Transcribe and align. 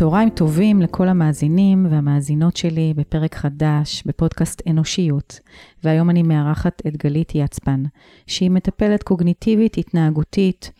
צהריים 0.00 0.30
טובים 0.30 0.82
לכל 0.82 1.08
המאזינים 1.08 1.86
והמאזינות 1.90 2.56
שלי 2.56 2.94
בפרק 2.96 3.34
חדש 3.34 4.02
בפודקאסט 4.06 4.62
אנושיות, 4.70 5.40
והיום 5.84 6.10
אני 6.10 6.22
מארחת 6.22 6.82
את 6.86 6.96
גלית 6.96 7.32
יצפן, 7.34 7.82
שהיא 8.26 8.50
מטפלת 8.50 9.02
קוגניטיבית 9.02 9.78
התנהגותית 9.78 10.72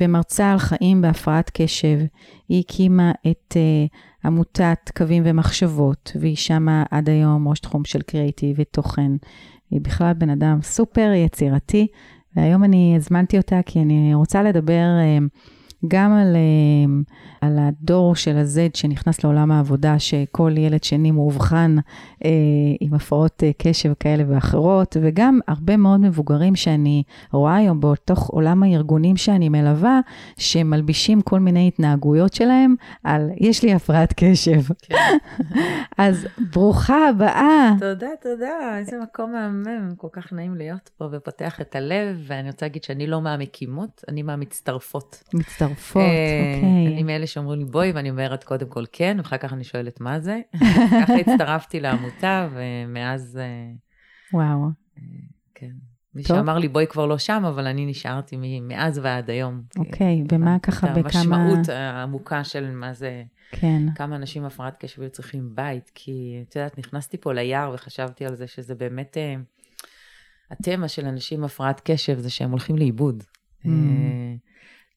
ומרצה 0.00 0.52
על 0.52 0.58
חיים 0.58 1.02
בהפרעת 1.02 1.50
קשב. 1.54 1.98
היא 2.48 2.60
הקימה 2.60 3.12
את 3.30 3.56
uh, 3.56 4.26
עמותת 4.26 4.90
קווים 4.96 5.22
ומחשבות, 5.26 6.12
והיא 6.20 6.36
שמה 6.36 6.84
עד 6.90 7.08
היום 7.08 7.48
ראש 7.48 7.60
תחום 7.60 7.84
של 7.84 8.02
קריאיטיב 8.02 8.56
ותוכן. 8.60 9.12
היא 9.70 9.80
בכלל 9.80 10.12
בן 10.12 10.30
אדם 10.30 10.58
סופר 10.62 11.10
יצירתי, 11.16 11.86
והיום 12.36 12.64
אני 12.64 12.94
הזמנתי 12.96 13.38
אותה 13.38 13.60
כי 13.66 13.80
אני 13.82 14.14
רוצה 14.14 14.42
לדבר 14.42 14.86
uh, 15.00 15.38
גם 15.88 16.12
על, 16.12 16.36
uh, 16.36 17.12
על 17.40 17.58
הדור 17.58 18.16
של 18.16 18.36
ה-Z 18.36 18.78
שנכנס 18.78 19.24
לעולם 19.24 19.52
העבודה, 19.52 19.98
שכל 19.98 20.52
ילד 20.56 20.84
שני 20.84 21.10
מאובחן 21.10 21.76
אה, 22.24 22.30
עם 22.80 22.94
הפרעות 22.94 23.42
אה, 23.42 23.50
קשב 23.58 23.92
כאלה 24.00 24.24
ואחרות, 24.28 24.96
וגם 25.02 25.38
הרבה 25.48 25.76
מאוד 25.76 26.00
מבוגרים 26.00 26.56
שאני 26.56 27.02
רואה 27.32 27.56
היום 27.56 27.80
בתוך 27.80 28.28
עולם 28.28 28.62
הארגונים 28.62 29.16
שאני 29.16 29.48
מלווה, 29.48 30.00
שמלבישים 30.36 31.22
כל 31.22 31.40
מיני 31.40 31.68
התנהגויות 31.68 32.34
שלהם 32.34 32.74
על 33.04 33.30
יש 33.36 33.62
לי 33.62 33.74
הפרעת 33.74 34.14
קשב. 34.16 34.60
כן. 34.82 34.96
אז 35.98 36.26
ברוכה 36.52 37.08
הבאה. 37.08 37.74
תודה, 37.78 38.08
תודה, 38.22 38.78
איזה 38.78 38.96
מקום 39.02 39.32
מהמם, 39.32 39.94
כל 39.96 40.08
כך 40.12 40.32
נעים 40.32 40.54
להיות 40.54 40.90
פה 40.96 41.08
ופותח 41.12 41.60
את 41.60 41.76
הלב, 41.76 42.16
ואני 42.26 42.50
רוצה 42.50 42.66
להגיד 42.66 42.84
שאני 42.84 43.06
לא 43.06 43.20
מהמקימות, 43.20 44.04
אני 44.08 44.22
מהמצטרפות. 44.22 45.22
מצטרפות, 45.34 45.71
אה, 45.96 46.54
אוקיי. 46.56 46.92
אני 46.92 47.02
מאלה 47.02 47.26
שאומרים 47.26 47.58
לי 47.58 47.64
בואי, 47.64 47.92
ואני 47.92 48.10
אומרת 48.10 48.44
קודם 48.44 48.68
כל 48.68 48.84
כן, 48.92 49.16
ואחר 49.18 49.36
כך 49.36 49.52
אני 49.52 49.64
שואלת 49.64 50.00
מה 50.00 50.20
זה. 50.20 50.40
ככה 51.02 51.14
הצטרפתי 51.14 51.80
לעמותה, 51.80 52.48
ומאז... 52.52 53.38
אה, 53.42 53.72
וואו. 54.32 54.68
אה, 54.98 55.02
כן. 55.54 55.70
מי 56.14 56.22
טוב. 56.22 56.36
שאמר 56.36 56.58
לי 56.58 56.68
בואי 56.68 56.86
כבר 56.86 57.06
לא 57.06 57.18
שם, 57.18 57.42
אבל 57.48 57.66
אני 57.66 57.86
נשארתי 57.86 58.60
מאז 58.62 59.00
ועד 59.02 59.30
היום. 59.30 59.62
אוקיי, 59.78 60.22
ומה 60.32 60.58
ככה 60.58 60.86
בכמה... 60.86 61.00
המשמעות 61.04 61.68
העמוקה 61.68 62.44
של 62.44 62.70
מה 62.70 62.92
זה... 62.92 63.22
כן. 63.50 63.82
כמה 63.94 64.16
אנשים 64.16 64.44
הפרעת 64.44 64.76
קשב 64.78 65.02
היו 65.02 65.10
צריכים 65.10 65.50
בית, 65.54 65.90
כי 65.94 66.44
את 66.48 66.56
יודעת, 66.56 66.78
נכנסתי 66.78 67.16
פה 67.16 67.32
ליער 67.32 67.72
וחשבתי 67.74 68.26
על 68.26 68.34
זה 68.34 68.46
שזה 68.46 68.74
באמת... 68.74 69.16
התמה 70.52 70.88
של 70.88 71.06
אנשים 71.06 71.38
עם 71.38 71.44
הפרעת 71.44 71.80
קשב 71.84 72.18
זה 72.18 72.30
שהם 72.30 72.50
הולכים 72.50 72.76
לאיבוד. 72.76 73.24
Mm. 73.64 73.68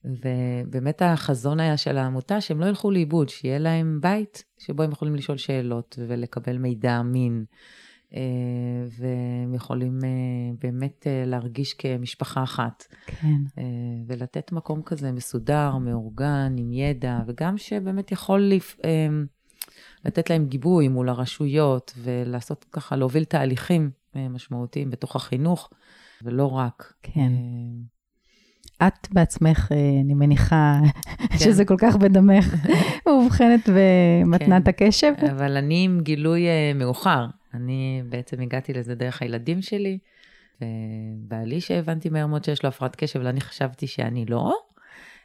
ובאמת 0.06 1.02
החזון 1.02 1.60
היה 1.60 1.76
של 1.76 1.98
העמותה 1.98 2.40
שהם 2.40 2.60
לא 2.60 2.66
ילכו 2.66 2.90
לאיבוד, 2.90 3.28
שיהיה 3.28 3.58
להם 3.58 3.98
בית 4.02 4.44
שבו 4.58 4.82
הם 4.82 4.90
יכולים 4.90 5.14
לשאול 5.14 5.38
שאלות 5.38 5.98
ולקבל 6.08 6.58
מידע 6.58 7.00
אמין, 7.00 7.44
אה, 8.14 8.20
והם 8.98 9.54
יכולים 9.54 10.04
אה, 10.04 10.08
באמת 10.60 11.06
אה, 11.06 11.24
להרגיש 11.26 11.74
כמשפחה 11.74 12.42
אחת. 12.42 12.84
כן. 13.06 13.62
ולתת 14.06 14.52
מקום 14.52 14.82
כזה 14.82 15.12
מסודר, 15.12 15.76
מאורגן, 15.76 16.54
עם 16.58 16.72
ידע, 16.72 17.18
וגם 17.26 17.58
שבאמת 17.58 18.12
יכול 18.12 18.40
לפ... 18.40 18.76
לתת 20.04 20.30
להם 20.30 20.46
גיבוי 20.46 20.88
מול 20.88 21.08
הרשויות, 21.08 21.92
ולעשות 21.98 22.66
ככה, 22.72 22.96
להוביל 22.96 23.24
תהליכים 23.24 23.90
משמעותיים 24.14 24.90
בתוך 24.90 25.16
החינוך, 25.16 25.70
ולא 26.22 26.46
רק. 26.46 26.92
כן. 27.02 27.32
את 28.82 29.08
בעצמך, 29.10 29.68
אה, 29.72 29.76
אני 30.04 30.14
מניחה 30.14 30.80
כן. 31.28 31.38
שזה 31.38 31.64
כל 31.64 31.76
כך 31.78 31.96
בדמך, 31.96 32.54
מאובחנת 33.06 33.68
במתנת 33.68 34.64
כן. 34.64 34.68
הקשב. 34.68 35.12
אבל 35.30 35.56
אני 35.56 35.84
עם 35.84 36.00
גילוי 36.00 36.46
אה, 36.46 36.72
מאוחר. 36.74 37.26
אני 37.54 38.02
בעצם 38.08 38.40
הגעתי 38.40 38.72
לזה 38.72 38.94
דרך 38.94 39.22
הילדים 39.22 39.62
שלי, 39.62 39.98
ובעלי 40.60 41.60
שהבנתי 41.60 42.08
מהר 42.08 42.26
מאוד 42.26 42.44
שיש 42.44 42.62
לו 42.62 42.68
הפרעת 42.68 42.96
קשב, 42.96 43.18
אבל 43.18 43.28
אני 43.28 43.40
חשבתי 43.40 43.86
שאני 43.86 44.24
לא. 44.26 44.54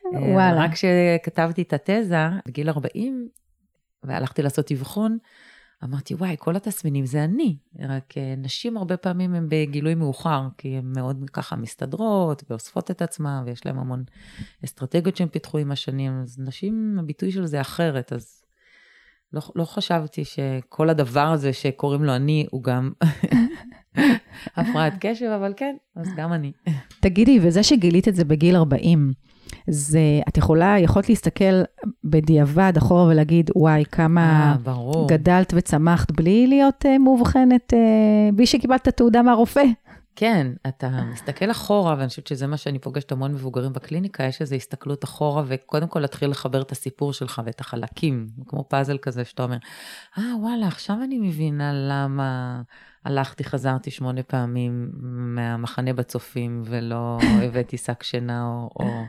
אה, 0.05 0.19
וואלה. 0.21 0.63
רק 0.63 0.71
כשכתבתי 0.73 1.61
את 1.61 1.73
התזה, 1.73 2.27
בגיל 2.47 2.69
40, 2.69 3.27
והלכתי 4.03 4.41
לעשות 4.41 4.71
אבחון, 4.71 5.17
אמרתי, 5.83 6.15
וואי, 6.15 6.35
כל 6.39 6.55
התסמינים 6.55 7.05
זה 7.05 7.23
אני, 7.23 7.57
רק 7.79 8.17
אה, 8.17 8.33
נשים 8.37 8.77
הרבה 8.77 8.97
פעמים 8.97 9.33
הן 9.33 9.47
בגילוי 9.49 9.95
מאוחר, 9.95 10.47
כי 10.57 10.77
הן 10.77 10.93
מאוד 10.95 11.29
ככה 11.33 11.55
מסתדרות 11.55 12.43
ואוספות 12.49 12.91
את 12.91 13.01
עצמן, 13.01 13.43
ויש 13.45 13.65
להן 13.65 13.77
המון 13.77 14.03
אסטרטגיות 14.65 15.15
שהן 15.15 15.27
פיתחו 15.27 15.57
עם 15.57 15.71
השנים, 15.71 16.21
אז 16.23 16.39
נשים, 16.39 16.97
הביטוי 16.99 17.31
של 17.31 17.45
זה 17.45 17.61
אחרת, 17.61 18.13
אז 18.13 18.43
לא, 19.33 19.41
לא 19.55 19.65
חשבתי 19.65 20.25
שכל 20.25 20.89
הדבר 20.89 21.27
הזה 21.27 21.53
שקוראים 21.53 22.03
לו 22.03 22.15
אני, 22.15 22.45
הוא 22.51 22.63
גם 22.63 22.91
הפרעת 24.57 24.93
קשב, 24.99 25.25
אבל 25.25 25.53
כן, 25.57 25.75
אז 25.95 26.07
גם 26.17 26.33
אני. 26.33 26.51
תגידי, 26.99 27.39
וזה 27.41 27.63
שגילית 27.63 28.07
את 28.07 28.15
זה 28.15 28.25
בגיל 28.25 28.55
40, 28.55 29.11
זה, 29.67 29.99
את 30.27 30.37
יכולה, 30.37 30.75
יכולת 30.79 31.09
להסתכל 31.09 31.61
בדיעבד 32.03 32.73
אחורה 32.77 33.03
ולהגיד, 33.03 33.51
וואי, 33.55 33.83
כמה 33.91 34.55
아, 34.55 34.59
ברור. 34.63 35.07
גדלת 35.07 35.53
וצמחת 35.55 36.11
בלי 36.11 36.47
להיות 36.47 36.85
uh, 36.85 36.97
מאובחנת, 36.99 37.73
uh, 37.73 38.35
בלי 38.35 38.45
שקיבלת 38.45 38.87
תעודה 38.87 39.21
מהרופא. 39.21 39.63
כן, 40.15 40.47
אתה 40.67 40.89
מסתכל 41.11 41.51
אחורה, 41.51 41.95
ואני 41.97 42.07
חושבת 42.07 42.27
שזה 42.27 42.47
מה 42.47 42.57
שאני 42.57 42.79
פוגשת 42.79 43.11
המון 43.11 43.33
מבוגרים 43.33 43.73
בקליניקה, 43.73 44.23
יש 44.23 44.41
איזו 44.41 44.55
הסתכלות 44.55 45.03
אחורה, 45.03 45.43
וקודם 45.47 45.87
כל 45.87 45.99
להתחיל 45.99 46.29
לחבר 46.29 46.61
את 46.61 46.71
הסיפור 46.71 47.13
שלך 47.13 47.41
ואת 47.45 47.61
החלקים, 47.61 48.27
כמו 48.47 48.63
פאזל 48.67 48.97
כזה 48.97 49.25
שאתה 49.25 49.43
אומר, 49.43 49.57
אה, 50.17 50.23
ah, 50.23 50.37
וואלה, 50.39 50.67
עכשיו 50.67 50.97
אני 51.03 51.19
מבינה 51.19 51.71
למה 51.73 52.61
הלכתי, 53.05 53.43
חזרתי 53.43 53.91
שמונה 53.91 54.23
פעמים 54.23 54.91
מהמחנה 55.35 55.93
בצופים, 55.93 56.61
ולא 56.65 57.17
הבאתי 57.43 57.77
שק 57.77 58.03
שינה, 58.03 58.43
או, 58.43 58.69
או 58.79 59.03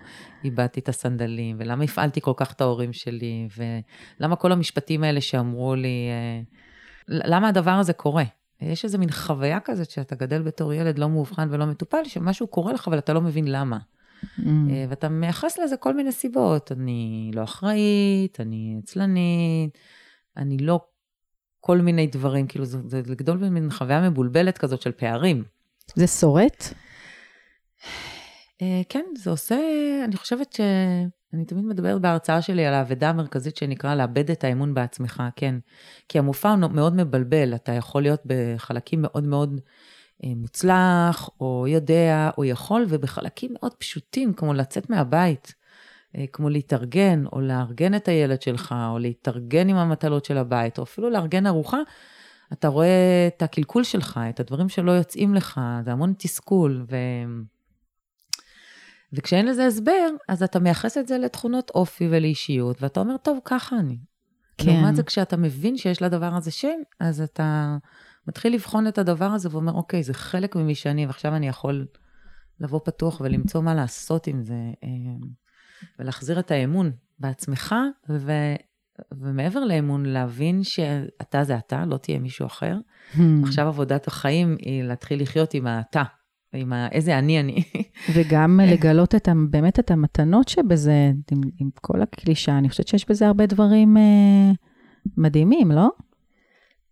איבדתי 0.44 0.80
את 0.80 0.88
הסנדלים, 0.88 1.56
ולמה 1.58 1.84
הפעלתי 1.84 2.20
כל 2.20 2.32
כך 2.36 2.52
את 2.52 2.60
ההורים 2.60 2.92
שלי, 2.92 3.48
ולמה 3.56 4.36
כל 4.36 4.52
המשפטים 4.52 5.04
האלה 5.04 5.20
שאמרו 5.20 5.74
לי, 5.74 6.08
אה, 6.10 6.40
למה 7.08 7.48
הדבר 7.48 7.70
הזה 7.70 7.92
קורה? 7.92 8.24
יש 8.60 8.84
איזה 8.84 8.98
מין 8.98 9.10
חוויה 9.10 9.60
כזאת 9.60 9.90
שאתה 9.90 10.14
גדל 10.14 10.42
בתור 10.42 10.72
ילד 10.72 10.98
לא 10.98 11.08
מאובחן 11.08 11.48
ולא 11.50 11.66
מטופל, 11.66 12.04
שמשהו 12.04 12.46
קורה 12.46 12.72
לך, 12.72 12.88
אבל 12.88 12.98
אתה 12.98 13.12
לא 13.12 13.20
מבין 13.20 13.44
למה. 13.48 13.78
Mm. 14.22 14.42
אה, 14.70 14.84
ואתה 14.88 15.08
מייחס 15.08 15.58
לזה 15.58 15.76
כל 15.76 15.94
מיני 15.94 16.12
סיבות, 16.12 16.72
אני 16.72 17.30
לא 17.34 17.42
אחראית, 17.44 18.40
אני 18.40 18.76
עצלנית, 18.82 19.78
אני 20.36 20.58
לא 20.58 20.80
כל 21.64 21.78
מיני 21.78 22.06
דברים, 22.06 22.46
כאילו 22.46 22.64
זה, 22.64 22.78
זה 22.86 23.02
לגדול 23.06 23.36
במין 23.36 23.70
חוויה 23.70 24.10
מבולבלת 24.10 24.58
כזאת 24.58 24.82
של 24.82 24.92
פערים. 24.92 25.44
זה 25.94 26.06
שורט? 26.06 26.64
אה, 28.62 28.80
כן, 28.88 29.04
זה 29.18 29.30
עושה, 29.30 29.56
אני 30.04 30.16
חושבת 30.16 30.52
ש... 30.52 30.60
אני 31.34 31.44
תמיד 31.44 31.64
מדברת 31.64 32.00
בהרצאה 32.00 32.42
שלי 32.42 32.66
על 32.66 32.74
האבדה 32.74 33.10
המרכזית 33.10 33.56
שנקרא 33.56 33.94
לאבד 33.94 34.30
את 34.30 34.44
האמון 34.44 34.74
בעצמך, 34.74 35.22
כן. 35.36 35.54
כי 36.08 36.18
המופע 36.18 36.50
הוא 36.50 36.58
מאוד 36.58 36.94
מבלבל, 36.94 37.54
אתה 37.54 37.72
יכול 37.72 38.02
להיות 38.02 38.20
בחלקים 38.26 39.02
מאוד 39.02 39.24
מאוד 39.24 39.60
אה, 40.24 40.32
מוצלח, 40.36 41.30
או 41.40 41.66
יודע, 41.68 42.30
או 42.38 42.44
יכול, 42.44 42.86
ובחלקים 42.88 43.50
מאוד 43.52 43.74
פשוטים, 43.74 44.32
כמו 44.32 44.54
לצאת 44.54 44.90
מהבית, 44.90 45.54
כמו 46.32 46.48
להתארגן, 46.48 47.24
או 47.32 47.40
לארגן 47.40 47.94
את 47.94 48.08
הילד 48.08 48.42
שלך, 48.42 48.74
או 48.90 48.98
להתארגן 48.98 49.68
עם 49.68 49.76
המטלות 49.76 50.24
של 50.24 50.38
הבית, 50.38 50.78
או 50.78 50.82
אפילו 50.82 51.10
לארגן 51.10 51.46
ארוחה, 51.46 51.78
אתה 52.52 52.68
רואה 52.68 53.28
את 53.36 53.42
הקלקול 53.42 53.84
שלך, 53.84 54.20
את 54.30 54.40
הדברים 54.40 54.68
שלא 54.68 54.92
יוצאים 54.92 55.34
לך, 55.34 55.60
זה 55.84 55.92
המון 55.92 56.14
תסכול, 56.18 56.84
ו... 56.90 56.96
וכשאין 59.12 59.46
לזה 59.46 59.66
הסבר, 59.66 60.08
אז 60.28 60.42
אתה 60.42 60.58
מייחס 60.58 60.98
את 60.98 61.08
זה 61.08 61.18
לתכונות 61.18 61.70
אופי 61.70 62.08
ולאישיות, 62.10 62.82
ואתה 62.82 63.00
אומר, 63.00 63.16
טוב, 63.16 63.38
ככה 63.44 63.78
אני. 63.78 63.98
כן. 64.58 64.66
לעומת 64.66 64.96
זה, 64.96 65.02
כשאתה 65.02 65.36
מבין 65.36 65.76
שיש 65.76 66.02
לדבר 66.02 66.34
הזה 66.34 66.50
שם, 66.50 66.78
אז 67.00 67.20
אתה 67.20 67.76
מתחיל 68.28 68.54
לבחון 68.54 68.86
את 68.86 68.98
הדבר 68.98 69.24
הזה 69.24 69.48
ואומר, 69.52 69.72
אוקיי, 69.72 70.02
זה 70.02 70.14
חלק 70.14 70.56
ממי 70.56 70.74
שאני, 70.74 71.06
ועכשיו 71.06 71.36
אני 71.36 71.48
יכול 71.48 71.86
לבוא 72.60 72.80
פתוח 72.84 73.20
ולמצוא 73.20 73.60
מה 73.60 73.74
לעשות 73.74 74.26
עם 74.26 74.42
זה, 74.42 74.54
אה, 74.84 74.88
ולהחזיר 75.98 76.38
את 76.38 76.50
האמון 76.50 76.90
בעצמך, 77.18 77.74
ו... 78.08 78.32
ומעבר 79.12 79.64
לאמון, 79.64 80.06
להבין 80.06 80.62
שאתה 80.62 81.44
זה 81.44 81.56
אתה, 81.56 81.84
לא 81.86 81.96
תהיה 81.96 82.18
מישהו 82.18 82.46
אחר. 82.46 82.76
Hmm. 83.14 83.20
עכשיו 83.42 83.68
עבודת 83.68 84.06
החיים 84.06 84.56
היא 84.60 84.82
להתחיל 84.82 85.22
לחיות 85.22 85.54
עם 85.54 85.66
האתה. 85.66 86.02
עם 86.52 86.72
ה... 86.72 86.88
איזה 86.88 87.18
אני 87.18 87.40
אני. 87.40 87.62
וגם 88.14 88.60
לגלות 88.72 89.14
את, 89.14 89.28
באמת 89.50 89.78
את 89.78 89.90
המתנות 89.90 90.48
שבזה, 90.48 91.12
עם, 91.30 91.40
עם 91.58 91.70
כל 91.80 92.02
הקלישה, 92.02 92.58
אני 92.58 92.68
חושבת 92.68 92.88
שיש 92.88 93.08
בזה 93.08 93.26
הרבה 93.26 93.46
דברים 93.46 93.96
אה, 93.96 94.52
מדהימים, 95.16 95.70
לא? 95.70 95.88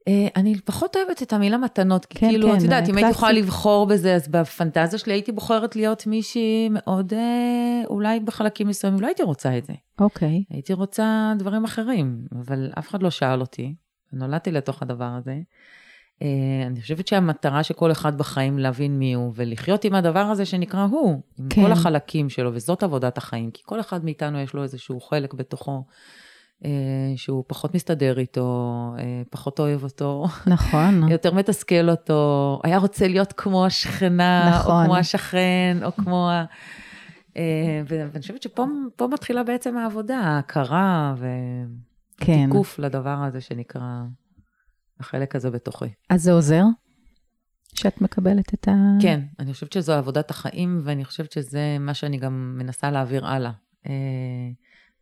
אה, 0.08 0.28
אני 0.36 0.60
פחות 0.64 0.96
אוהבת 0.96 1.22
את 1.22 1.32
המילה 1.32 1.58
מתנות, 1.58 2.06
כי 2.06 2.18
כן, 2.18 2.28
כאילו, 2.28 2.48
כן, 2.48 2.56
את 2.56 2.62
יודעת, 2.62 2.88
אם 2.88 2.96
הייתי. 2.96 3.10
יכולה 3.10 3.32
לבחור 3.32 3.86
בזה, 3.86 4.14
אז 4.14 4.28
בפנטזיה 4.28 4.98
שלי 4.98 5.12
הייתי 5.12 5.32
בוחרת 5.32 5.76
להיות 5.76 6.06
מישהי 6.06 6.68
מאוד, 6.68 7.14
אה, 7.14 7.82
אולי 7.86 8.20
בחלקים 8.20 8.68
מסוימים, 8.68 9.00
לא 9.00 9.06
הייתי 9.06 9.22
רוצה 9.22 9.58
את 9.58 9.64
זה. 9.64 9.72
אוקיי. 10.00 10.44
הייתי 10.50 10.72
רוצה 10.72 11.32
דברים 11.38 11.64
אחרים, 11.64 12.24
אבל 12.32 12.70
אף 12.78 12.88
אחד 12.90 13.02
לא 13.02 13.10
שאל 13.10 13.40
אותי, 13.40 13.74
נולדתי 14.12 14.52
לתוך 14.52 14.82
הדבר 14.82 15.10
הזה. 15.18 15.38
אה, 16.22 16.66
אני 16.66 16.80
חושבת 16.80 17.06
שהמטרה 17.06 17.62
של 17.62 17.74
כל 17.74 17.92
אחד 17.92 18.18
בחיים 18.18 18.58
להבין 18.58 18.98
מי 18.98 19.14
הוא, 19.14 19.32
ולחיות 19.36 19.84
עם 19.84 19.94
הדבר 19.94 20.20
הזה 20.20 20.46
שנקרא 20.46 20.82
הוא, 20.90 21.20
עם 21.38 21.48
כן. 21.48 21.62
כל 21.62 21.72
החלקים 21.72 22.30
שלו, 22.30 22.50
וזאת 22.54 22.82
עבודת 22.82 23.18
החיים, 23.18 23.50
כי 23.50 23.62
כל 23.64 23.80
אחד 23.80 24.04
מאיתנו 24.04 24.40
יש 24.40 24.54
לו 24.54 24.62
איזשהו 24.62 25.00
חלק 25.00 25.34
בתוכו. 25.34 25.84
אה, 26.64 26.70
שהוא 27.16 27.44
פחות 27.46 27.74
מסתדר 27.74 28.18
איתו, 28.18 28.92
אה, 28.98 29.22
פחות 29.30 29.60
אוהב 29.60 29.82
אותו, 29.82 30.26
נכון. 30.46 31.02
יותר 31.12 31.34
מתסכל 31.34 31.90
אותו, 31.90 32.60
היה 32.64 32.78
רוצה 32.78 33.08
להיות 33.08 33.32
כמו 33.32 33.66
השכנה, 33.66 34.50
נכון. 34.50 34.80
או 34.80 34.84
כמו 34.84 34.96
השכן, 34.96 35.78
או 35.82 35.92
כמו 35.92 36.30
ה... 36.30 36.44
אה, 37.36 37.82
ואני 37.86 38.20
חושבת 38.20 38.42
שפה 38.42 38.64
פה 38.96 39.06
מתחילה 39.06 39.42
בעצם 39.42 39.76
העבודה, 39.76 40.18
ההכרה 40.18 41.14
כן. 42.16 42.32
ותיקוף 42.44 42.78
לדבר 42.78 43.18
הזה 43.26 43.40
שנקרא 43.40 44.02
החלק 45.00 45.36
הזה 45.36 45.50
בתוכי. 45.50 45.88
אז 46.10 46.22
זה 46.22 46.32
עוזר? 46.32 46.64
שאת 47.74 48.00
מקבלת 48.00 48.54
את 48.54 48.68
ה... 48.68 48.72
כן, 49.02 49.20
אני 49.38 49.52
חושבת 49.52 49.72
שזו 49.72 49.92
עבודת 49.92 50.30
החיים, 50.30 50.80
ואני 50.84 51.04
חושבת 51.04 51.32
שזה 51.32 51.76
מה 51.80 51.94
שאני 51.94 52.16
גם 52.16 52.54
מנסה 52.58 52.90
להעביר 52.90 53.26
הלאה. 53.26 53.50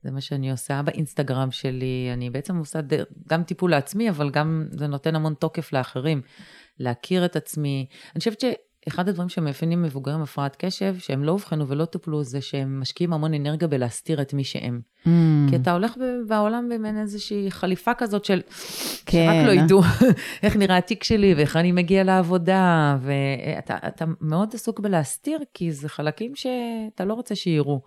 אה, 0.05 0.11
זה 0.11 0.15
מה 0.15 0.21
שאני 0.21 0.51
עושה 0.51 0.83
באינסטגרם 0.83 1.51
שלי, 1.51 2.11
אני 2.13 2.31
בעצם 2.31 2.57
עושה 2.57 2.81
ד- 2.81 3.03
גם 3.29 3.43
טיפול 3.43 3.71
לעצמי, 3.71 4.11
אבל 4.11 4.31
גם 4.31 4.67
זה 4.71 4.87
נותן 4.87 5.17
המון 5.17 5.35
תוקף 5.35 5.73
לאחרים, 5.73 6.21
להכיר 6.79 7.25
את 7.25 7.37
עצמי. 7.37 7.87
אני 8.15 8.19
חושבת 8.19 8.41
שאחד 8.41 9.09
הדברים 9.09 9.29
שמאפיינים 9.29 9.83
מבוגרים 9.83 10.17
עם 10.17 10.23
הפרעת 10.23 10.57
קשב, 10.59 10.97
שהם 10.99 11.25
לא 11.25 11.33
אובחנו 11.33 11.69
ולא 11.69 11.85
טופלו, 11.85 12.23
זה 12.25 12.41
שהם 12.41 12.81
משקיעים 12.81 13.13
המון 13.13 13.35
אנרגיה 13.35 13.69
בלהסתיר 13.69 14.23
את 14.23 14.35
מי 14.35 14.45
שהם. 14.45 14.81
Mm, 15.05 15.09
כי 15.51 15.57
אתה 15.57 15.73
הולך 15.73 15.95
בעולם 16.29 16.69
במין 16.69 16.99
איזושהי 16.99 17.51
חליפה 17.51 17.95
כזאת 17.95 18.25
של, 18.25 18.41
כן. 19.07 19.27
שרק 19.27 19.47
לא 19.47 19.53
ידעו 19.53 19.83
איך 20.43 20.57
נראה 20.57 20.77
התיק 20.77 21.05
שלי 21.05 21.35
ואיך 21.35 21.57
אני 21.57 21.73
מגיע 21.73 22.05
לעבודה, 22.05 22.97
ואתה 23.01 23.77
אתה 23.87 24.05
מאוד 24.21 24.51
עסוק 24.55 24.81
בלהסתיר, 24.81 25.39
כי 25.55 25.73
זה 25.73 25.89
חלקים 25.89 26.33
שאתה 26.35 27.05
לא 27.05 27.15
רוצה 27.15 27.35
שיראו. 27.35 27.81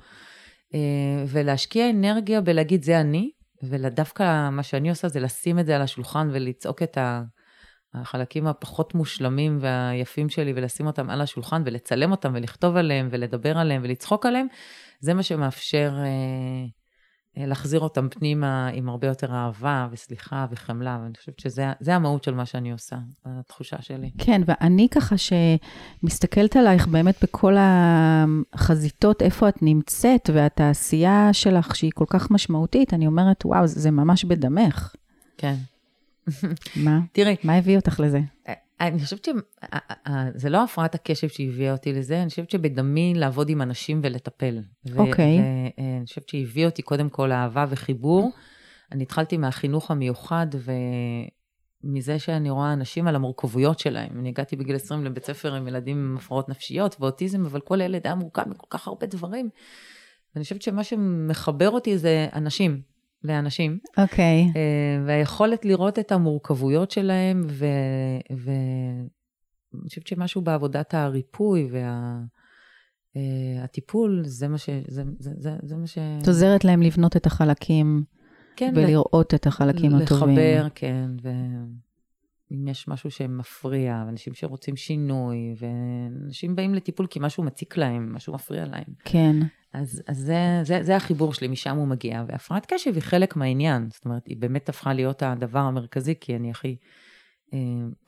אה, 0.74 0.80
ולהשקיע 1.28 1.90
אנרגיה 1.90 2.42
בלהגיד 2.42 2.84
זה 2.84 3.02
אני, 3.02 3.32
ודווקא 3.64 4.50
מה 4.50 4.64
שאני 4.64 4.90
עושה 4.90 5.08
זה 5.08 5.20
לשים 5.20 5.60
את 5.60 5.66
זה 5.66 5.76
על 5.76 5.82
השולחן 5.82 6.30
ולצעוק 6.32 6.84
את. 6.84 6.98
החלקים 7.94 8.48
הפחות 8.48 8.96
מושלמים 8.96 9.58
והיפים 9.62 10.30
שלי 10.30 10.54
ולשים 10.56 10.88
אותם 10.88 11.10
על 11.10 11.22
השולחן 11.22 11.62
ולצלם 11.66 12.12
אותם 12.12 12.32
ולכתוב 12.36 12.76
עליהם 12.76 13.08
ולדבר 13.12 13.58
עליהם 13.58 13.82
ולצחוק 13.86 14.26
עליהם, 14.26 14.48
זה 15.00 15.14
מה 15.14 15.24
שמאפשר 15.24 15.94
אה, 15.98 16.66
להחזיר 17.38 17.80
אותם 17.80 18.08
פנימה 18.10 18.68
עם 18.68 18.90
הרבה 18.90 19.08
יותר 19.08 19.34
אהבה 19.34 19.88
וסליחה 19.92 20.46
וחמלה, 20.52 21.00
ואני 21.04 21.14
חושבת 21.18 21.40
שזה 21.40 21.66
זה 21.80 21.96
המהות 21.96 22.24
של 22.24 22.34
מה 22.34 22.46
שאני 22.46 22.72
עושה, 22.72 22.96
התחושה 23.26 23.82
שלי. 23.82 24.12
כן, 24.18 24.42
ואני 24.46 24.88
ככה 24.92 25.16
שמסתכלת 25.18 26.56
עלייך 26.56 26.88
באמת 26.88 27.24
בכל 27.24 27.56
החזיתות, 28.54 29.22
איפה 29.22 29.50
את 29.50 29.62
נמצאת, 29.62 30.30
והתעשייה 30.34 31.30
שלך 31.34 31.76
שהיא 31.76 31.92
כל 31.96 32.06
כך 32.08 32.32
משמעותית, 32.32 32.94
אני 32.94 33.08
אומרת, 33.08 33.46
וואו, 33.46 33.68
זה 33.68 33.80
זה 33.80 33.92
ממש 33.92 34.26
בדמך. 34.26 34.96
כן. 35.38 35.56
מה? 36.76 37.00
תראי, 37.12 37.36
מה 37.44 37.56
הביא 37.56 37.78
אותך 37.78 38.00
לזה? 38.00 38.20
אני 38.82 39.00
חושבת 39.00 39.26
שזה 39.26 40.50
לא 40.50 40.64
הפרעת 40.64 40.96
הקשב 40.96 41.28
שהביאה 41.28 41.72
אותי 41.72 41.94
לזה, 41.94 42.22
אני 42.22 42.30
חושבת 42.30 42.50
שבדמי 42.50 43.14
לעבוד 43.16 43.50
עם 43.50 43.62
אנשים 43.62 44.02
ולטפל. 44.04 44.60
אוקיי. 44.96 45.38
ואני 45.78 46.06
חושבת 46.06 46.30
שהביא 46.30 46.66
אותי 46.66 46.82
קודם 46.82 47.10
כל 47.10 47.32
אהבה 47.32 47.66
וחיבור. 47.70 48.32
אני 48.92 49.04
התחלתי 49.04 49.38
מהחינוך 49.38 49.92
המיוחד 49.92 50.48
ומזה 51.84 52.20
שאני 52.20 52.50
רואה 52.50 52.74
אנשים 52.74 53.08
על 53.08 53.16
המורכבויות 53.16 53.80
שלהם. 53.80 54.20
אני 54.20 54.30
הגעתי 54.30 54.56
בגיל 54.56 54.76
20 54.76 55.06
לבית 55.06 55.26
ספר 55.26 55.56
עם 55.56 55.68
ילדים 55.68 55.98
עם 55.98 56.18
הפרעות 56.18 56.50
נפשיות 56.50 56.96
ואוטיזם, 57.00 57.46
אבל 57.46 57.60
כל 57.60 57.82
ילד 57.82 58.02
היה 58.04 58.16
מורכב 58.16 58.50
מכל 58.50 58.68
כך 58.70 58.88
הרבה 58.88 59.08
דברים. 59.08 59.50
ואני 60.36 60.44
חושבת 60.44 60.62
שמה 60.62 60.84
שמחבר 60.84 61.70
אותי 61.70 61.98
זה 61.98 62.28
אנשים 62.34 62.82
לאנשים. 63.24 63.80
אוקיי. 63.98 64.52
אה, 64.56 65.04
והיכולת 65.06 65.66
לראות 65.66 66.00
את 66.00 66.12
המורכבויות 66.12 66.92
שלהם, 66.92 67.44
ואני 68.30 69.08
חושבת 69.90 70.08
שמשהו 70.08 70.42
בעבודת 70.42 70.94
הריפוי 70.94 71.70
והטיפול, 73.16 74.22
זה 74.26 74.48
מה 74.48 74.58
ש... 74.58 74.70
זה, 74.88 75.04
זה, 75.20 75.32
זה, 75.38 75.56
זה 75.64 75.76
מה 75.76 75.88
ש... 75.88 75.98
את 76.22 76.28
עוזרת 76.28 76.66
להם 76.66 76.82
לבנות 76.82 77.18
את 77.18 77.26
החלקים 77.26 78.04
כן, 78.56 78.74
ולראות 78.76 79.34
את 79.34 79.48
החלקים 79.48 79.96
הטובים. 79.96 80.38
לחבר, 80.38 80.68
כן, 80.76 81.10
ואם 81.22 82.68
יש 82.68 82.88
משהו 82.88 83.12
שמפריע, 83.12 84.04
ואנשים 84.06 84.34
שרוצים 84.34 84.76
שינוי, 84.76 85.56
ואנשים 85.58 86.56
באים 86.56 86.74
לטיפול 86.74 87.08
כי 87.08 87.20
משהו 87.22 87.44
מציק 87.44 87.78
להם, 87.78 88.14
משהו 88.16 88.34
מפריע 88.34 88.66
להם. 88.66 88.94
כן. 89.06 89.36
אז, 89.74 90.04
אז 90.08 90.18
זה, 90.18 90.60
זה, 90.64 90.84
זה 90.84 90.96
החיבור 90.96 91.34
שלי, 91.34 91.48
משם 91.48 91.78
הוא 91.78 91.88
מגיע. 91.88 92.24
והפרעת 92.28 92.66
קשב 92.66 92.94
היא 92.94 93.02
חלק 93.02 93.36
מהעניין. 93.36 93.88
זאת 93.94 94.06
אומרת, 94.06 94.28
היא 94.28 94.38
באמת 94.38 94.70
הפכה 94.70 94.94
להיות 94.94 95.24
הדבר 95.24 95.60
המרכזי, 95.60 96.14
כי 96.22 96.36
אני 96.36 96.52
הכי 96.52 96.76
אה, 97.54 97.60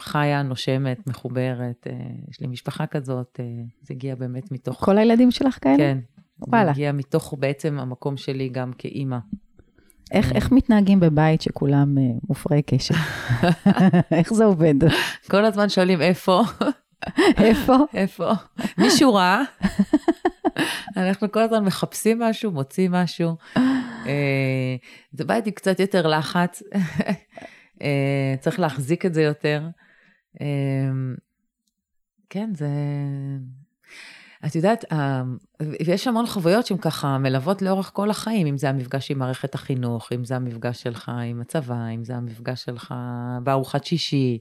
חיה, 0.01 0.43
נושמת, 0.43 1.07
מחוברת. 1.07 1.87
אה, 1.89 1.93
יש 2.29 2.41
לי 2.41 2.47
משפחה 2.47 2.85
כזאת, 2.85 3.39
אה, 3.39 3.45
זה 3.81 3.93
הגיע 3.93 4.15
באמת 4.15 4.51
מתוך... 4.51 4.85
כל 4.85 4.97
הילדים 4.97 5.31
שלך 5.31 5.57
כאלה? 5.61 5.77
כן. 5.77 5.97
וואלה. 6.39 6.65
זה 6.65 6.71
הגיע 6.71 6.91
מתוך 6.91 7.33
בעצם 7.39 7.79
המקום 7.79 8.17
שלי 8.17 8.49
גם 8.49 8.71
כאימא. 8.77 9.17
איך, 10.11 10.31
איך 10.31 10.51
מתנהגים 10.51 10.99
בבית 10.99 11.41
שכולם 11.41 11.97
אה, 11.97 12.03
מופרעי 12.29 12.61
קשב? 12.61 12.95
איך 14.17 14.33
זה 14.33 14.45
עובד? 14.45 14.75
כל 15.31 15.45
הזמן 15.45 15.69
שואלים 15.69 16.01
איפה, 16.01 16.41
איפה? 17.37 17.75
איפה, 17.93 18.31
מישהו 18.77 19.13
ראה? 19.13 19.41
אנחנו 20.97 21.31
כל 21.31 21.39
הזמן 21.39 21.65
מחפשים 21.65 22.19
משהו, 22.19 22.51
מוצאים 22.51 22.91
משהו. 22.91 23.35
אה, 24.05 24.75
זה 25.11 25.25
בית 25.25 25.45
עם 25.47 25.53
קצת 25.53 25.79
יותר 25.79 26.07
לחץ, 26.07 26.63
אה, 27.81 28.35
צריך 28.39 28.59
להחזיק 28.59 29.05
את 29.05 29.13
זה 29.13 29.21
יותר. 29.21 29.63
אה, 30.41 30.47
כן, 32.29 32.49
זה... 32.53 32.67
את 34.45 34.55
יודעת, 34.55 34.85
ויש 35.85 36.07
המון 36.07 36.27
חוויות 36.27 36.65
שהן 36.65 36.77
ככה 36.77 37.17
מלוות 37.17 37.61
לאורך 37.61 37.91
כל 37.93 38.09
החיים, 38.09 38.47
אם 38.47 38.57
זה 38.57 38.69
המפגש 38.69 39.11
עם 39.11 39.19
מערכת 39.19 39.55
החינוך, 39.55 40.13
אם 40.13 40.25
זה 40.25 40.35
המפגש 40.35 40.83
שלך 40.83 41.11
עם 41.29 41.41
הצבא, 41.41 41.87
אם 41.95 42.03
זה 42.03 42.15
המפגש 42.15 42.63
שלך 42.63 42.93
בארוחת 43.43 43.83
שישי, 43.83 44.39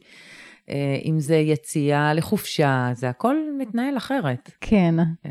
אם 1.05 1.21
זה 1.21 1.37
יציאה 1.37 2.14
לחופשה, 2.14 2.91
זה 2.95 3.09
הכל 3.09 3.37
מתנהל 3.59 3.97
אחרת. 3.97 4.50
כן. 4.61 4.95
אה, 4.99 5.31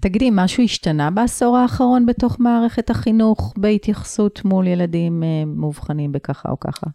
תגידי, 0.00 0.30
משהו 0.32 0.62
השתנה 0.62 1.10
בעשור 1.10 1.56
האחרון 1.56 2.06
בתוך 2.06 2.40
מערכת 2.40 2.90
החינוך 2.90 3.54
בהתייחסות 3.56 4.44
מול 4.44 4.66
ילדים 4.66 5.22
אה, 5.22 5.44
מאובחנים 5.46 6.12
בככה 6.12 6.48
או 6.50 6.60
ככה? 6.60 6.86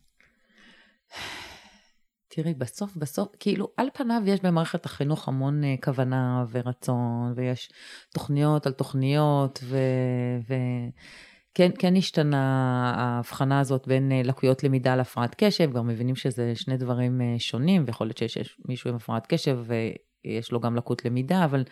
תראי, 2.31 2.53
בסוף, 2.53 2.95
בסוף, 2.95 3.27
כאילו, 3.39 3.67
על 3.77 3.87
פניו 3.93 4.21
יש 4.25 4.39
במערכת 4.41 4.85
החינוך 4.85 5.27
המון 5.27 5.63
uh, 5.63 5.85
כוונה 5.85 6.45
ורצון, 6.51 7.33
ויש 7.35 7.69
תוכניות 8.13 8.67
על 8.67 8.73
תוכניות, 8.73 9.63
וכן 10.43 10.89
כן 11.79 11.95
השתנה 11.95 12.93
ההבחנה 12.97 13.59
הזאת 13.59 13.87
בין 13.87 14.11
uh, 14.11 14.27
לקויות 14.27 14.63
למידה 14.63 14.95
להפרעת 14.95 15.35
קשב, 15.37 15.73
גם 15.73 15.87
מבינים 15.87 16.15
שזה 16.15 16.55
שני 16.55 16.77
דברים 16.77 17.21
uh, 17.21 17.39
שונים, 17.39 17.83
ויכול 17.87 18.07
להיות 18.07 18.17
שיש 18.17 18.37
יש 18.37 18.57
מישהו 18.65 18.89
עם 18.89 18.95
הפרעת 18.95 19.27
קשב 19.27 19.59
ויש 19.65 20.51
לו 20.51 20.59
גם 20.59 20.75
לקות 20.75 21.05
למידה, 21.05 21.45
אבל 21.45 21.63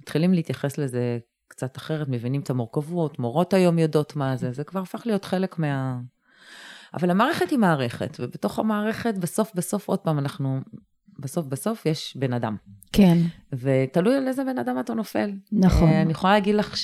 מתחילים 0.00 0.32
להתייחס 0.32 0.78
לזה 0.78 1.18
קצת 1.48 1.76
אחרת, 1.76 2.08
מבינים 2.08 2.40
את 2.40 2.50
המורכבות, 2.50 3.18
מורות 3.18 3.54
היום 3.54 3.78
יודעות 3.78 4.16
מה 4.16 4.36
זה, 4.36 4.52
זה 4.52 4.64
כבר 4.64 4.80
הפך 4.80 5.02
להיות 5.06 5.24
חלק 5.24 5.58
מה... 5.58 6.00
אבל 6.94 7.10
המערכת 7.10 7.50
היא 7.50 7.58
מערכת, 7.58 8.16
ובתוך 8.20 8.58
המערכת, 8.58 9.18
בסוף 9.18 9.54
בסוף, 9.54 9.88
עוד 9.88 9.98
פעם, 9.98 10.18
אנחנו, 10.18 10.60
בסוף 11.18 11.46
בסוף 11.46 11.86
יש 11.86 12.16
בן 12.16 12.32
אדם. 12.32 12.56
כן, 12.92 13.18
ותלוי 13.52 14.16
על 14.16 14.28
איזה 14.28 14.44
בן 14.44 14.58
אדם 14.58 14.80
אתה 14.80 14.94
נופל. 14.94 15.32
נכון. 15.52 15.88
אה, 15.88 16.02
אני 16.02 16.12
יכולה 16.12 16.32
להגיד 16.32 16.54
לך 16.54 16.76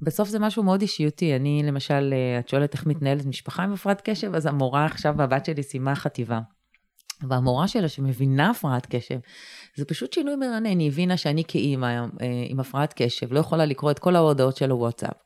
שבסוף 0.00 0.28
זה 0.28 0.38
משהו 0.38 0.62
מאוד 0.62 0.80
אישיותי. 0.80 1.36
אני, 1.36 1.62
למשל, 1.64 2.10
אה, 2.12 2.38
את 2.38 2.48
שואלת 2.48 2.74
איך 2.74 2.86
מתנהלת 2.86 3.26
משפחה 3.26 3.62
עם 3.62 3.72
הפרעת 3.72 4.00
קשב, 4.04 4.34
אז 4.34 4.46
המורה 4.46 4.84
עכשיו, 4.84 5.22
הבת 5.22 5.44
שלי 5.44 5.62
סיימה 5.62 5.94
חטיבה. 5.94 6.40
והמורה 7.28 7.68
שלה 7.68 7.88
שמבינה 7.88 8.50
הפרעת 8.50 8.86
קשב, 8.86 9.18
זה 9.76 9.84
פשוט 9.84 10.12
שינוי 10.12 10.36
מרענן, 10.36 10.78
היא 10.78 10.88
הבינה 10.88 11.16
שאני 11.16 11.42
כאימא 11.48 11.86
אה, 11.86 12.06
עם 12.48 12.60
הפרעת 12.60 12.94
קשב, 12.96 13.32
לא 13.32 13.40
יכולה 13.40 13.64
לקרוא 13.64 13.90
את 13.90 13.98
כל 13.98 14.16
ההודעות 14.16 14.56
של 14.56 14.70
הוואטסאפ, 14.70 15.16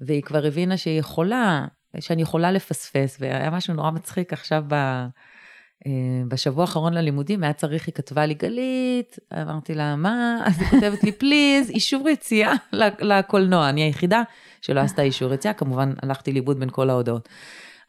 והיא 0.00 0.22
כבר 0.22 0.46
הבינה 0.46 0.76
שהיא 0.76 0.98
יכולה, 0.98 1.66
שאני 2.00 2.22
יכולה 2.22 2.52
לפספס, 2.52 3.16
והיה 3.20 3.50
משהו 3.50 3.74
נורא 3.74 3.90
מצחיק 3.90 4.32
עכשיו 4.32 4.64
ב... 4.68 4.74
בשבוע 6.28 6.62
האחרון 6.62 6.94
ללימודים 6.94 7.42
היה 7.42 7.52
צריך, 7.52 7.86
היא 7.86 7.94
כתבה 7.94 8.26
לי, 8.26 8.34
גלית, 8.34 9.18
אמרתי 9.42 9.74
לה, 9.74 9.96
מה? 9.96 10.42
אז 10.44 10.60
היא 10.60 10.68
כותבת 10.68 11.04
לי, 11.04 11.12
פליז, 11.12 11.70
אישור 11.70 12.08
יציאה 12.08 12.52
לקולנוע. 13.00 13.68
אני 13.68 13.82
היחידה 13.82 14.22
שלא 14.62 14.80
עשתה 14.80 15.02
אישור 15.02 15.34
יציאה, 15.34 15.54
כמובן 15.54 15.92
הלכתי 16.02 16.32
לאיבוד 16.32 16.60
בין 16.60 16.70
כל 16.70 16.90
ההודעות. 16.90 17.28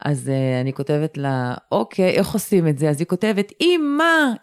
אז 0.05 0.27
uh, 0.27 0.62
אני 0.62 0.74
כותבת 0.74 1.17
לה, 1.17 1.53
אוקיי, 1.72 2.10
איך 2.10 2.31
עושים 2.31 2.67
את 2.67 2.79
זה? 2.79 2.89
אז 2.89 3.00
היא 3.00 3.08
כותבת, 3.08 3.51
אמא, 3.62 4.34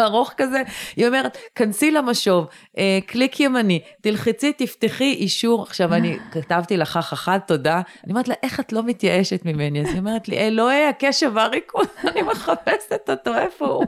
ארוך 0.00 0.32
כזה, 0.36 0.62
היא 0.96 1.06
אומרת, 1.06 1.38
כנסי 1.54 1.90
למשוב, 1.90 2.46
אה, 2.78 2.98
קליק 3.06 3.40
ימני, 3.40 3.80
תלחצי, 4.00 4.52
תפתחי 4.52 5.12
אישור. 5.12 5.62
עכשיו, 5.62 5.94
אני 5.94 6.16
כתבתי 6.30 6.76
לך 6.76 6.96
אחת, 6.96 7.48
תודה. 7.48 7.80
אני 8.04 8.12
אומרת 8.12 8.28
לה, 8.28 8.34
איך 8.42 8.60
את 8.60 8.72
לא 8.72 8.82
מתייאשת 8.82 9.44
ממני? 9.44 9.80
אז 9.80 9.88
היא 9.88 9.98
אומרת 9.98 10.28
לי, 10.28 10.38
אלוהי 10.38 10.86
הקשב 10.86 11.30
והריכוז, 11.34 11.86
אני 12.08 12.22
מחפשת 12.22 13.10
אותו, 13.10 13.34
איפה 13.34 13.66
הוא? 13.66 13.84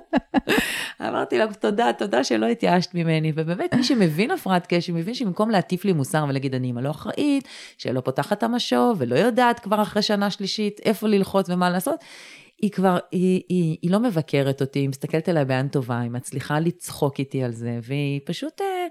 אמרתי 1.01 1.39
לה, 1.39 1.47
תודה, 1.55 1.93
תודה 1.93 2.25
שלא 2.25 2.47
התייאשת 2.47 2.95
ממני. 2.95 3.33
ובאמת, 3.35 3.75
מי 3.75 3.85
שמבין 3.85 4.31
הפרעת 4.31 4.67
קשב, 4.69 4.93
מבין 4.93 5.15
שבמקום 5.15 5.51
להטיף 5.51 5.85
לי 5.85 5.93
מוסר 5.93 6.25
ולהגיד, 6.29 6.55
אני 6.55 6.71
אמא 6.71 6.81
לא 6.81 6.91
אחראית, 6.91 7.49
שלא 7.79 8.01
פותחת 8.01 8.39
את 8.39 8.43
המשוב, 8.43 8.97
ולא 8.99 9.15
יודעת 9.15 9.61
כבר 9.61 9.83
אחרי 9.83 10.03
שנה 10.03 10.31
שלישית 10.31 10.81
איפה 10.85 11.09
ללחוץ 11.09 11.51
ומה 11.51 11.71
לעשות, 11.71 12.05
היא 12.63 12.71
כבר, 12.71 12.99
היא, 13.13 13.43
היא, 13.49 13.77
היא 13.83 13.91
לא 13.91 14.01
מבקרת 14.01 14.61
אותי, 14.61 14.79
היא 14.79 14.89
מסתכלת 14.89 15.29
עליי 15.29 15.45
בעין 15.45 15.69
טובה, 15.69 16.01
היא 16.01 16.11
מצליחה 16.11 16.61
לצחוק 16.61 17.19
איתי 17.19 17.43
על 17.43 17.53
זה, 17.53 17.79
והיא 17.83 18.21
פשוט, 18.25 18.61
אה, 18.61 18.87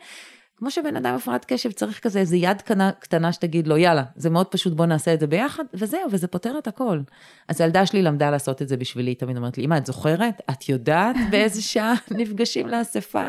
כמו 0.58 0.72
שבן 0.72 0.96
אדם 0.96 1.16
הפרעת 1.16 1.46
קשב 1.46 1.72
צריך 1.72 2.00
כזה 2.00 2.20
איזה 2.20 2.38
יד 2.38 2.62
קטנה, 2.62 2.92
קטנה 2.92 3.34
שתגיד 3.34 3.68
לו, 3.68 3.78
יאללה, 3.78 4.04
זה 4.16 4.30
מאוד 4.30 4.48
פשוט, 4.48 4.74
בוא 4.74 4.86
נעשה 4.86 5.14
את 5.14 5.20
זה 5.20 5.28
ביחד, 5.28 5.64
וזהו, 5.74 6.12
וזה 6.12 6.28
פותר 6.28 6.58
את 6.58 6.68
הכל. 6.68 7.00
אז 7.48 7.62
הילדה 7.62 7.86
שלי 7.86 8.02
למדה 8.02 8.30
לעשות 8.30 8.62
את 8.62 8.68
זה 8.68 8.78
בשבילי, 8.78 9.12
היא 9.12 9.18
תמיד 9.18 9.38
אומרת 9.38 9.58
לי, 9.58 9.66
אמא, 9.66 9.78
את 9.78 9.86
זוכרת? 9.86 10.42
את 10.50 10.70
יודעת 10.70 11.16
באיזה 11.32 11.62
שעה 11.62 11.94
נפגשים 12.12 12.68
לאספה? 12.68 13.28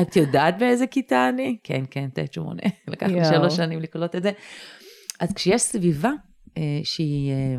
את 0.00 0.16
יודעת 0.16 0.58
באיזה 0.58 0.86
כיתה 0.86 1.28
אני? 1.28 1.56
כן, 1.64 1.84
כן, 1.90 2.08
תשע 2.14 2.32
שמונה. 2.32 2.62
לקח 2.88 3.06
לי 3.06 3.24
שלוש 3.24 3.56
שנים 3.56 3.80
לקלוט 3.80 4.16
את 4.16 4.22
זה. 4.22 4.30
אז 5.20 5.32
כשיש 5.32 5.62
סביבה 5.62 6.10
אה, 6.58 6.80
שהיא... 6.84 7.32
אה, 7.32 7.56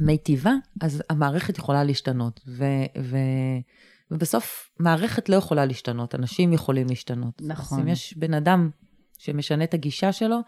מיטיבה, 0.00 0.52
אז 0.80 1.02
המערכת 1.10 1.58
יכולה 1.58 1.84
להשתנות. 1.84 2.40
ו, 2.46 2.64
ו, 3.02 3.16
ובסוף, 4.10 4.70
מערכת 4.80 5.28
לא 5.28 5.36
יכולה 5.36 5.66
להשתנות, 5.66 6.14
אנשים 6.14 6.52
יכולים 6.52 6.86
להשתנות. 6.88 7.42
נכון. 7.42 7.78
אז 7.78 7.84
אם 7.84 7.88
יש 7.88 8.16
בן 8.16 8.34
אדם 8.34 8.70
שמשנה 9.18 9.64
את 9.64 9.74
הגישה 9.74 10.12
שלו, 10.12 10.38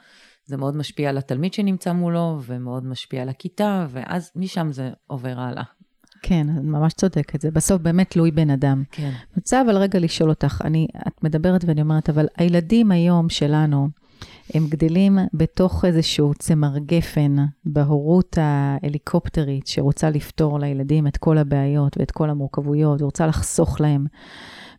זה 0.47 0.57
מאוד 0.57 0.77
משפיע 0.77 1.09
על 1.11 1.19
התלמיד 1.19 1.55
שנמצא 1.55 1.93
מולו, 1.93 2.41
ומאוד 2.43 2.87
משפיע 2.87 3.23
על 3.23 3.29
הכיתה, 3.29 3.87
ואז 3.91 4.31
משם 4.37 4.73
זה 4.73 4.91
עובר 5.07 5.41
הלאה. 5.41 5.63
כן, 6.23 6.47
את 6.51 6.63
ממש 6.63 6.93
צודקת. 6.93 7.41
זה 7.41 7.51
בסוף 7.51 7.83
באמת 7.83 8.11
תלוי 8.11 8.31
בן 8.31 8.51
אדם. 8.51 8.83
כן. 8.91 9.03
אני 9.05 9.37
רוצה 9.37 9.63
אבל 9.63 9.77
רגע 9.77 9.99
לשאול 9.99 10.31
אותך, 10.31 10.63
אני, 10.65 10.87
את 11.07 11.25
מדברת 11.25 11.65
ואני 11.65 11.81
אומרת, 11.83 12.11
אבל 12.11 12.27
הילדים 12.37 12.91
היום 12.91 13.29
שלנו, 13.29 13.89
הם 14.55 14.67
גדלים 14.69 15.19
בתוך 15.35 15.85
איזשהו 15.85 16.35
צמר 16.39 16.79
גפן 16.79 17.37
בהורות 17.65 18.39
ההליקופטרית 18.41 19.67
שרוצה 19.67 20.11
לפתור 20.11 20.59
לילדים 20.59 21.07
את 21.07 21.17
כל 21.17 21.39
הבעיות 21.39 21.97
ואת 21.99 22.11
כל 22.11 22.31
המורכבויות 22.31 23.03
ורוצה 23.03 23.27
לחסוך 23.27 23.81
להם. 23.81 24.07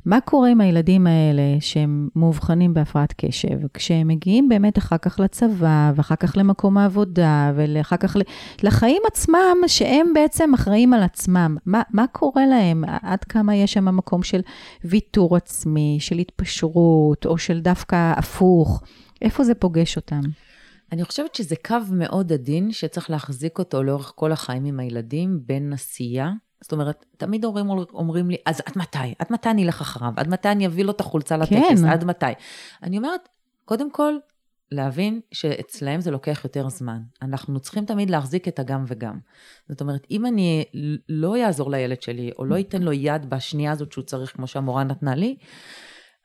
מה 0.06 0.22
קורה 0.22 0.50
עם 0.50 0.62
הילדים 0.62 1.08
האלה 1.08 1.42
שהם 1.60 2.10
מאובחנים 2.16 2.74
בהפרעת 2.74 3.14
קשב, 3.18 3.68
כשהם 3.74 4.08
מגיעים 4.08 4.50
באמת 4.50 4.78
אחר 4.78 4.98
כך 4.98 5.20
לצבא, 5.20 5.92
ואחר 5.96 6.16
כך 6.16 6.38
למקום 6.38 6.78
העבודה, 6.78 7.52
ואחר 7.56 7.98
כך 7.98 8.18
לחיים 8.64 9.02
עצמם, 9.08 9.58
שהם 9.68 10.14
בעצם 10.14 10.54
אחראים 10.54 10.94
על 10.94 11.04
עצמם? 11.04 11.58
מה, 11.66 11.82
מה 11.94 12.06
קורה 12.12 12.46
להם? 12.46 12.84
עד 13.02 13.24
כמה 13.24 13.56
יש 13.56 13.74
שם 13.74 13.96
מקום 13.96 14.24
של 14.24 14.42
ויתור 14.84 15.36
עצמי, 15.36 15.98
של 16.00 16.18
התפשרות, 16.18 17.26
או 17.26 17.38
של 17.38 17.60
דווקא 17.60 18.14
הפוך? 18.18 18.84
איפה 19.22 19.44
זה 19.44 19.56
פוגש 19.56 19.96
אותם? 19.96 20.22
אני 20.92 21.04
חושבת 21.04 21.36
שזה 21.36 21.56
קו 21.66 21.76
מאוד 21.92 22.34
עדין 22.34 22.72
שצריך 22.72 23.10
להחזיק 23.10 23.60
אותו 23.60 23.84
לאורך 23.84 24.12
כל 24.16 24.32
החיים 24.32 24.66
עם 24.66 24.80
הילדים, 24.80 25.40
בין 25.46 25.74
עשייה. 25.74 26.32
זאת 26.62 26.72
אומרת, 26.72 27.06
תמיד 27.18 27.46
הורים 27.46 27.70
אומרים 27.70 28.30
לי, 28.30 28.38
אז 28.46 28.62
עד 28.66 28.74
מתי? 28.76 29.14
עד 29.20 29.28
מתי 29.30 29.50
אני 29.50 29.66
אלך 29.66 29.82
אחריו? 29.82 30.14
עד 30.16 30.28
מתי 30.28 30.50
אני 30.50 30.68
אביא 30.68 30.84
לו 30.84 30.92
את 30.92 31.00
החולצה 31.00 31.38
לטקס? 31.38 31.82
כן. 31.82 31.86
עד 31.86 32.04
מתי? 32.04 32.26
אני 32.84 32.98
אומרת, 32.98 33.30
קודם 33.66 33.92
כל, 33.92 34.14
להבין 34.72 35.20
שאצלהם 35.32 36.02
זה 36.02 36.12
לוקח 36.12 36.42
יותר 36.44 36.70
זמן. 36.70 37.02
אנחנו 37.22 37.60
צריכים 37.60 37.86
תמיד 37.86 38.10
להחזיק 38.10 38.48
את 38.48 38.60
הגם 38.60 38.84
וגם. 38.88 39.20
זאת 39.70 39.82
אומרת, 39.82 40.08
אם 40.12 40.26
אני 40.26 40.64
לא 41.10 41.46
אעזור 41.46 41.72
לילד 41.72 42.02
שלי, 42.02 42.32
או 42.38 42.46
לא 42.46 42.60
אתן 42.60 42.82
לו 42.82 42.94
יד 42.94 43.30
בשנייה 43.30 43.72
הזאת 43.72 43.92
שהוא 43.92 44.04
צריך, 44.04 44.36
כמו 44.36 44.48
שהמורה 44.48 44.84
נתנה 44.84 45.16
לי, 45.16 45.36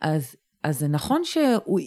אז, 0.01 0.37
אז 0.63 0.79
זה 0.79 0.89
נכון 0.89 1.25
שהוא, 1.25 1.81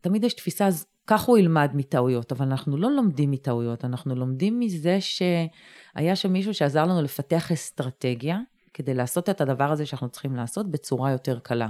תמיד 0.00 0.24
יש 0.24 0.34
תפיסה, 0.34 0.66
אז 0.66 0.86
כך 1.06 1.22
הוא 1.22 1.38
ילמד 1.38 1.70
מטעויות, 1.74 2.32
אבל 2.32 2.46
אנחנו 2.46 2.76
לא 2.76 2.90
לומדים 2.90 3.30
מטעויות, 3.30 3.84
אנחנו 3.84 4.14
לומדים 4.14 4.60
מזה 4.60 4.98
שהיה 5.00 6.16
שם 6.16 6.32
מישהו 6.32 6.54
שעזר 6.54 6.84
לנו 6.84 7.02
לפתח 7.02 7.52
אסטרטגיה 7.52 8.38
כדי 8.74 8.94
לעשות 8.94 9.28
את 9.28 9.40
הדבר 9.40 9.70
הזה 9.70 9.86
שאנחנו 9.86 10.08
צריכים 10.08 10.36
לעשות 10.36 10.70
בצורה 10.70 11.10
יותר 11.10 11.38
קלה. 11.38 11.68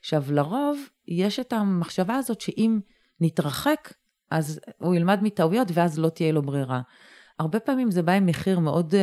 עכשיו, 0.00 0.24
לרוב 0.30 0.78
יש 1.08 1.40
את 1.40 1.52
המחשבה 1.52 2.16
הזאת 2.16 2.40
שאם 2.40 2.80
נתרחק, 3.20 3.92
אז 4.30 4.60
הוא 4.78 4.94
ילמד 4.94 5.18
מטעויות 5.22 5.68
ואז 5.74 5.98
לא 5.98 6.08
תהיה 6.08 6.32
לו 6.32 6.42
ברירה. 6.42 6.80
הרבה 7.40 7.60
פעמים 7.60 7.90
זה 7.90 8.02
בא 8.02 8.12
עם 8.12 8.26
מחיר 8.26 8.58
מאוד, 8.58 8.94
אה, 8.94 9.00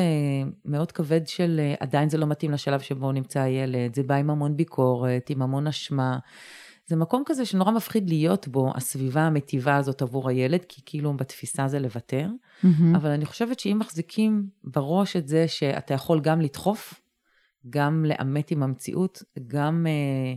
מאוד 0.65 0.91
כבד 0.91 1.27
של 1.27 1.59
אה, 1.59 1.75
עדיין 1.79 2.09
זה 2.09 2.17
לא 2.17 2.27
מתאים 2.27 2.51
לשלב 2.51 2.79
שבו 2.79 3.11
נמצא 3.11 3.39
הילד, 3.39 3.95
זה 3.95 4.03
בא 4.03 4.15
עם 4.15 4.29
המון 4.29 4.57
ביקורת, 4.57 5.29
עם 5.29 5.41
המון 5.41 5.67
אשמה. 5.67 6.19
זה 6.85 6.95
מקום 6.95 7.23
כזה 7.25 7.45
שנורא 7.45 7.71
מפחיד 7.71 8.09
להיות 8.09 8.47
בו, 8.47 8.71
הסביבה 8.75 9.21
המטיבה 9.21 9.75
הזאת 9.75 10.01
עבור 10.01 10.29
הילד, 10.29 10.65
כי 10.69 10.81
כאילו 10.85 11.13
בתפיסה 11.13 11.67
זה 11.67 11.79
לוותר. 11.79 12.27
Mm-hmm. 12.29 12.67
אבל 12.95 13.09
אני 13.09 13.25
חושבת 13.25 13.59
שאם 13.59 13.77
מחזיקים 13.79 14.49
בראש 14.63 15.15
את 15.15 15.27
זה 15.27 15.47
שאתה 15.47 15.93
יכול 15.93 16.19
גם 16.19 16.41
לדחוף, 16.41 17.01
גם 17.69 18.05
לאמת 18.05 18.51
עם 18.51 18.63
המציאות, 18.63 19.23
גם 19.47 19.87
אה, 19.87 20.33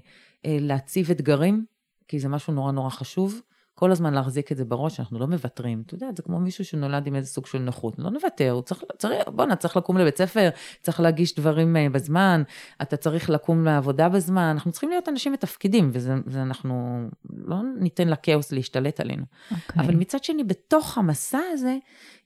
אה, 0.50 0.57
להציב 0.61 1.11
אתגרים, 1.11 1.64
כי 2.09 2.19
זה 2.19 2.28
משהו 2.28 2.52
נורא 2.52 2.73
נורא 2.73 2.90
חשוב, 2.90 3.40
כל 3.81 3.93
הזמן 3.93 4.15
להחזיק 4.15 4.53
את 4.53 4.57
זה 4.57 4.65
בראש, 4.65 5.01
אנחנו 5.01 5.19
לא 5.19 5.27
מוותרים. 5.27 5.83
אתה 5.87 5.95
יודע, 5.95 6.07
זה 6.17 6.23
כמו 6.23 6.41
מישהו 6.41 6.65
שנולד 6.65 7.07
עם 7.07 7.15
איזה 7.15 7.29
סוג 7.29 7.47
של 7.47 7.59
נכות, 7.59 7.95
לא 7.99 8.11
נוותר, 8.11 8.51
הוא 8.51 8.63
צריך, 8.63 8.83
צריך 8.99 9.29
בואנה, 9.29 9.57
צריך 9.57 9.77
לקום 9.77 9.99
לבית 9.99 10.19
ספר, 10.19 10.49
צריך 10.83 11.01
להגיש 11.01 11.35
דברים 11.35 11.77
אה, 11.77 11.89
בזמן, 11.89 12.43
אתה 12.83 12.97
צריך 12.97 13.31
לקום 13.31 13.65
לעבודה 13.65 14.09
בזמן, 14.09 14.43
אנחנו 14.43 14.73
צריכים 14.73 14.91
להיות 14.91 15.09
אנשים 15.09 15.33
מתפקידים, 15.33 15.91
וזה 15.93 16.43
אנחנו 16.43 17.05
לא 17.31 17.57
ניתן 17.79 18.09
לכאוס 18.09 18.53
להשתלט 18.53 19.01
עלינו. 19.01 19.23
Okay. 19.23 19.55
אוקיי. 19.55 19.83
אבל 19.83 19.95
מצד 19.95 20.25
שני, 20.25 20.45
בתוך 20.45 20.99
המסע 20.99 21.41
הזה, 21.53 21.77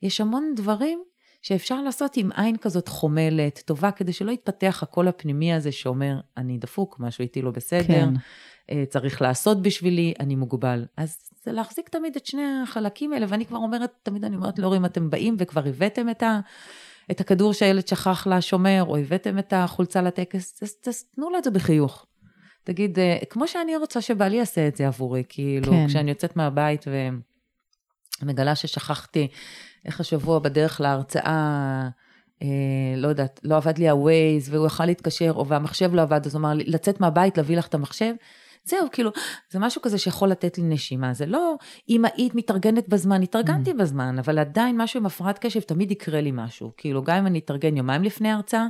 יש 0.01 0.21
המון 0.21 0.53
דברים 0.55 1.03
שאפשר 1.41 1.81
לעשות 1.81 2.17
עם 2.17 2.29
עין 2.35 2.57
כזאת 2.57 2.87
חומלת, 2.87 3.63
טובה, 3.65 3.91
כדי 3.91 4.13
שלא 4.13 4.31
יתפתח 4.31 4.79
הקול 4.83 5.07
הפנימי 5.07 5.53
הזה 5.53 5.71
שאומר, 5.71 6.19
אני 6.37 6.57
דפוק, 6.57 6.99
משהו 6.99 7.21
איתי 7.21 7.41
לא 7.41 7.51
בסדר. 7.51 7.87
כן. 7.87 8.09
אה, 8.71 8.83
צריך 8.89 9.21
לעשות 9.21 9.61
בשבילי, 9.61 10.13
אני 10.19 10.35
מוגבל. 10.35 10.85
אז 10.97 11.17
זה 11.43 11.51
להחזיק 11.51 11.89
תמיד 11.89 12.15
את 12.15 12.25
שני 12.25 12.43
החלקים 12.63 13.13
האלה, 13.13 13.25
ואני 13.29 13.45
כבר 13.45 13.57
אומרת, 13.57 13.91
תמיד 14.03 14.25
אני 14.25 14.35
אומרת 14.35 14.59
להורים, 14.59 14.85
אתם 14.85 15.09
באים 15.09 15.35
וכבר 15.39 15.61
הבאתם 15.65 16.09
את, 16.09 16.23
ה, 16.23 16.39
את 17.11 17.21
הכדור 17.21 17.53
שהילד 17.53 17.87
שכח 17.87 18.27
לשומר, 18.27 18.83
או 18.87 18.97
הבאתם 18.97 19.39
את 19.39 19.53
החולצה 19.53 20.01
לטקס, 20.01 20.63
אז, 20.87 21.03
תנו 21.15 21.29
לו 21.29 21.37
את 21.37 21.43
זה 21.43 21.51
בחיוך. 21.51 22.05
תגיד, 22.63 22.99
אה, 22.99 23.17
כמו 23.29 23.47
שאני 23.47 23.77
רוצה 23.77 24.01
שבעלי 24.01 24.37
יעשה 24.37 24.67
את 24.67 24.75
זה 24.75 24.87
עבורי, 24.87 25.23
כאילו, 25.29 25.71
כן. 25.71 25.87
כשאני 25.87 26.11
יוצאת 26.11 26.35
מהבית 26.35 26.85
ומגלה 28.21 28.55
ששכחתי, 28.55 29.27
איך 29.85 29.99
השבוע 29.99 30.39
בדרך 30.39 30.81
להרצאה, 30.81 31.89
אה, 32.41 32.47
לא 32.97 33.07
יודעת, 33.07 33.39
לא 33.43 33.55
עבד 33.55 33.77
לי 33.77 33.89
ה-Waze, 33.89 34.49
והוא 34.49 34.67
יכל 34.67 34.85
להתקשר, 34.85 35.31
או 35.35 35.47
והמחשב 35.47 35.93
לא 35.93 36.01
עבד, 36.01 36.25
אז 36.25 36.35
הוא 36.35 36.39
אמר 36.39 36.53
לי, 36.53 36.63
לצאת 36.63 36.99
מהבית, 36.99 37.37
להביא 37.37 37.57
לך 37.57 37.67
את 37.67 37.73
המחשב. 37.73 38.13
זהו, 38.65 38.87
כאילו, 38.91 39.11
זה 39.51 39.59
משהו 39.59 39.81
כזה 39.81 39.97
שיכול 39.97 40.29
לתת 40.29 40.57
לי 40.57 40.63
נשימה. 40.63 41.13
זה 41.13 41.25
לא, 41.25 41.55
אם 41.89 42.05
היית 42.05 42.35
מתארגנת 42.35 42.89
בזמן, 42.89 43.21
התארגנתי 43.21 43.71
mm. 43.71 43.73
בזמן, 43.73 44.19
אבל 44.19 44.39
עדיין 44.39 44.81
משהו 44.81 44.99
עם 44.99 45.05
הפרעת 45.05 45.39
קשב, 45.39 45.59
תמיד 45.59 45.91
יקרה 45.91 46.21
לי 46.21 46.31
משהו. 46.33 46.71
כאילו, 46.77 47.03
גם 47.03 47.17
אם 47.17 47.27
אני 47.27 47.39
אתארגן 47.39 47.77
יומיים 47.77 48.03
לפני 48.03 48.29
ההרצאה, 48.29 48.67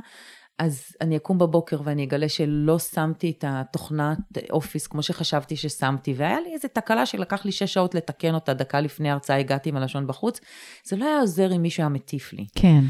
אז 0.58 0.96
אני 1.00 1.16
אקום 1.16 1.38
בבוקר 1.38 1.80
ואני 1.84 2.04
אגלה 2.04 2.28
שלא 2.28 2.78
שמתי 2.78 3.34
את 3.38 3.44
התוכנת 3.48 4.18
אופיס 4.50 4.86
כמו 4.86 5.02
שחשבתי 5.02 5.56
ששמתי, 5.56 6.14
והיה 6.16 6.40
לי 6.40 6.52
איזו 6.52 6.68
תקלה 6.72 7.06
שלקח 7.06 7.44
לי 7.44 7.52
שש 7.52 7.74
שעות 7.74 7.94
לתקן 7.94 8.34
אותה, 8.34 8.54
דקה 8.54 8.80
לפני 8.80 9.10
ההרצאה 9.10 9.36
הגעתי 9.36 9.68
עם 9.68 9.76
הלשון 9.76 10.06
בחוץ. 10.06 10.40
זה 10.84 10.96
לא 10.96 11.04
היה 11.04 11.20
עוזר 11.20 11.56
אם 11.56 11.62
מישהו 11.62 11.82
היה 11.82 11.88
מטיף 11.88 12.32
לי. 12.32 12.46
כן. 12.54 12.80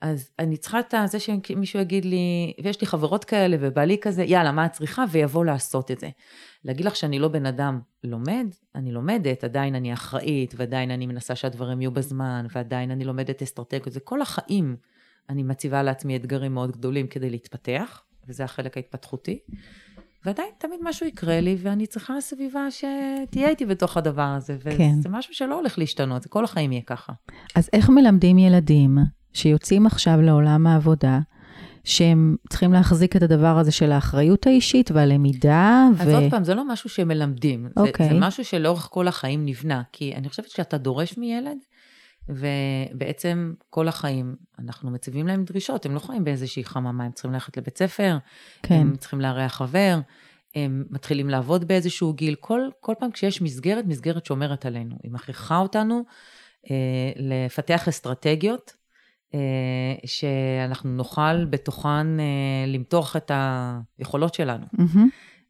אז 0.00 0.30
אני 0.38 0.56
צריכה 0.56 0.80
את 0.80 0.94
זה 1.06 1.18
שמישהו 1.20 1.80
יגיד 1.80 2.04
לי, 2.04 2.52
ויש 2.64 2.80
לי 2.80 2.86
חברות 2.86 3.24
כאלה, 3.24 3.56
ובעלי 3.60 3.98
כזה, 4.00 4.24
יאללה, 4.24 4.52
מה 4.52 4.66
את 4.66 4.72
צריכה? 4.72 5.04
ויבוא 5.10 5.44
לעשות 5.44 5.90
את 5.90 6.00
זה. 6.00 6.08
להגיד 6.64 6.86
לך 6.86 6.96
שאני 6.96 7.18
לא 7.18 7.28
בן 7.28 7.46
אדם 7.46 7.80
לומד, 8.04 8.46
אני 8.74 8.92
לומדת, 8.92 9.44
עדיין 9.44 9.74
אני 9.74 9.92
אחראית, 9.92 10.54
ועדיין 10.56 10.90
אני 10.90 11.06
מנסה 11.06 11.34
שהדברים 11.34 11.80
יהיו 11.80 11.90
בזמן, 11.90 12.46
ועדיין 12.54 12.90
אני 12.90 13.04
לומדת 13.04 13.42
אסטרטגיות, 13.42 13.92
זה 13.92 14.00
כל 14.00 14.22
החיים. 14.22 14.76
אני 15.28 15.42
מציבה 15.42 15.82
לעצמי 15.82 16.16
אתגרים 16.16 16.54
מאוד 16.54 16.70
גדולים 16.72 17.06
כדי 17.06 17.30
להתפתח, 17.30 18.02
וזה 18.28 18.44
החלק 18.44 18.76
ההתפתחותי. 18.76 19.38
ועדיין 20.24 20.48
תמיד 20.58 20.80
משהו 20.82 21.06
יקרה 21.06 21.40
לי, 21.40 21.56
ואני 21.58 21.86
צריכה 21.86 22.20
סביבה 22.20 22.70
שתהיה 22.70 23.48
איתי 23.48 23.66
בתוך 23.66 23.96
הדבר 23.96 24.22
הזה. 24.22 24.56
וזה 24.60 24.70
כן. 24.78 24.94
משהו 25.10 25.34
שלא 25.34 25.54
הולך 25.54 25.78
להשתנות, 25.78 26.22
זה 26.22 26.28
כל 26.28 26.44
החיים 26.44 26.72
יהיה 26.72 26.82
ככה. 26.86 27.12
אז 27.54 27.70
איך 27.72 27.90
מלמדים 27.90 28.38
ילדים 28.38 28.98
שיוצאים 29.32 29.86
עכשיו 29.86 30.20
לעולם 30.22 30.66
העבודה, 30.66 31.18
שהם 31.84 32.36
צריכים 32.50 32.72
להחזיק 32.72 33.16
את 33.16 33.22
הדבר 33.22 33.58
הזה 33.58 33.72
של 33.72 33.92
האחריות 33.92 34.46
האישית 34.46 34.90
והלמידה. 34.90 35.86
אז 36.00 36.08
ו... 36.08 36.14
עוד 36.14 36.24
פעם, 36.30 36.44
זה 36.44 36.54
לא 36.54 36.68
משהו 36.68 36.90
שהם 36.90 37.08
מלמדים, 37.08 37.66
okay. 37.66 37.68
זה, 37.68 37.82
זה 37.82 37.88
אוקיי. 37.88 38.08
משהו 38.20 38.44
שלאורך 38.44 38.88
כל 38.90 39.08
החיים 39.08 39.44
נבנה, 39.44 39.82
כי 39.92 40.14
אני 40.14 40.28
חושבת 40.28 40.50
שאתה 40.50 40.78
דורש 40.78 41.18
מילד, 41.18 41.56
ובעצם 42.28 43.54
כל 43.70 43.88
החיים 43.88 44.36
אנחנו 44.58 44.90
מציבים 44.90 45.26
להם 45.26 45.44
דרישות, 45.44 45.86
הם 45.86 45.94
לא 45.94 45.98
חיים 45.98 46.24
באיזושהי 46.24 46.64
חממה, 46.64 47.04
הם 47.04 47.12
צריכים 47.12 47.32
ללכת 47.32 47.56
לבית 47.56 47.78
ספר, 47.78 48.18
כן. 48.62 48.74
הם 48.74 48.96
צריכים 48.96 49.20
לארח 49.20 49.54
חבר, 49.54 49.98
הם 50.54 50.84
מתחילים 50.90 51.28
לעבוד 51.28 51.68
באיזשהו 51.68 52.12
גיל, 52.12 52.34
כל, 52.40 52.60
כל 52.80 52.94
פעם 52.98 53.10
כשיש 53.10 53.42
מסגרת, 53.42 53.84
מסגרת 53.86 54.26
שומרת 54.26 54.66
עלינו, 54.66 54.96
היא 55.02 55.12
מכריחה 55.12 55.58
אותנו 55.58 56.02
אה, 56.70 56.76
לפתח 57.16 57.88
אסטרטגיות, 57.88 58.72
שאנחנו 60.06 60.90
נוכל 60.90 61.44
בתוכן 61.44 62.20
אה, 62.20 62.24
למתוח 62.66 63.16
את 63.16 63.30
היכולות 63.98 64.34
שלנו. 64.34 64.66
Mm-hmm. 64.76 64.98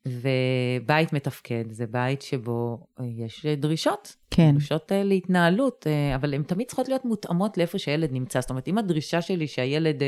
ובית 0.06 1.12
מתפקד 1.12 1.64
זה 1.70 1.86
בית 1.86 2.22
שבו 2.22 2.86
אה, 3.00 3.04
יש 3.06 3.46
דרישות, 3.46 4.16
כן. 4.30 4.52
דרישות 4.52 4.92
אה, 4.92 5.02
להתנהלות, 5.02 5.86
אה, 5.86 6.14
אבל 6.14 6.34
הן 6.34 6.42
תמיד 6.42 6.66
צריכות 6.66 6.88
להיות 6.88 7.04
מותאמות 7.04 7.58
לאיפה 7.58 7.78
שהילד 7.78 8.12
נמצא. 8.12 8.40
זאת 8.40 8.50
אומרת, 8.50 8.68
אם 8.68 8.78
הדרישה 8.78 9.22
שלי 9.22 9.46
שהילד 9.46 10.02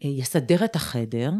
יסדר 0.00 0.64
את 0.64 0.76
החדר, 0.76 1.30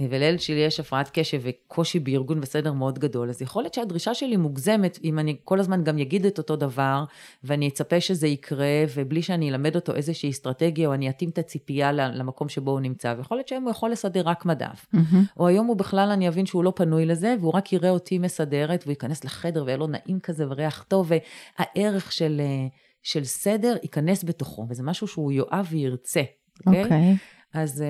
ולילד 0.00 0.40
שלי 0.40 0.60
יש 0.60 0.80
הפרעת 0.80 1.10
קשב 1.12 1.40
וקושי 1.42 1.98
בארגון 1.98 2.40
בסדר 2.40 2.72
מאוד 2.72 2.98
גדול, 2.98 3.30
אז 3.30 3.42
יכול 3.42 3.62
להיות 3.62 3.74
שהדרישה 3.74 4.14
שלי 4.14 4.36
מוגזמת, 4.36 4.98
אם 5.04 5.18
אני 5.18 5.36
כל 5.44 5.60
הזמן 5.60 5.84
גם 5.84 5.98
אגיד 5.98 6.26
את 6.26 6.38
אותו 6.38 6.56
דבר, 6.56 7.04
ואני 7.44 7.68
אצפה 7.68 8.00
שזה 8.00 8.26
יקרה, 8.26 8.84
ובלי 8.94 9.22
שאני 9.22 9.50
אלמד 9.50 9.74
אותו 9.74 9.94
איזושהי 9.94 10.30
אסטרטגיה, 10.30 10.88
או 10.88 10.94
אני 10.94 11.10
אתאים 11.10 11.30
את 11.30 11.38
הציפייה 11.38 11.92
למקום 11.92 12.48
שבו 12.48 12.70
הוא 12.70 12.80
נמצא, 12.80 13.14
ויכול 13.18 13.36
להיות 13.36 13.48
שהיום 13.48 13.64
הוא 13.64 13.70
יכול 13.70 13.90
לסדר 13.90 14.22
רק 14.24 14.44
מדף. 14.44 14.86
Mm-hmm. 14.94 15.16
או 15.36 15.48
היום 15.48 15.66
הוא 15.66 15.76
בכלל, 15.76 16.08
אני 16.10 16.28
אבין 16.28 16.46
שהוא 16.46 16.64
לא 16.64 16.72
פנוי 16.76 17.06
לזה, 17.06 17.34
והוא 17.40 17.52
רק 17.52 17.72
יראה 17.72 17.90
אותי 17.90 18.18
מסדרת, 18.18 18.82
והוא 18.82 18.92
ייכנס 18.92 19.24
לחדר 19.24 19.64
ויהיה 19.64 19.76
לו 19.76 19.86
נעים 19.86 20.20
כזה 20.20 20.44
וריח 20.48 20.84
טוב, 20.88 21.10
והערך 21.58 22.12
של, 22.12 22.40
אה, 22.40 22.66
של 23.02 23.24
סדר 23.24 23.76
ייכנס 23.82 24.24
בתוכו, 24.24 24.66
וזה 24.70 24.82
משהו 24.82 25.06
שהוא 25.06 25.32
יאהב 25.32 25.66
וירצה, 25.70 26.22
אוקיי? 26.66 26.84
Okay? 26.84 26.88
Okay. 26.88 27.58
אז... 27.58 27.84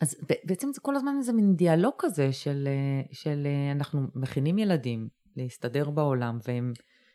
אז 0.00 0.16
בעצם 0.44 0.72
זה 0.72 0.80
כל 0.80 0.96
הזמן 0.96 1.14
איזה 1.18 1.32
מין 1.32 1.56
דיאלוג 1.56 1.94
כזה 1.98 2.32
של, 2.32 2.68
אה, 2.68 3.02
של 3.12 3.46
אה, 3.46 3.72
אנחנו 3.72 4.00
מכינים 4.14 4.58
ילדים 4.58 5.08
להסתדר 5.36 5.90
בעולם, 5.90 6.38
והם, 6.48 6.72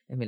הם, 0.09 0.19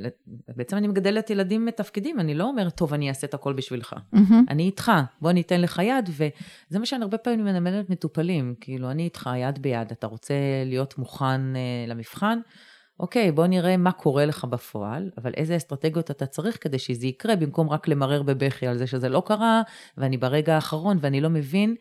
בעצם 0.56 0.76
אני 0.76 0.88
מגדלת 0.88 1.30
ילדים 1.30 1.64
מתפקדים, 1.64 2.20
אני 2.20 2.34
לא 2.34 2.44
אומרת, 2.44 2.74
טוב, 2.76 2.94
אני 2.94 3.08
אעשה 3.08 3.26
את 3.26 3.34
הכל 3.34 3.52
בשבילך. 3.52 3.92
Mm-hmm. 3.92 4.34
אני 4.48 4.62
איתך, 4.62 4.92
בוא 5.20 5.32
ניתן 5.32 5.60
לך 5.60 5.80
יד, 5.84 6.08
וזה 6.08 6.78
מה 6.78 6.86
שאני 6.86 7.02
הרבה 7.02 7.18
פעמים 7.18 7.44
מנמדת 7.44 7.90
מטופלים, 7.90 8.54
כאילו, 8.60 8.90
אני 8.90 9.02
איתך 9.02 9.30
יד 9.36 9.62
ביד, 9.62 9.90
אתה 9.90 10.06
רוצה 10.06 10.34
להיות 10.66 10.98
מוכן 10.98 11.56
אה, 11.56 11.84
למבחן? 11.86 12.38
אוקיי, 13.00 13.32
בוא 13.32 13.46
נראה 13.46 13.76
מה 13.76 13.92
קורה 13.92 14.24
לך 14.24 14.44
בפועל, 14.44 15.10
אבל 15.18 15.32
איזה 15.36 15.56
אסטרטגיות 15.56 16.10
אתה 16.10 16.26
צריך 16.26 16.58
כדי 16.60 16.78
שזה 16.78 17.06
יקרה, 17.06 17.36
במקום 17.36 17.70
רק 17.70 17.88
למרר 17.88 18.22
בבכי 18.22 18.66
על 18.66 18.78
זה 18.78 18.86
שזה 18.86 19.08
לא 19.08 19.22
קרה, 19.26 19.62
ואני 19.96 20.16
ברגע 20.16 20.54
האחרון 20.54 20.98
ואני 21.00 21.20
לא 21.20 21.30
מבין. 21.30 21.74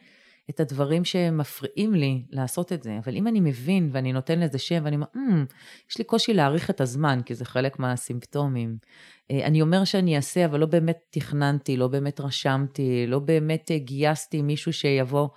את 0.49 0.59
הדברים 0.59 1.05
שמפריעים 1.05 1.93
לי 1.93 2.25
לעשות 2.29 2.73
את 2.73 2.83
זה. 2.83 2.97
אבל 3.03 3.15
אם 3.15 3.27
אני 3.27 3.39
מבין 3.39 3.89
ואני 3.91 4.13
נותן 4.13 4.39
לזה 4.39 4.57
שם 4.57 4.81
ואני 4.83 4.95
אומר, 4.95 5.07
mm, 5.15 5.53
יש 5.89 5.97
לי 5.97 6.03
קושי 6.03 6.33
להעריך 6.33 6.69
את 6.69 6.81
הזמן, 6.81 7.19
כי 7.25 7.35
זה 7.35 7.45
חלק 7.45 7.79
מהסימפטומים. 7.79 8.77
אה, 9.31 9.45
אני 9.45 9.61
אומר 9.61 9.83
שאני 9.83 10.15
אעשה, 10.15 10.45
אבל 10.45 10.59
לא 10.59 10.65
באמת 10.65 10.97
תכננתי, 11.09 11.77
לא 11.77 11.87
באמת 11.87 12.19
רשמתי, 12.19 13.07
לא 13.07 13.19
באמת 13.19 13.71
גייסתי 13.75 14.41
מישהו 14.41 14.73
שיבוא 14.73 15.27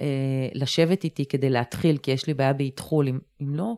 אה, 0.00 0.48
לשבת 0.54 1.04
איתי 1.04 1.26
כדי 1.26 1.50
להתחיל, 1.50 1.96
כי 1.96 2.10
יש 2.10 2.26
לי 2.26 2.34
בעיה 2.34 2.52
באתחול. 2.52 3.08
אם, 3.08 3.18
אם 3.42 3.54
לא 3.54 3.76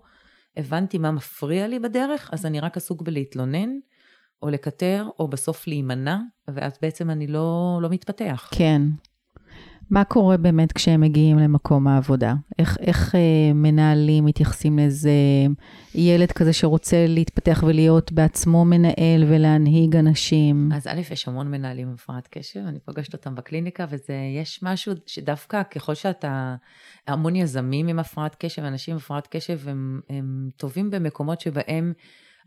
הבנתי 0.57 0.99
מה 0.99 1.11
מפריע 1.11 1.68
לי 1.68 1.79
בדרך, 1.79 2.31
אז 2.33 2.47
אני 2.47 2.61
רק 2.61 2.77
עסוק 2.77 3.03
בלהתלונן. 3.03 3.70
או 4.44 4.51
לקטר, 4.51 5.09
או 5.18 5.29
בסוף 5.29 5.66
להימנע, 5.66 6.18
ואז 6.49 6.73
בעצם 6.83 7.11
אני 7.11 7.27
לא, 7.27 7.79
לא 7.83 7.88
מתפתח. 7.88 8.51
כן, 8.55 8.83
מה 9.90 10.05
קורה 10.05 10.37
באמת 10.37 10.73
כשהם 10.73 11.01
מגיעים 11.01 11.38
למקום 11.38 11.87
העבודה? 11.87 12.35
איך, 12.59 12.79
איך 12.81 13.14
אה, 13.14 13.53
מנהלים 13.55 14.25
מתייחסים 14.25 14.79
לאיזה 14.79 15.11
ילד 15.94 16.33
כזה 16.33 16.53
שרוצה 16.53 17.07
להתפתח 17.09 17.64
ולהיות 17.66 18.12
בעצמו 18.12 18.64
מנהל 18.64 19.25
ולהנהיג 19.29 19.97
אנשים? 19.97 20.68
אז 20.75 20.87
א', 20.87 21.01
יש 21.12 21.29
המון 21.29 21.51
מנהלים 21.51 21.88
עם 21.88 21.94
הפרעת 21.94 22.29
קשב, 22.31 22.61
אני 22.61 22.79
פוגשת 22.79 23.12
אותם 23.12 23.35
בקליניקה, 23.35 23.87
ויש 23.90 24.62
משהו 24.62 24.92
שדווקא 25.07 25.62
ככל 25.62 25.94
שאתה, 25.94 26.55
המון 27.07 27.37
יזמים 27.37 27.88
עם 27.88 27.99
הפרעת 27.99 28.37
קשב, 28.38 28.62
אנשים 28.62 28.94
עם 28.94 28.99
הפרעת 28.99 29.27
קשב, 29.27 29.68
הם, 29.68 30.01
הם 30.11 30.51
טובים 30.57 30.90
במקומות 30.90 31.40
שבהם... 31.40 31.92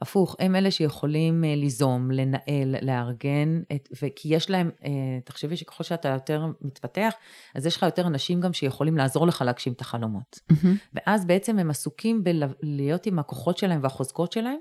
הפוך, 0.01 0.35
הם 0.39 0.55
אלה 0.55 0.71
שיכולים 0.71 1.43
אה, 1.43 1.55
ליזום, 1.55 2.11
לנהל, 2.11 2.75
לארגן, 2.81 3.61
את, 3.75 3.89
וכי 3.91 4.35
יש 4.35 4.49
להם, 4.49 4.69
אה, 4.85 4.89
תחשבי 5.25 5.57
שככל 5.57 5.83
שאתה 5.83 6.09
יותר 6.09 6.45
מתפתח, 6.61 7.13
אז 7.55 7.65
יש 7.65 7.77
לך 7.77 7.83
יותר 7.83 8.07
אנשים 8.07 8.41
גם 8.41 8.53
שיכולים 8.53 8.97
לעזור 8.97 9.27
לך 9.27 9.41
להגשים 9.45 9.73
את 9.73 9.81
החלומות. 9.81 10.39
Mm-hmm. 10.51 10.67
ואז 10.93 11.25
בעצם 11.25 11.59
הם 11.59 11.69
עסוקים 11.69 12.23
בלהיות 12.23 13.05
עם 13.05 13.19
הכוחות 13.19 13.57
שלהם 13.57 13.79
והחוזקות 13.83 14.31
שלהם, 14.31 14.59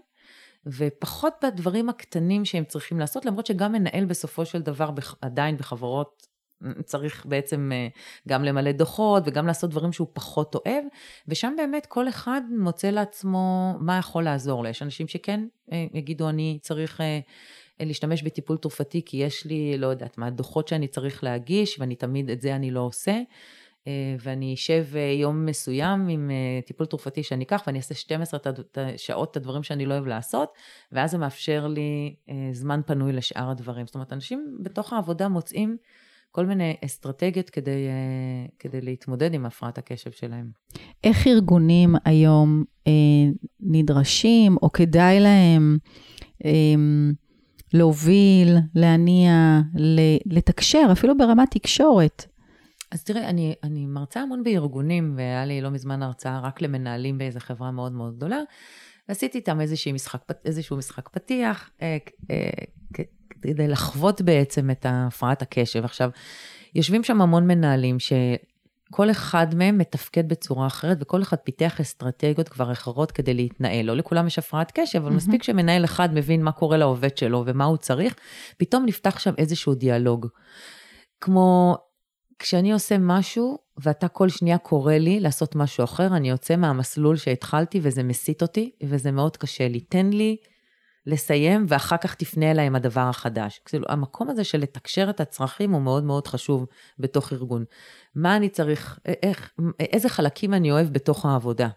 ופחות 0.66 1.35
בדברים 1.44 1.88
הקטנים 1.88 2.44
שהם 2.44 2.64
צריכים 2.64 2.99
לעשות, 2.99 3.25
למרות 3.25 3.46
שגם 3.46 3.72
מנהל 3.72 4.05
בסופו 4.05 4.44
של 4.44 4.62
דבר 4.62 4.90
עדיין 5.20 5.57
בחברות 5.57 6.27
צריך 6.85 7.27
בעצם 7.27 7.71
אה, 7.75 7.88
גם 8.29 8.45
למלא 8.45 8.73
דוחות 8.73 9.23
וגם 9.27 9.47
לעשות 9.47 9.71
דברים 9.71 9.92
שהוא 9.92 10.09
פחות 10.12 10.55
אוהב, 10.55 10.85
ושם 11.29 11.55
באמת 11.57 11.87
כל 11.87 12.09
אחד 12.09 12.40
מוצא 12.59 12.90
לעצמו 12.90 13.75
מה 13.81 13.99
יכול 13.99 14.25
לעזור 14.25 14.62
לו. 14.62 14.69
יש 14.69 14.83
אנשים 14.83 15.09
שכן 15.09 15.47
אה, 15.73 15.87
יגידו, 15.95 16.29
אני 16.29 16.59
צריך 16.62 17.01
אה, 17.01 17.21
להשתמש 17.81 18.23
בטיפול 18.23 18.57
תרופתי 18.57 19.03
כי 19.07 19.16
יש 19.16 19.45
לי, 19.45 19.79
לא 19.79 19.87
יודעת 19.87 20.19
מה, 20.19 20.31
דוחות 20.31 20.69
שאני 20.69 20.88
צריך 20.88 21.25
להגיש, 21.25 21.81
ואני 21.81 21.97
תמיד, 21.97 22.31
את 22.31 22.40
זה 22.40 22.57
אני 22.57 22.71
לא 22.71 22.81
עושה. 22.81 23.21
ואני 24.21 24.55
אשב 24.55 24.87
יום 25.21 25.47
מסוים 25.47 26.09
עם 26.09 26.31
טיפול 26.66 26.87
תרופתי 26.87 27.23
שאני 27.23 27.45
אקח 27.45 27.62
ואני 27.66 27.79
אעשה 27.79 27.95
12 27.95 28.40
שעות 28.97 29.31
את 29.31 29.37
הדברים 29.37 29.62
שאני 29.62 29.87
לא 29.87 29.95
אוהב 29.95 30.07
לעשות, 30.07 30.53
ואז 30.92 31.11
זה 31.11 31.19
מאפשר 31.19 31.66
לי 31.66 32.14
זמן 32.53 32.81
פנוי 32.87 33.12
לשאר 33.12 33.51
הדברים. 33.51 33.87
זאת 33.87 33.95
אומרת, 33.95 34.12
אנשים 34.12 34.59
בתוך 34.62 34.92
העבודה 34.92 35.29
מוצאים 35.29 35.77
כל 36.37 36.46
מיני 36.46 36.77
אסטרטגיות 36.85 37.51
כדי, 37.51 37.70
אה, 37.70 38.46
כדי 38.59 38.81
להתמודד 38.81 39.35
עם 39.35 39.46
הפרעת 39.46 39.79
הקשב 39.79 40.11
שלהם. 40.11 40.51
איך 41.05 41.27
ארגונים 41.27 41.94
היום 42.05 42.64
אה, 42.87 42.92
נדרשים, 43.61 44.57
או 44.62 44.72
כדאי 44.72 45.20
להם 45.20 45.79
אה, 46.44 46.51
להוביל, 47.75 48.57
להניע, 48.75 49.61
לתקשר, 50.27 50.88
אפילו 50.92 51.16
ברמת 51.16 51.51
תקשורת? 51.51 52.27
אז 52.92 53.05
תראה, 53.05 53.29
אני, 53.29 53.55
אני 53.62 53.87
מרצה 53.87 54.20
המון 54.20 54.42
בארגונים, 54.42 55.14
והיה 55.16 55.44
לי 55.44 55.61
לא 55.61 55.70
מזמן 55.70 56.03
הרצאה 56.03 56.40
רק 56.40 56.62
למנהלים 56.62 57.18
באיזו 57.18 57.40
חברה 57.40 57.70
מאוד 57.70 57.92
מאוד 57.92 58.16
גדולה, 58.16 58.40
ועשיתי 59.09 59.38
איתם 59.38 59.59
משחק, 59.92 60.22
איזשהו 60.44 60.77
משחק 60.77 61.09
פתיח, 61.09 61.70
אה, 61.83 61.96
אה, 62.31 63.05
כדי 63.42 63.68
לחוות 63.68 64.20
בעצם 64.20 64.70
את 64.70 64.87
הפרעת 64.88 65.42
הקשב. 65.42 65.85
עכשיו, 65.85 66.11
יושבים 66.75 67.05
שם 67.05 67.20
המון 67.20 67.46
מנהלים 67.46 67.96
שכל 67.99 69.11
אחד 69.11 69.55
מהם 69.55 69.79
מתפקד 69.79 70.29
בצורה 70.29 70.66
אחרת, 70.66 70.96
וכל 71.01 71.22
אחד 71.22 71.37
פיתח 71.37 71.81
אסטרטגיות 71.81 72.49
כבר 72.49 72.72
אחרות 72.72 73.12
כדי 73.12 73.35
להתנהל. 73.35 73.87
לא 73.87 73.96
לכולם 73.96 74.27
יש 74.27 74.38
הפרעת 74.38 74.72
קשב, 74.75 74.99
אבל 74.99 75.11
mm-hmm. 75.11 75.14
מספיק 75.14 75.42
שמנהל 75.42 75.85
אחד 75.85 76.14
מבין 76.14 76.42
מה 76.42 76.53
קורה 76.53 76.77
לעובד 76.77 77.16
שלו 77.16 77.42
ומה 77.46 77.64
הוא 77.64 77.77
צריך, 77.77 78.14
פתאום 78.57 78.85
נפתח 78.87 79.18
שם 79.18 79.33
איזשהו 79.38 79.75
דיאלוג. 79.75 80.27
כמו 81.20 81.77
כשאני 82.38 82.72
עושה 82.72 82.99
משהו, 82.99 83.59
ואתה 83.79 84.09
כל 84.09 84.29
שנייה 84.29 84.59
קורא 84.59 84.94
לי 84.94 85.20
לעשות 85.20 85.57
משהו 85.57 85.85
אחר, 85.85 86.07
אני 86.07 86.31
יוצא 86.31 86.57
מהמסלול 86.57 87.16
שהתחלתי 87.16 87.81
וזה 87.83 88.03
מסיט 88.03 88.42
אותי, 88.42 88.70
וזה 88.83 89.11
מאוד 89.11 89.37
קשה 89.37 89.68
לי. 89.68 89.81
תן 89.81 90.11
לי 90.11 90.37
לסיים, 91.07 91.66
ואחר 91.69 91.97
כך 91.97 92.14
תפנה 92.14 92.51
אליי 92.51 92.66
עם 92.66 92.77
הדבר 92.77 93.01
החדש. 93.01 93.61
כאילו, 93.64 93.85
המקום 93.88 94.31
הזה 94.31 94.45
של 94.45 94.59
לתקשר 94.59 95.11
את 95.11 95.21
הצרכים 95.21 95.73
הוא 95.73 95.83
מאוד 95.83 96.05
מאוד 96.05 96.27
חשוב 96.27 96.66
בתוך 96.99 97.33
ארגון. 97.33 97.64
מה 98.14 98.37
אני 98.37 98.49
צריך, 98.49 98.99
איך, 99.23 99.53
איזה 99.81 100.09
חלקים 100.09 100.55
אני 100.55 100.73
אוהב 100.73 100.92
בתוך 100.92 101.27
העבודה. 101.27 101.69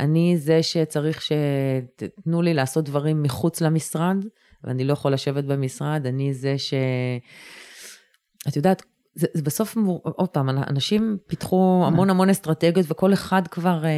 אני 0.00 0.36
זה 0.38 0.62
שצריך 0.62 1.22
שתתנו 1.22 2.42
לי 2.42 2.54
לעשות 2.54 2.84
דברים 2.84 3.22
מחוץ 3.22 3.60
למשרד, 3.60 4.16
ואני 4.64 4.84
לא 4.84 4.92
יכול 4.92 5.12
לשבת 5.12 5.44
במשרד, 5.44 6.06
אני 6.06 6.34
זה 6.34 6.58
ש... 6.58 6.74
את 8.48 8.56
יודעת, 8.56 8.82
זה, 9.14 9.26
זה 9.34 9.42
בסוף, 9.42 9.76
עוד 10.02 10.28
פעם, 10.28 10.48
אנשים 10.48 11.16
פיתחו 11.26 11.84
המון 11.86 12.10
המון 12.10 12.30
אסטרטגיות, 12.30 12.86
וכל 12.88 13.12
אחד 13.12 13.48
כבר 13.48 13.84
אה, 13.84 13.90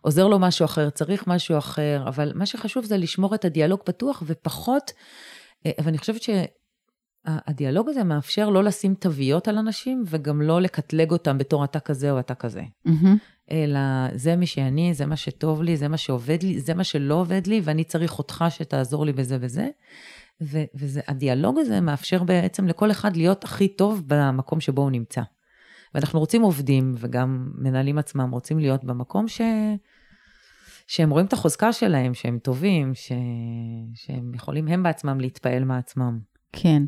עוזר 0.00 0.26
לו 0.26 0.38
משהו 0.38 0.64
אחר, 0.64 0.90
צריך 0.90 1.26
משהו 1.26 1.58
אחר, 1.58 2.04
אבל 2.06 2.32
מה 2.34 2.46
שחשוב 2.46 2.84
זה 2.84 2.96
לשמור 2.96 3.34
את 3.34 3.44
הדיאלוג 3.44 3.80
פתוח, 3.84 4.22
ופחות, 4.26 4.92
אה, 5.66 5.70
ואני 5.84 5.98
חושבת 5.98 6.22
שהדיאלוג 6.22 7.88
הזה 7.88 8.04
מאפשר 8.04 8.50
לא 8.50 8.64
לשים 8.64 8.94
תוויות 8.94 9.48
על 9.48 9.58
אנשים, 9.58 10.04
וגם 10.06 10.42
לא 10.42 10.60
לקטלג 10.60 11.10
אותם 11.10 11.38
בתור 11.38 11.64
אתה 11.64 11.80
כזה 11.80 12.10
או 12.10 12.18
אתה 12.18 12.34
כזה. 12.34 12.62
Mm-hmm. 12.88 13.40
אלא 13.50 13.80
זה 14.14 14.36
מי 14.36 14.46
שאני, 14.46 14.94
זה 14.94 15.06
מה 15.06 15.16
שטוב 15.16 15.62
לי, 15.62 15.76
זה 15.76 15.88
מה 15.88 15.96
שעובד 15.96 16.42
לי, 16.42 16.60
זה 16.60 16.74
מה 16.74 16.84
שלא 16.84 17.14
עובד 17.14 17.46
לי, 17.46 17.60
ואני 17.64 17.84
צריך 17.84 18.18
אותך 18.18 18.44
שתעזור 18.48 19.06
לי 19.06 19.12
בזה 19.12 19.36
וזה. 19.40 19.68
והדיאלוג 20.74 21.58
הזה 21.58 21.80
מאפשר 21.80 22.22
בעצם 22.22 22.68
לכל 22.68 22.90
אחד 22.90 23.16
להיות 23.16 23.44
הכי 23.44 23.68
טוב 23.68 24.02
במקום 24.06 24.60
שבו 24.60 24.82
הוא 24.82 24.90
נמצא. 24.90 25.22
ואנחנו 25.94 26.20
רוצים 26.20 26.42
עובדים, 26.42 26.94
וגם 26.98 27.50
מנהלים 27.54 27.98
עצמם 27.98 28.30
רוצים 28.30 28.58
להיות 28.58 28.84
במקום 28.84 29.28
ש... 29.28 29.40
שהם 30.86 31.10
רואים 31.10 31.26
את 31.26 31.32
החוזקה 31.32 31.72
שלהם, 31.72 32.14
שהם 32.14 32.38
טובים, 32.38 32.94
ש... 32.94 33.12
שהם 33.94 34.34
יכולים 34.34 34.68
הם 34.68 34.82
בעצמם 34.82 35.20
להתפעל 35.20 35.64
מעצמם. 35.64 36.18
כן. 36.52 36.82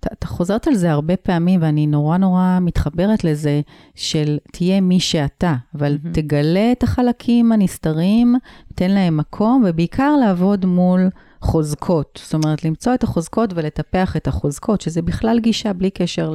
אתה 0.00 0.26
חוזרת 0.26 0.66
על 0.66 0.74
זה 0.74 0.92
הרבה 0.92 1.16
פעמים, 1.16 1.62
ואני 1.62 1.86
נורא 1.86 2.18
נורא 2.18 2.58
מתחברת 2.60 3.24
לזה, 3.24 3.60
של 3.94 4.38
תהיה 4.52 4.80
מי 4.80 5.00
שאתה, 5.00 5.54
אבל 5.74 5.94
mm-hmm. 5.96 6.14
תגלה 6.14 6.72
את 6.72 6.82
החלקים 6.82 7.52
הנסתרים, 7.52 8.34
תן 8.74 8.90
להם 8.90 9.16
מקום, 9.16 9.64
ובעיקר 9.68 10.16
לעבוד 10.16 10.66
מול 10.66 11.08
חוזקות. 11.46 12.20
זאת 12.24 12.34
אומרת, 12.34 12.64
למצוא 12.64 12.94
את 12.94 13.02
החוזקות 13.02 13.50
ולטפח 13.54 14.16
את 14.16 14.26
החוזקות, 14.26 14.80
שזה 14.80 15.02
בכלל 15.02 15.38
גישה 15.40 15.72
בלי 15.72 15.90
קשר 15.90 16.34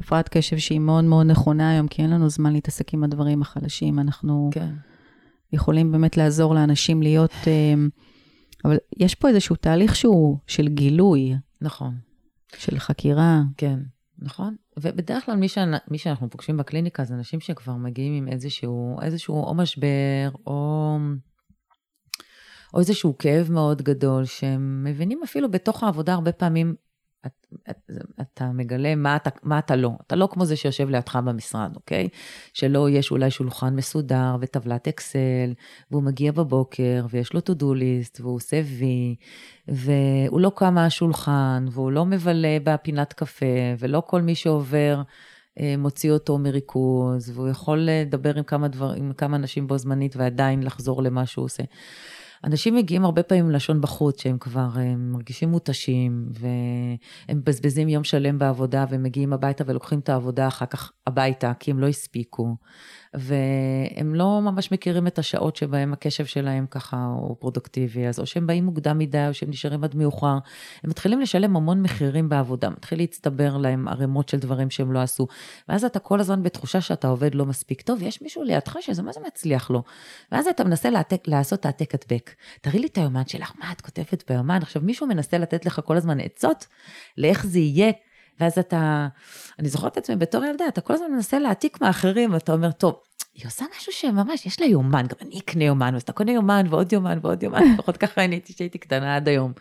להפרעת 0.00 0.28
קשב 0.28 0.58
שהיא 0.58 0.80
מאוד 0.80 1.04
מאוד 1.04 1.26
נכונה 1.26 1.70
היום, 1.70 1.88
כי 1.88 2.02
אין 2.02 2.10
לנו 2.10 2.28
זמן 2.28 2.52
להתעסק 2.52 2.94
עם 2.94 3.04
הדברים 3.04 3.42
החלשים. 3.42 3.98
אנחנו 3.98 4.50
כן. 4.52 4.74
יכולים 5.52 5.92
באמת 5.92 6.16
לעזור 6.16 6.54
לאנשים 6.54 7.02
להיות... 7.02 7.34
אה, 7.46 7.74
אבל 8.64 8.76
יש 8.96 9.14
פה 9.14 9.28
איזשהו 9.28 9.56
תהליך 9.56 9.96
שהוא 9.96 10.38
של 10.46 10.68
גילוי. 10.68 11.34
נכון. 11.60 11.94
של 12.56 12.78
חקירה. 12.78 13.42
כן, 13.56 13.78
נכון. 14.18 14.56
ובדרך 14.78 15.26
כלל 15.26 15.36
מי, 15.36 15.48
שאני, 15.48 15.76
מי 15.90 15.98
שאנחנו 15.98 16.30
פוגשים 16.30 16.56
בקליניקה 16.56 17.04
זה 17.04 17.14
אנשים 17.14 17.40
שכבר 17.40 17.74
מגיעים 17.74 18.12
עם 18.14 18.28
איזשהו, 18.28 18.96
איזשהו 19.02 19.44
או 19.44 19.54
משבר, 19.54 20.30
או, 20.46 20.96
או 22.74 22.80
איזשהו 22.80 23.18
כאב 23.18 23.52
מאוד 23.52 23.82
גדול, 23.82 24.24
שהם 24.24 24.84
מבינים 24.84 25.20
אפילו 25.24 25.50
בתוך 25.50 25.82
העבודה 25.82 26.14
הרבה 26.14 26.32
פעמים 26.32 26.74
את, 27.26 27.46
את, 27.70 27.90
אתה 28.20 28.52
מגלה 28.52 28.94
מה 28.94 29.16
אתה, 29.16 29.30
מה 29.42 29.58
אתה 29.58 29.76
לא. 29.76 29.90
אתה 30.06 30.16
לא 30.16 30.28
כמו 30.32 30.44
זה 30.44 30.56
שיושב 30.56 30.88
לידך 30.88 31.16
במשרד, 31.16 31.72
אוקיי? 31.76 32.08
שלא 32.52 32.90
יש 32.90 33.10
אולי 33.10 33.30
שולחן 33.30 33.76
מסודר 33.76 34.36
וטבלת 34.40 34.88
אקסל, 34.88 35.52
והוא 35.90 36.02
מגיע 36.02 36.32
בבוקר 36.32 37.06
ויש 37.10 37.32
לו 37.32 37.40
to-do 37.40 37.64
list 37.64 38.20
והוא 38.20 38.34
עושה 38.34 38.60
וי, 38.64 39.16
והוא 39.68 40.40
לא 40.40 40.52
קם 40.56 40.74
מהשולחן 40.74 41.66
והוא 41.70 41.92
לא 41.92 42.06
מבלה 42.06 42.58
בפינת 42.64 43.12
קפה, 43.12 43.46
ולא 43.78 44.02
כל 44.06 44.22
מי 44.22 44.34
שעובר 44.34 45.02
אה, 45.60 45.74
מוציא 45.78 46.12
אותו 46.12 46.38
מריכוז, 46.38 47.30
והוא 47.30 47.48
יכול 47.48 47.78
לדבר 47.78 48.38
עם 48.38 48.44
כמה, 48.44 48.68
דבר, 48.68 48.92
עם 48.92 49.12
כמה 49.12 49.36
אנשים 49.36 49.66
בו 49.66 49.78
זמנית 49.78 50.16
ועדיין 50.16 50.62
לחזור 50.62 51.02
למה 51.02 51.26
שהוא 51.26 51.44
עושה. 51.44 51.62
אנשים 52.44 52.74
מגיעים 52.74 53.04
הרבה 53.04 53.22
פעמים 53.22 53.50
לשון 53.50 53.80
בחוץ, 53.80 54.22
שהם 54.22 54.38
כבר 54.38 54.68
הם 54.74 55.12
מרגישים 55.12 55.48
מותשים, 55.48 56.28
והם 56.30 57.38
מבזבזים 57.38 57.88
יום 57.88 58.04
שלם 58.04 58.38
בעבודה, 58.38 58.84
והם 58.90 59.02
מגיעים 59.02 59.32
הביתה 59.32 59.64
ולוקחים 59.66 59.98
את 59.98 60.08
העבודה 60.08 60.48
אחר 60.48 60.66
כך 60.66 60.92
הביתה, 61.06 61.52
כי 61.60 61.70
הם 61.70 61.78
לא 61.78 61.86
הספיקו. 61.86 62.56
והם 63.14 64.14
לא 64.14 64.40
ממש 64.42 64.72
מכירים 64.72 65.06
את 65.06 65.18
השעות 65.18 65.56
שבהם 65.56 65.92
הקשב 65.92 66.24
שלהם 66.24 66.66
ככה 66.70 67.04
הוא 67.18 67.36
פרודוקטיבי, 67.38 68.06
אז 68.06 68.20
או 68.20 68.26
שהם 68.26 68.46
באים 68.46 68.64
מוקדם 68.64 68.98
מדי, 68.98 69.28
או 69.28 69.34
שהם 69.34 69.50
נשארים 69.50 69.84
עד 69.84 69.96
מאוחר. 69.96 70.38
הם 70.82 70.90
מתחילים 70.90 71.20
לשלם 71.20 71.56
המון 71.56 71.82
מחירים 71.82 72.28
בעבודה, 72.28 72.70
מתחיל 72.70 72.98
להצטבר 72.98 73.56
להם 73.56 73.88
ערימות 73.88 74.28
של 74.28 74.38
דברים 74.38 74.70
שהם 74.70 74.92
לא 74.92 74.98
עשו. 74.98 75.26
ואז 75.68 75.84
אתה 75.84 75.98
כל 75.98 76.20
הזמן 76.20 76.42
בתחושה 76.42 76.80
שאתה 76.80 77.08
עובד 77.08 77.34
לא 77.34 77.46
מספיק 77.46 77.82
טוב, 77.82 77.98
ויש 78.02 78.22
מישהו 78.22 78.42
לידך 78.42 78.76
שזה 78.80 79.02
מה 79.02 79.12
זה 79.12 79.20
מצליח 79.26 79.70
לו. 79.70 79.82
ואז 80.32 80.46
אתה 80.46 80.64
מנסה 80.64 80.90
לעתק, 80.90 81.22
לעשות 81.26 81.66
העתק 81.66 81.94
הדבק. 81.94 82.30
תראי 82.60 82.78
לי 82.78 82.86
את 82.86 82.98
היומן 82.98 83.26
שלך, 83.26 83.52
מה 83.58 83.72
את 83.72 83.80
כותבת 83.80 84.30
ביומן? 84.30 84.58
עכשיו 84.62 84.82
מישהו 84.82 85.06
מנסה 85.06 85.38
לתת 85.38 85.66
לך 85.66 85.80
כל 85.84 85.96
הזמן 85.96 86.20
עצות 86.20 86.66
לאיך 87.18 87.46
זה 87.46 87.58
יהיה. 87.58 87.92
ואז 88.40 88.58
אתה, 88.58 89.08
אני 89.58 89.68
זוכרת 89.68 89.92
את 89.92 89.96
עצמי 89.96 90.16
בתור 90.16 90.44
ילדה, 90.44 90.68
אתה 90.68 90.80
כל 90.80 90.94
הזמן 90.94 91.12
מנסה 91.12 91.38
להעתיק 91.38 91.80
מאחרים, 91.80 92.32
ואתה 92.32 92.52
אומר, 92.52 92.72
טוב, 92.72 93.00
היא 93.34 93.46
עושה 93.46 93.64
משהו 93.76 93.92
שממש, 93.92 94.46
יש 94.46 94.60
לה 94.60 94.66
יומן, 94.66 95.06
גם 95.06 95.16
אני 95.20 95.38
אקנה 95.38 95.64
יומן, 95.64 95.94
אז 95.94 96.02
אתה 96.02 96.12
קונה 96.12 96.32
יומן 96.32 96.66
ועוד 96.70 96.92
יומן 96.92 97.18
ועוד 97.22 97.42
יומן, 97.42 97.62
לפחות 97.74 97.96
ככה 97.96 98.24
אני 98.24 98.34
הייתי 98.34 98.54
כשהייתי 98.54 98.78
קטנה 98.78 99.16
עד 99.16 99.28
היום. 99.28 99.52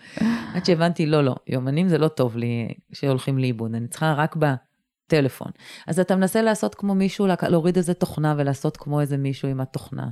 עד 0.54 0.66
שהבנתי, 0.66 1.06
לא, 1.06 1.24
לא, 1.24 1.36
יומנים 1.48 1.88
זה 1.88 1.98
לא 1.98 2.08
טוב 2.08 2.38
לי 2.38 2.68
שהולכים 2.94 3.38
לאיבוד, 3.38 3.76
אני 3.76 3.88
צריכה 3.88 4.14
רק 4.14 4.36
בטלפון. 4.36 5.52
אז 5.88 6.00
אתה 6.00 6.16
מנסה 6.16 6.42
לעשות 6.42 6.76
כמו 6.76 6.96
מישהו, 6.96 7.28
להוריד 7.50 7.78
איזה 7.78 7.94
תוכנה 7.94 8.36
ולעשות 8.38 8.78
כמו 8.78 9.02
איזה 9.02 9.18
מישהו 9.18 9.50
עם 9.50 9.62
התוכנה. 9.62 10.08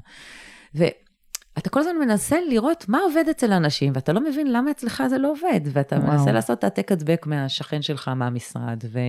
ואתה 1.55 1.69
כל 1.69 1.79
הזמן 1.79 1.95
מנסה 1.99 2.37
לראות 2.49 2.89
מה 2.89 2.99
עובד 2.99 3.23
אצל 3.31 3.53
אנשים, 3.53 3.91
ואתה 3.95 4.13
לא 4.13 4.23
מבין 4.23 4.51
למה 4.51 4.71
אצלך 4.71 5.03
זה 5.09 5.17
לא 5.17 5.31
עובד, 5.31 5.61
ואתה 5.65 5.95
וואו. 5.95 6.11
מנסה 6.11 6.31
לעשות 6.31 6.63
העתק 6.63 6.91
הדבק 6.91 7.25
מהשכן 7.27 7.81
שלך 7.81 8.07
מהמשרד, 8.07 8.83
ו... 8.91 8.99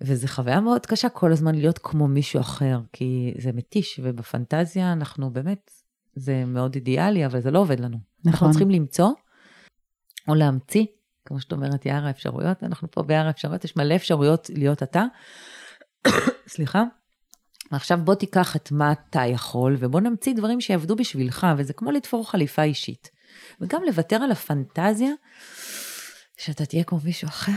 וזו 0.00 0.28
חוויה 0.28 0.60
מאוד 0.60 0.86
קשה 0.86 1.08
כל 1.08 1.32
הזמן 1.32 1.54
להיות 1.54 1.78
כמו 1.78 2.08
מישהו 2.08 2.40
אחר, 2.40 2.80
כי 2.92 3.34
זה 3.38 3.52
מתיש, 3.52 4.00
ובפנטזיה 4.02 4.92
אנחנו 4.92 5.30
באמת, 5.30 5.70
זה 6.14 6.44
מאוד 6.46 6.74
אידיאלי, 6.74 7.26
אבל 7.26 7.40
זה 7.40 7.50
לא 7.50 7.58
עובד 7.58 7.80
לנו. 7.80 7.96
נכון. 8.18 8.30
אנחנו 8.30 8.50
צריכים 8.50 8.70
למצוא, 8.70 9.10
או 10.28 10.34
להמציא, 10.34 10.84
כמו 11.24 11.40
שאת 11.40 11.52
אומרת, 11.52 11.86
יער 11.86 12.06
האפשרויות, 12.06 12.62
אנחנו 12.62 12.90
פה 12.90 13.02
ביער 13.02 13.26
האפשרויות, 13.26 13.64
יש 13.64 13.76
מלא 13.76 13.96
אפשרויות 13.96 14.50
להיות 14.54 14.82
אתה. 14.82 15.04
סליחה. 16.48 16.82
עכשיו 17.70 17.98
בוא 18.04 18.14
תיקח 18.14 18.56
את 18.56 18.72
מה 18.72 18.92
אתה 18.92 19.20
יכול, 19.20 19.76
ובוא 19.78 20.00
נמציא 20.00 20.34
דברים 20.34 20.60
שיעבדו 20.60 20.96
בשבילך, 20.96 21.46
וזה 21.56 21.72
כמו 21.72 21.90
לתפור 21.90 22.30
חליפה 22.30 22.62
אישית. 22.62 23.10
וגם 23.60 23.82
לוותר 23.86 24.16
על 24.16 24.30
הפנטזיה 24.30 25.10
שאתה 26.36 26.66
תהיה 26.66 26.84
כמו 26.84 26.98
מישהו 27.04 27.28
אחר. 27.28 27.52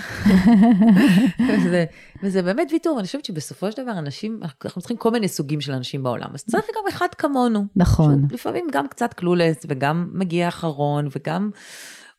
וזה, 1.50 1.86
וזה 2.24 2.42
באמת 2.42 2.68
ויתור, 2.72 3.00
אני 3.00 3.06
חושבת 3.06 3.26
שבסופו 3.26 3.72
של 3.72 3.84
דבר 3.84 3.92
אנשים, 3.92 4.40
אנחנו 4.66 4.82
צריכים 4.82 4.98
כל 4.98 5.12
מיני 5.12 5.28
סוגים 5.28 5.62
של 5.62 5.72
אנשים 5.72 6.04
בעולם, 6.04 6.30
אז 6.34 6.44
צריך 6.46 6.66
גם 6.76 6.84
אחד 6.90 7.08
כמונו. 7.18 7.66
נכון. 7.76 8.28
לפעמים 8.32 8.68
גם 8.72 8.88
קצת 8.88 9.14
קלולס, 9.14 9.66
וגם 9.70 10.10
מגיע 10.14 10.48
אחרון, 10.48 11.08
וגם 11.16 11.50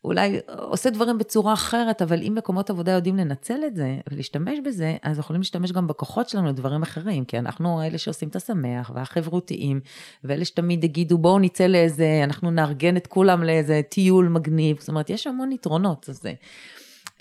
אולי 0.03 0.39
עושה 0.47 0.89
דברים 0.89 1.17
בצורה 1.17 1.53
אחרת, 1.53 2.01
אבל 2.01 2.21
אם 2.21 2.35
מקומות 2.37 2.69
עבודה 2.69 2.91
יודעים 2.91 3.17
לנצל 3.17 3.59
את 3.67 3.75
זה 3.75 3.97
ולהשתמש 4.11 4.59
בזה, 4.65 4.97
אז 5.03 5.19
יכולים 5.19 5.41
להשתמש 5.41 5.71
גם 5.71 5.87
בכוחות 5.87 6.29
שלנו 6.29 6.47
לדברים 6.47 6.81
אחרים, 6.81 7.25
כי 7.25 7.39
אנחנו 7.39 7.83
אלה 7.83 7.97
שעושים 7.97 8.29
את 8.29 8.35
השמח 8.35 8.91
והחברותיים, 8.95 9.79
ואלה 10.23 10.45
שתמיד 10.45 10.83
יגידו 10.83 11.17
בואו 11.17 11.39
נצא 11.39 11.67
לאיזה, 11.67 12.21
אנחנו 12.23 12.51
נארגן 12.51 12.97
את 12.97 13.07
כולם 13.07 13.43
לאיזה 13.43 13.81
טיול 13.89 14.27
מגניב, 14.27 14.79
זאת 14.79 14.89
אומרת, 14.89 15.09
יש 15.09 15.27
המון 15.27 15.51
יתרונות. 15.51 16.09
אז 16.09 16.23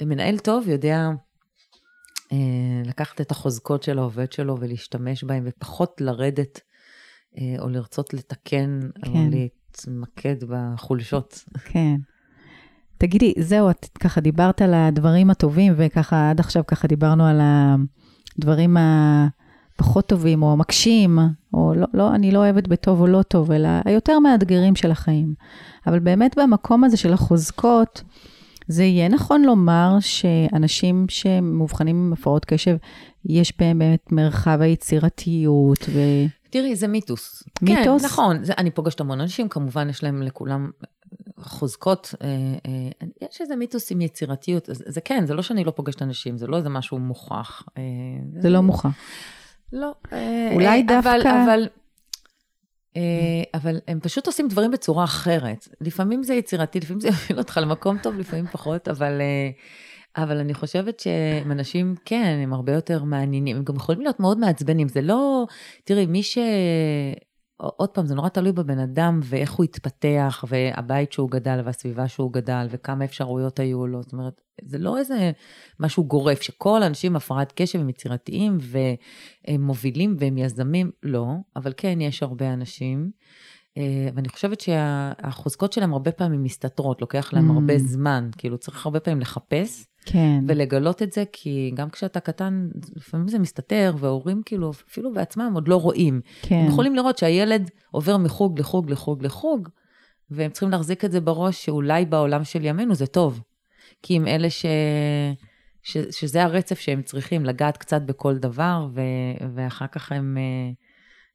מנהל 0.03 0.39
טוב 0.39 0.69
יודע 0.69 1.09
אה, 2.33 2.37
לקחת 2.85 3.21
את 3.21 3.31
החוזקות 3.31 3.83
של 3.83 3.99
העובד 3.99 4.33
שלו 4.33 4.57
ולהשתמש 4.61 5.25
בהם, 5.25 5.43
ופחות 5.47 6.01
לרדת 6.01 6.61
אה, 7.39 7.57
או 7.59 7.69
לרצות 7.69 8.15
לתקן, 8.15 8.81
כן. 9.05 9.11
או 9.11 9.15
להתמקד 9.31 10.37
בחולשות. 10.49 11.45
כן. 11.65 11.97
תגידי, 13.01 13.35
זהו, 13.39 13.71
את 13.71 13.89
ככה 14.01 14.21
דיברת 14.21 14.63
על 14.63 14.75
הדברים 14.75 15.31
הטובים, 15.31 15.73
וככה 15.77 16.31
עד 16.31 16.41
עכשיו 16.41 16.63
ככה 16.67 16.89
דיברנו 16.89 17.27
על 17.27 17.41
הדברים 18.39 18.77
הפחות 18.77 20.07
טובים, 20.07 20.43
או 20.43 20.53
המקשים, 20.53 21.19
או 21.55 21.75
לא, 21.77 21.87
לא, 21.95 22.15
אני 22.15 22.33
לא 22.33 22.39
אוהבת 22.39 22.69
בטוב 22.69 23.01
או 23.01 23.07
לא 23.07 23.23
טוב, 23.23 23.53
אלא 23.53 23.69
היותר 23.85 24.19
מאתגרים 24.19 24.77
של 24.77 24.91
החיים. 24.91 25.35
אבל 25.87 25.99
באמת 25.99 26.39
במקום 26.39 26.85
הזה 26.85 26.97
של 26.97 27.13
החוזקות, 27.13 28.03
זה 28.69 28.85
יהיה 28.85 29.09
נכון 29.09 29.43
לומר 29.43 29.97
שאנשים 30.01 31.07
שמאובחנים 31.09 31.97
עם 31.97 32.13
הפרעות 32.13 32.45
קשב, 32.45 32.77
יש 33.25 33.53
בהם 33.59 33.79
באמת 33.79 34.13
מרחב 34.13 34.59
היצירתיות 34.61 35.87
ו... 35.89 36.01
תראי, 36.51 36.77
זה 36.77 36.89
מיתוס. 36.89 37.43
מיתוס? 37.63 38.03
כן, 38.03 38.07
נכון. 38.07 38.45
זה, 38.45 38.53
אני 38.59 38.71
פוגשת 38.71 39.01
המון 39.01 39.21
אנשים, 39.21 39.49
כמובן 39.49 39.89
יש 39.91 40.03
להם 40.03 40.23
לכולם 40.23 40.71
חוזקות, 41.43 42.15
אה, 42.23 42.29
אה, 42.67 43.07
יש 43.31 43.41
איזה 43.41 43.57
מיתוס 43.57 43.93
עם 43.93 44.01
יצירתיות, 44.01 44.67
זה, 44.67 44.85
זה 44.87 45.01
כן, 45.01 45.27
זה 45.27 45.35
לא 45.35 45.43
שאני 45.43 45.65
לא 45.65 45.71
פוגשת 45.71 46.03
אנשים, 46.03 46.39
זה 46.39 46.47
לא 46.47 46.57
איזה 46.57 46.69
משהו 46.69 46.99
מוכח. 46.99 47.63
אה, 47.79 47.83
זה, 48.33 48.41
זה 48.41 48.51
לא 48.51 48.61
מוכח. 48.61 48.89
לא. 49.73 49.93
אולי 50.55 50.83
דווקא... 50.83 51.09
אבל, 51.09 51.21
אבל, 51.45 51.67
אבל 53.55 53.79
הם 53.89 54.01
פשוט 54.01 54.27
עושים 54.27 54.49
דברים 54.49 54.71
בצורה 54.71 55.05
אחרת. 55.05 55.69
לפעמים 55.81 56.23
זה 56.23 56.35
יצירתי, 56.35 56.81
לפעמים 56.81 57.01
זה 57.01 57.09
יוביל 57.13 57.39
אותך 57.39 57.57
למקום 57.63 57.99
טוב, 57.99 58.19
לפעמים 58.19 58.47
פחות, 58.47 58.89
אבל... 58.89 59.21
אבל 60.17 60.39
אני 60.39 60.55
חושבת 60.55 61.01
שהם 61.01 61.53
אנשים, 61.53 61.95
כן, 62.05 62.41
הם 62.43 62.53
הרבה 62.53 62.73
יותר 62.73 63.05
מעניינים, 63.05 63.57
הם 63.57 63.65
גם 63.65 63.77
יכולים 63.77 64.01
להיות 64.01 64.21
מאוד 64.21 64.39
מעצבנים, 64.39 64.89
זה 64.89 65.01
לא, 65.01 65.47
תראי, 65.85 66.07
מי 66.07 66.23
ש... 66.23 66.39
עוד 67.61 67.89
פעם, 67.89 68.07
זה 68.07 68.15
נורא 68.15 68.29
תלוי 68.29 68.53
בבן 68.53 68.79
אדם 68.79 69.21
ואיך 69.23 69.53
הוא 69.53 69.65
התפתח, 69.65 70.45
והבית 70.49 71.13
שהוא 71.13 71.31
גדל, 71.31 71.61
והסביבה 71.65 72.09
שהוא 72.09 72.33
גדל, 72.33 72.67
וכמה 72.71 73.05
אפשרויות 73.05 73.61
היו 73.61 73.87
לו. 73.87 74.03
זאת 74.03 74.13
אומרת, 74.13 74.41
זה 74.63 74.79
לא 74.79 74.99
איזה 74.99 75.31
משהו 75.81 76.05
גורף, 76.05 76.43
שכל 76.43 76.83
האנשים 76.83 77.13
עם 77.13 77.17
הפרעת 77.17 77.53
קשב 77.57 77.81
הם 77.81 77.89
יצירתיים 77.89 78.59
והם 78.61 79.63
מובילים 79.63 80.17
והם 80.19 80.39
יזמים, 80.39 80.91
לא, 81.03 81.27
אבל 81.57 81.73
כן, 81.77 82.01
יש 82.01 82.23
הרבה 82.23 82.53
אנשים. 82.53 83.11
אה, 83.79 84.09
ואני 84.15 84.29
חושבת 84.29 84.61
שהחוזקות 84.61 85.73
שלהם 85.73 85.93
הרבה 85.93 86.13
פעמים 86.13 86.43
מסתתרות, 86.43 87.01
לוקח 87.01 87.33
להם 87.33 87.51
mm. 87.51 87.55
הרבה 87.55 87.79
זמן, 87.79 88.31
כאילו 88.39 88.59
צריך 88.59 88.87
הרבה 88.87 89.01
פעמים 89.01 89.21
לחפש. 89.21 89.87
כן. 90.05 90.45
ולגלות 90.49 91.03
את 91.03 91.13
זה, 91.13 91.25
כי 91.33 91.71
גם 91.75 91.91
כשאתה 91.91 92.21
קטן, 92.21 92.69
לפעמים 92.97 93.29
זה 93.29 93.39
מסתתר, 93.39 93.95
והורים 93.99 94.43
כאילו, 94.45 94.71
אפילו 94.89 95.13
בעצמם 95.13 95.51
עוד 95.55 95.69
לא 95.69 95.77
רואים. 95.77 96.21
כן. 96.43 96.55
הם 96.55 96.67
יכולים 96.67 96.95
לראות 96.95 97.19
שהילד 97.19 97.71
עובר 97.91 98.17
מחוג 98.17 98.59
לחוג 98.59 98.91
לחוג 98.91 99.25
לחוג, 99.25 99.69
והם 100.31 100.51
צריכים 100.51 100.71
להחזיק 100.71 101.05
את 101.05 101.13
זה 101.13 101.21
בראש, 101.21 101.65
שאולי 101.65 102.05
בעולם 102.05 102.45
של 102.45 102.65
ימינו 102.65 102.95
זה 102.95 103.07
טוב. 103.07 103.43
כי 104.03 104.17
הם 104.17 104.27
אלה 104.27 104.51
ש... 104.51 104.67
ש... 105.83 105.97
שזה 106.11 106.43
הרצף 106.43 106.81
שהם 106.81 107.03
צריכים, 107.03 107.45
לגעת 107.45 107.77
קצת 107.77 108.03
בכל 108.03 108.37
דבר, 108.39 108.89
ו... 108.95 109.01
ואחר 109.55 109.87
כך 109.87 110.13
הם... 110.13 110.39
אה, 110.39 110.73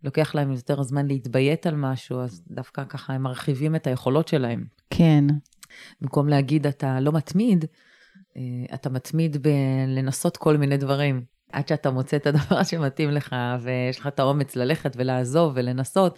לוקח 0.05 0.35
להם 0.35 0.51
יותר 0.51 0.83
זמן 0.83 1.07
להתביית 1.07 1.67
על 1.67 1.75
משהו, 1.75 2.19
אז 2.19 2.43
דווקא 2.47 2.83
ככה 2.89 3.13
הם 3.13 3.21
מרחיבים 3.21 3.75
את 3.75 3.87
היכולות 3.87 4.27
שלהם. 4.27 4.65
כן. 4.89 5.23
במקום 6.01 6.27
להגיד, 6.29 6.67
אתה 6.67 6.99
לא 6.99 7.11
מתמיד, 7.11 7.65
אתה 8.73 8.89
מתמיד 8.89 9.37
בלנסות 9.41 10.37
כל 10.37 10.57
מיני 10.57 10.77
דברים, 10.77 11.21
עד 11.51 11.67
שאתה 11.67 11.91
מוצא 11.91 12.17
את 12.17 12.27
הדבר 12.27 12.63
שמתאים 12.69 13.11
לך, 13.11 13.35
ויש 13.61 13.99
לך 13.99 14.07
את 14.07 14.19
האומץ 14.19 14.55
ללכת 14.55 14.93
ולעזוב 14.95 15.51
ולנסות. 15.55 16.17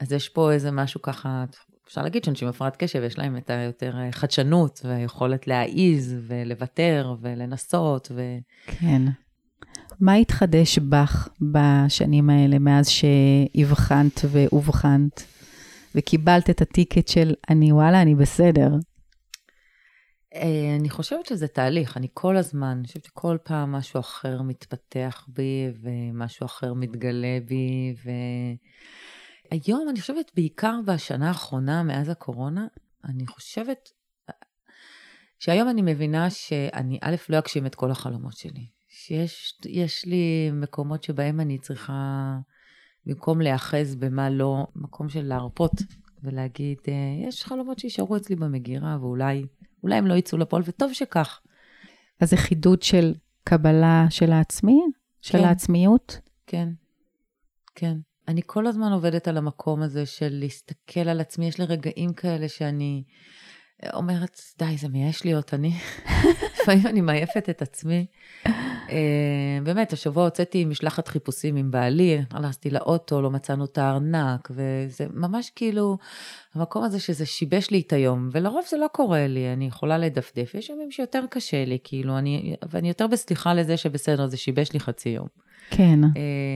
אז 0.00 0.12
יש 0.12 0.28
פה 0.28 0.52
איזה 0.52 0.70
משהו 0.70 1.02
ככה, 1.02 1.44
אפשר 1.88 2.02
להגיד 2.02 2.24
שאנשים 2.24 2.48
הפרעת 2.48 2.76
קשב, 2.76 3.02
יש 3.02 3.18
להם 3.18 3.36
את 3.36 3.50
היותר 3.50 3.96
אה, 3.98 4.12
חדשנות 4.12 4.80
והיכולת 4.84 5.46
להעיז 5.46 6.16
ולוותר 6.26 7.14
ולנסות. 7.20 8.12
ו... 8.14 8.22
כן. 8.66 9.02
מה 10.00 10.14
התחדש 10.14 10.78
בך 10.78 11.28
בשנים 11.40 12.30
האלה, 12.30 12.58
מאז 12.58 12.88
שאבחנת 12.88 14.20
ואובחנת, 14.30 15.24
וקיבלת 15.94 16.50
את 16.50 16.62
הטיקט 16.62 17.08
של 17.08 17.34
אני 17.50 17.72
וואלה, 17.72 18.02
אני 18.02 18.14
בסדר? 18.14 18.68
אה, 20.34 20.76
אני 20.80 20.90
חושבת 20.90 21.26
שזה 21.26 21.48
תהליך, 21.48 21.96
אני 21.96 22.08
כל 22.14 22.36
הזמן, 22.36 22.76
אני 22.78 22.86
חושבת 22.86 23.04
שכל 23.04 23.36
פעם 23.44 23.72
משהו 23.72 24.00
אחר 24.00 24.42
מתפתח 24.42 25.26
בי 25.28 25.66
ומשהו 25.82 26.46
אחר 26.46 26.74
מתגלה 26.74 27.38
בי. 27.46 27.94
והיום 29.50 29.88
אני 29.88 30.00
חושבת 30.00 30.30
בעיקר 30.34 30.80
בשנה 30.86 31.28
האחרונה, 31.28 31.82
מאז 31.82 32.08
הקורונה, 32.08 32.66
אני 33.04 33.26
חושבת 33.26 33.88
שהיום 35.38 35.68
אני 35.68 35.82
מבינה 35.82 36.30
שאני 36.30 36.98
א', 37.02 37.16
לא 37.28 37.38
אגשים 37.38 37.66
את 37.66 37.74
כל 37.74 37.90
החלומות 37.90 38.36
שלי. 38.36 38.66
שיש 38.88 40.04
לי 40.06 40.50
מקומות 40.52 41.02
שבהם 41.02 41.40
אני 41.40 41.58
צריכה, 41.58 42.38
במקום 43.06 43.40
להיאחז 43.40 43.96
במה 43.96 44.30
לא, 44.30 44.66
מקום 44.76 45.08
של 45.08 45.22
להרפות 45.22 45.72
ולהגיד, 46.22 46.78
אה, 46.88 47.28
יש 47.28 47.44
חלומות 47.44 47.78
שישארו 47.78 48.16
אצלי 48.16 48.36
במגירה 48.36 48.96
ואולי 49.00 49.46
אולי 49.84 49.94
הם 49.94 50.06
לא 50.06 50.14
יצאו 50.14 50.38
לפועל, 50.38 50.62
וטוב 50.66 50.92
שכך. 50.92 51.40
אז 52.20 52.30
זה 52.30 52.36
חידוד 52.36 52.82
של 52.82 53.14
קבלה 53.44 54.06
של 54.10 54.32
העצמי? 54.32 54.80
של 55.20 55.38
כן. 55.38 55.44
העצמיות? 55.44 56.20
כן, 56.46 56.68
כן. 57.74 57.96
אני 58.28 58.40
כל 58.46 58.66
הזמן 58.66 58.92
עובדת 58.92 59.28
על 59.28 59.36
המקום 59.36 59.82
הזה 59.82 60.06
של 60.06 60.28
להסתכל 60.30 61.00
על 61.08 61.20
עצמי. 61.20 61.48
יש 61.48 61.58
לי 61.58 61.64
רגעים 61.64 62.12
כאלה 62.12 62.48
שאני 62.48 63.02
אומרת, 63.92 64.40
די, 64.58 64.76
זה 64.76 64.88
מייאש 64.88 65.24
להיות 65.24 65.54
אני. 65.54 65.72
לפעמים 66.60 66.86
אני 66.86 67.00
מעייפת 67.00 67.50
את 67.50 67.62
עצמי. 67.62 68.06
אה, 68.90 69.58
באמת, 69.62 69.92
השבוע 69.92 70.24
הוצאתי 70.24 70.64
משלחת 70.64 71.08
חיפושים 71.08 71.56
עם 71.56 71.70
בעלי, 71.70 72.18
הלכתי 72.30 72.70
לאוטו, 72.70 73.22
לא 73.22 73.30
מצאנו 73.30 73.64
את 73.64 73.78
הארנק, 73.78 74.50
וזה 74.50 75.06
ממש 75.12 75.50
כאילו, 75.50 75.98
המקום 76.54 76.84
הזה 76.84 77.00
שזה 77.00 77.26
שיבש 77.26 77.70
לי 77.70 77.82
את 77.86 77.92
היום, 77.92 78.28
ולרוב 78.32 78.64
זה 78.70 78.76
לא 78.76 78.86
קורה 78.92 79.26
לי, 79.26 79.52
אני 79.52 79.66
יכולה 79.66 79.98
לדפדף, 79.98 80.54
יש 80.54 80.70
ימים 80.70 80.90
שיותר 80.90 81.24
קשה 81.30 81.64
לי, 81.64 81.78
כאילו, 81.84 82.18
אני, 82.18 82.56
ואני 82.70 82.88
יותר 82.88 83.06
בסליחה 83.06 83.54
לזה 83.54 83.76
שבסדר, 83.76 84.26
זה 84.26 84.36
שיבש 84.36 84.72
לי 84.72 84.80
חצי 84.80 85.08
יום. 85.08 85.28
כן. 85.70 86.04
אה, 86.04 86.10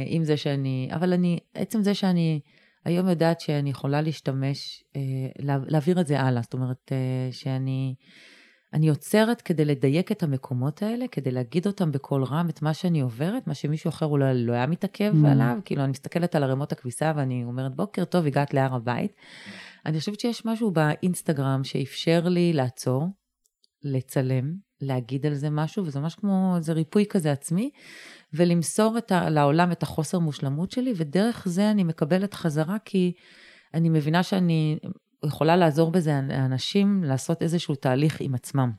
עם 0.06 0.24
זה 0.24 0.36
שאני, 0.36 0.88
אבל 0.92 1.12
אני, 1.12 1.38
עצם 1.54 1.82
זה 1.82 1.94
שאני 1.94 2.40
היום 2.84 3.08
יודעת 3.08 3.40
שאני 3.40 3.70
יכולה 3.70 4.00
להשתמש, 4.00 4.84
אה, 4.96 5.00
להעביר 5.68 6.00
את 6.00 6.06
זה 6.06 6.20
הלאה, 6.20 6.42
זאת 6.42 6.54
אומרת, 6.54 6.92
שאני... 7.30 7.94
אני 8.72 8.88
עוצרת 8.88 9.42
כדי 9.42 9.64
לדייק 9.64 10.12
את 10.12 10.22
המקומות 10.22 10.82
האלה, 10.82 11.08
כדי 11.08 11.30
להגיד 11.30 11.66
אותם 11.66 11.92
בקול 11.92 12.24
רם, 12.24 12.48
את 12.48 12.62
מה 12.62 12.74
שאני 12.74 13.00
עוברת, 13.00 13.46
מה 13.46 13.54
שמישהו 13.54 13.88
אחר 13.88 14.06
אולי 14.06 14.44
לא 14.44 14.52
היה 14.52 14.66
מתעכב 14.66 15.12
mm. 15.24 15.28
עליו, 15.28 15.58
כאילו 15.64 15.82
אני 15.82 15.90
מסתכלת 15.90 16.34
על 16.34 16.44
ערימות 16.44 16.72
הכביסה 16.72 17.12
ואני 17.16 17.44
אומרת, 17.44 17.74
בוקר 17.74 18.04
טוב, 18.04 18.26
הגעת 18.26 18.54
להר 18.54 18.74
הבית. 18.74 19.12
אני 19.86 19.98
חושבת 19.98 20.20
שיש 20.20 20.46
משהו 20.46 20.70
באינסטגרם 20.70 21.64
שאפשר 21.64 22.28
לי 22.28 22.52
לעצור, 22.52 23.06
לצלם, 23.82 24.54
להגיד 24.80 25.26
על 25.26 25.34
זה 25.34 25.50
משהו, 25.50 25.84
וזה 25.86 26.00
ממש 26.00 26.14
כמו 26.14 26.54
איזה 26.56 26.72
ריפוי 26.72 27.06
כזה 27.10 27.32
עצמי, 27.32 27.70
ולמסור 28.32 28.98
את 28.98 29.12
ה, 29.12 29.30
לעולם 29.30 29.72
את 29.72 29.82
החוסר 29.82 30.18
מושלמות 30.18 30.70
שלי, 30.70 30.92
ודרך 30.96 31.48
זה 31.48 31.70
אני 31.70 31.84
מקבלת 31.84 32.34
חזרה, 32.34 32.76
כי 32.84 33.12
אני 33.74 33.88
מבינה 33.88 34.22
שאני 34.22 34.78
יכולה 35.26 35.56
לעזור 35.56 35.90
בזה 35.90 36.20
לאנשים 36.28 37.04
לעשות 37.04 37.42
איזשהו 37.42 37.74
תהליך 37.74 38.20
עם 38.20 38.34
עצמם. 38.34 38.70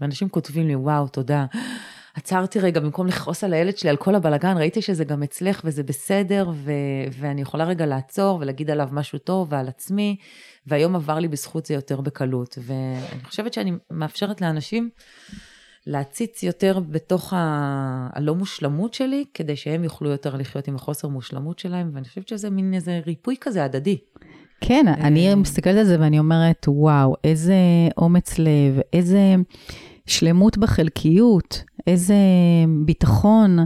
ואנשים 0.00 0.28
כותבים 0.28 0.66
לי, 0.66 0.76
וואו, 0.76 1.08
תודה. 1.08 1.46
עצרתי 2.14 2.60
רגע, 2.60 2.80
במקום 2.80 3.06
לכעוס 3.06 3.44
על 3.44 3.52
הילד 3.52 3.78
שלי, 3.78 3.90
על 3.90 3.96
כל 3.96 4.14
הבלגן, 4.14 4.56
ראיתי 4.56 4.82
שזה 4.82 5.04
גם 5.04 5.22
אצלך 5.22 5.60
וזה 5.64 5.82
בסדר, 5.82 6.50
ו- 6.54 6.72
ואני 7.12 7.40
יכולה 7.40 7.64
רגע 7.64 7.86
לעצור 7.86 8.38
ולהגיד 8.40 8.70
עליו 8.70 8.88
משהו 8.92 9.18
טוב 9.18 9.48
ועל 9.50 9.68
עצמי, 9.68 10.16
והיום 10.66 10.96
עבר 10.96 11.18
לי 11.18 11.28
בזכות 11.28 11.66
זה 11.66 11.74
יותר 11.74 12.00
בקלות. 12.00 12.58
ואני 12.62 13.24
חושבת 13.24 13.52
שאני 13.52 13.72
מאפשרת 13.90 14.40
לאנשים 14.40 14.90
להציץ 15.86 16.42
יותר 16.42 16.80
בתוך 16.80 17.32
ה- 17.32 18.08
הלא 18.12 18.34
מושלמות 18.34 18.94
שלי, 18.94 19.24
כדי 19.34 19.56
שהם 19.56 19.84
יוכלו 19.84 20.10
יותר 20.10 20.36
לחיות 20.36 20.68
עם 20.68 20.74
החוסר 20.76 21.08
מושלמות 21.08 21.58
שלהם, 21.58 21.90
ואני 21.94 22.08
חושבת 22.08 22.28
שזה 22.28 22.50
מין 22.50 22.74
איזה 22.74 23.00
ריפוי 23.06 23.36
כזה 23.40 23.64
הדדי. 23.64 23.98
כן, 24.60 24.84
אני 24.88 25.30
אה. 25.30 25.34
מסתכלת 25.34 25.76
על 25.76 25.84
זה 25.84 25.96
ואני 26.00 26.18
אומרת, 26.18 26.66
וואו, 26.68 27.14
איזה 27.24 27.54
אומץ 27.96 28.38
לב, 28.38 28.80
איזה 28.92 29.34
שלמות 30.06 30.58
בחלקיות, 30.58 31.62
איזה 31.86 32.14
ביטחון 32.84 33.58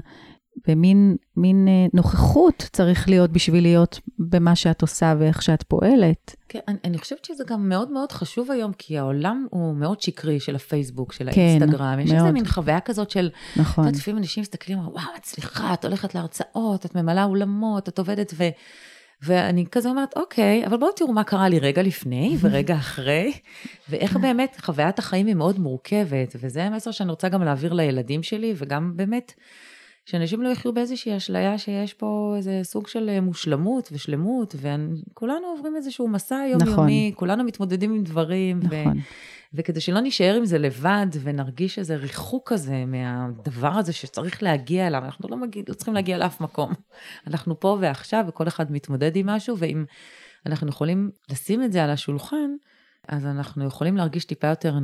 ומין 0.69 1.17
מין 1.37 1.69
אה, 1.69 1.87
נוכחות 1.95 2.69
צריך 2.73 3.09
להיות 3.09 3.31
בשביל 3.31 3.63
להיות 3.63 4.01
במה 4.19 4.57
שאת 4.57 4.83
עושה 4.83 5.15
ואיך 5.19 5.43
שאת 5.43 5.63
פועלת. 5.63 6.37
כן, 6.49 6.59
אני, 6.69 6.77
אני 6.85 6.99
חושבת 6.99 7.25
שזה 7.25 7.45
גם 7.47 7.69
מאוד 7.69 7.91
מאוד 7.91 8.13
חשוב 8.13 8.51
היום, 8.51 8.73
כי 8.73 8.99
העולם 8.99 9.47
הוא 9.51 9.75
מאוד 9.75 10.01
שקרי 10.01 10.41
של 10.41 10.57
הפייסבוק, 10.57 11.13
של 11.13 11.29
כן, 11.33 11.41
האינסטגרם. 11.41 11.95
כן, 11.97 12.01
יש 12.01 12.11
מאוד. 12.11 12.21
איזה 12.21 12.33
מין 12.33 12.47
חוויה 12.47 12.81
כזאת 12.81 13.11
של, 13.11 13.31
נכון. 13.57 13.85
את 13.85 13.89
יודעת, 13.89 14.01
לפעמים 14.03 14.19
אנשים 14.19 14.41
מסתכלים, 14.41 14.79
וואו, 14.79 15.07
את 15.17 15.25
סליחה, 15.25 15.75
את 15.75 15.85
הולכת 15.85 16.15
להרצאות, 16.15 16.87
את 16.87 16.95
ממלאה 16.95 17.25
אולמות, 17.25 17.89
את 17.89 17.99
עובדת 17.99 18.33
ו... 18.37 18.45
ואני 19.23 19.67
כזה 19.71 19.89
אומרת, 19.89 20.17
אוקיי, 20.17 20.67
אבל 20.67 20.77
בואו 20.77 20.93
תראו 20.93 21.13
מה 21.13 21.25
קרה 21.25 21.49
לי 21.49 21.59
רגע 21.59 21.83
לפני 21.83 22.37
ורגע 22.41 22.75
אחרי, 22.75 23.33
ואיך 23.89 24.17
באמת 24.17 24.57
חוויית 24.61 24.99
החיים 24.99 25.27
היא 25.27 25.35
מאוד 25.35 25.59
מורכבת, 25.59 26.37
וזה 26.41 26.65
המסר 26.65 26.91
שאני 26.91 27.11
רוצה 27.11 27.29
גם 27.29 27.43
להעביר 27.43 27.73
לילדים 27.73 28.23
שלי, 28.23 28.55
וגם 28.57 28.93
באמת, 28.97 29.33
שאנשים 30.05 30.43
לא 30.43 30.49
יחיו 30.49 30.73
באיזושהי 30.73 31.17
אשליה 31.17 31.59
שיש 31.59 31.95
פה 31.95 32.35
איזה 32.37 32.61
סוג 32.63 32.87
של 32.87 33.09
אה, 33.09 33.21
מושלמות 33.21 33.89
ושלמות, 33.93 34.55
וכולנו 34.57 35.47
עוברים 35.47 35.77
איזשהו 35.77 36.09
מסע 36.09 36.45
יומיומי, 36.51 37.11
נכון. 37.11 37.19
כולנו 37.19 37.45
מתמודדים 37.45 37.95
עם 37.95 38.03
דברים. 38.03 38.59
נכון. 38.59 38.99
ו... 38.99 39.01
וכדי 39.55 39.81
שלא 39.81 40.01
נישאר 40.01 40.35
עם 40.35 40.45
זה 40.45 40.59
לבד 40.59 41.07
ונרגיש 41.23 41.79
איזה 41.79 41.97
ריחוק 41.97 42.53
כזה 42.53 42.85
מהדבר 42.87 43.73
הזה 43.73 43.93
שצריך 43.93 44.43
להגיע 44.43 44.87
אליו, 44.87 45.05
אנחנו 45.05 45.29
לא, 45.29 45.37
מגיע, 45.37 45.63
לא 45.69 45.75
צריכים 45.75 45.95
להגיע 45.95 46.19
לאף 46.19 46.41
מקום. 46.41 46.73
אנחנו 47.27 47.61
פה 47.61 47.79
ועכשיו 47.81 48.25
וכל 48.29 48.49
אחד 48.49 48.73
מתמודד 48.73 49.17
עם 49.17 49.27
משהו, 49.27 49.59
ואם 49.59 49.85
אנחנו 50.47 50.69
יכולים 50.69 51.11
לשים 51.31 51.63
את 51.63 51.73
זה 51.73 51.85
על 51.85 51.91
השולחן, 51.91 52.51
אז 53.09 53.27
אנחנו 53.27 53.65
יכולים 53.65 53.97
להרגיש 53.97 54.25
טיפה 54.25 54.47
יותר 54.47 54.75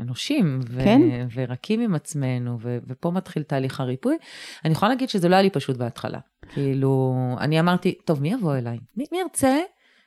אנושים 0.00 0.60
ו- 0.68 0.84
כן. 0.84 1.00
ורקים 1.34 1.80
עם 1.80 1.94
עצמנו, 1.94 2.58
ו- 2.60 2.78
ופה 2.86 3.10
מתחיל 3.10 3.42
תהליך 3.42 3.80
הריפוי. 3.80 4.16
אני 4.64 4.72
יכולה 4.72 4.92
להגיד 4.92 5.08
שזה 5.08 5.28
לא 5.28 5.34
היה 5.34 5.42
לי 5.42 5.50
פשוט 5.50 5.76
בהתחלה. 5.76 6.18
כאילו, 6.52 7.14
אני 7.40 7.60
אמרתי, 7.60 7.94
טוב, 8.04 8.22
מי 8.22 8.32
יבוא 8.32 8.56
אליי? 8.56 8.78
מי, 8.96 9.04
מי 9.12 9.18
ירצה 9.18 9.58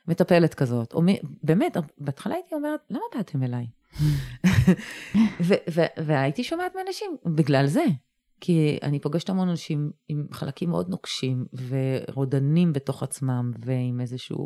מטפלת 0.08 0.54
כזאת? 0.54 0.92
או 0.92 1.02
מי, 1.02 1.18
באמת, 1.42 1.76
בהתחלה 1.98 2.34
הייתי 2.34 2.54
אומרת, 2.54 2.80
למה 2.90 3.02
באתם 3.16 3.42
אליי? 3.42 3.66
והייתי 6.06 6.44
שומעת 6.44 6.72
מאנשים 6.76 7.16
בגלל 7.26 7.66
זה. 7.66 7.84
כי 8.40 8.78
אני 8.82 9.00
פוגשת 9.00 9.30
המון 9.30 9.48
אנשים 9.48 9.90
עם 10.08 10.26
חלקים 10.32 10.70
מאוד 10.70 10.88
נוקשים 10.88 11.44
ורודנים 11.68 12.72
בתוך 12.72 13.02
עצמם, 13.02 13.52
ועם 13.64 14.00
איזושהי 14.00 14.36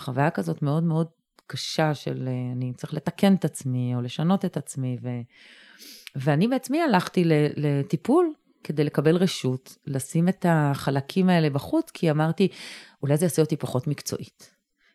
חוויה 0.00 0.30
כזאת 0.30 0.62
מאוד 0.62 0.84
מאוד 0.84 1.06
קשה 1.48 1.94
של 1.94 2.28
אה, 2.28 2.52
אני 2.52 2.72
צריך 2.76 2.94
לתקן 2.94 3.34
את 3.34 3.44
עצמי 3.44 3.94
או 3.94 4.00
לשנות 4.00 4.44
את 4.44 4.56
עצמי. 4.56 4.96
ו... 5.02 5.08
ואני 6.16 6.48
בעצמי 6.48 6.82
הלכתי 6.82 7.22
לטיפול 7.56 8.32
כדי 8.64 8.84
לקבל 8.84 9.16
רשות, 9.16 9.76
לשים 9.86 10.28
את 10.28 10.46
החלקים 10.48 11.28
האלה 11.28 11.50
בחוץ, 11.50 11.90
כי 11.90 12.10
אמרתי, 12.10 12.48
אולי 13.02 13.16
זה 13.16 13.24
יעשה 13.24 13.42
אותי 13.42 13.56
פחות 13.56 13.86
מקצועית. 13.86 14.54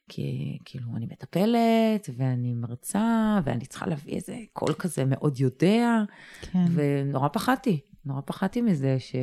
כי 0.09 0.57
כאילו 0.65 0.87
אני 0.95 1.05
מטפלת 1.05 2.09
ואני 2.17 2.53
מרצה 2.53 3.39
ואני 3.43 3.65
צריכה 3.65 3.87
להביא 3.87 4.15
איזה 4.15 4.37
קול 4.53 4.73
כזה 4.73 5.05
מאוד 5.05 5.39
יודע, 5.39 6.03
כן. 6.41 6.65
ונורא 6.73 7.27
פחדתי, 7.27 7.79
נורא 8.05 8.21
פחדתי 8.25 8.61
מזה 8.61 8.95
ש... 8.99 9.15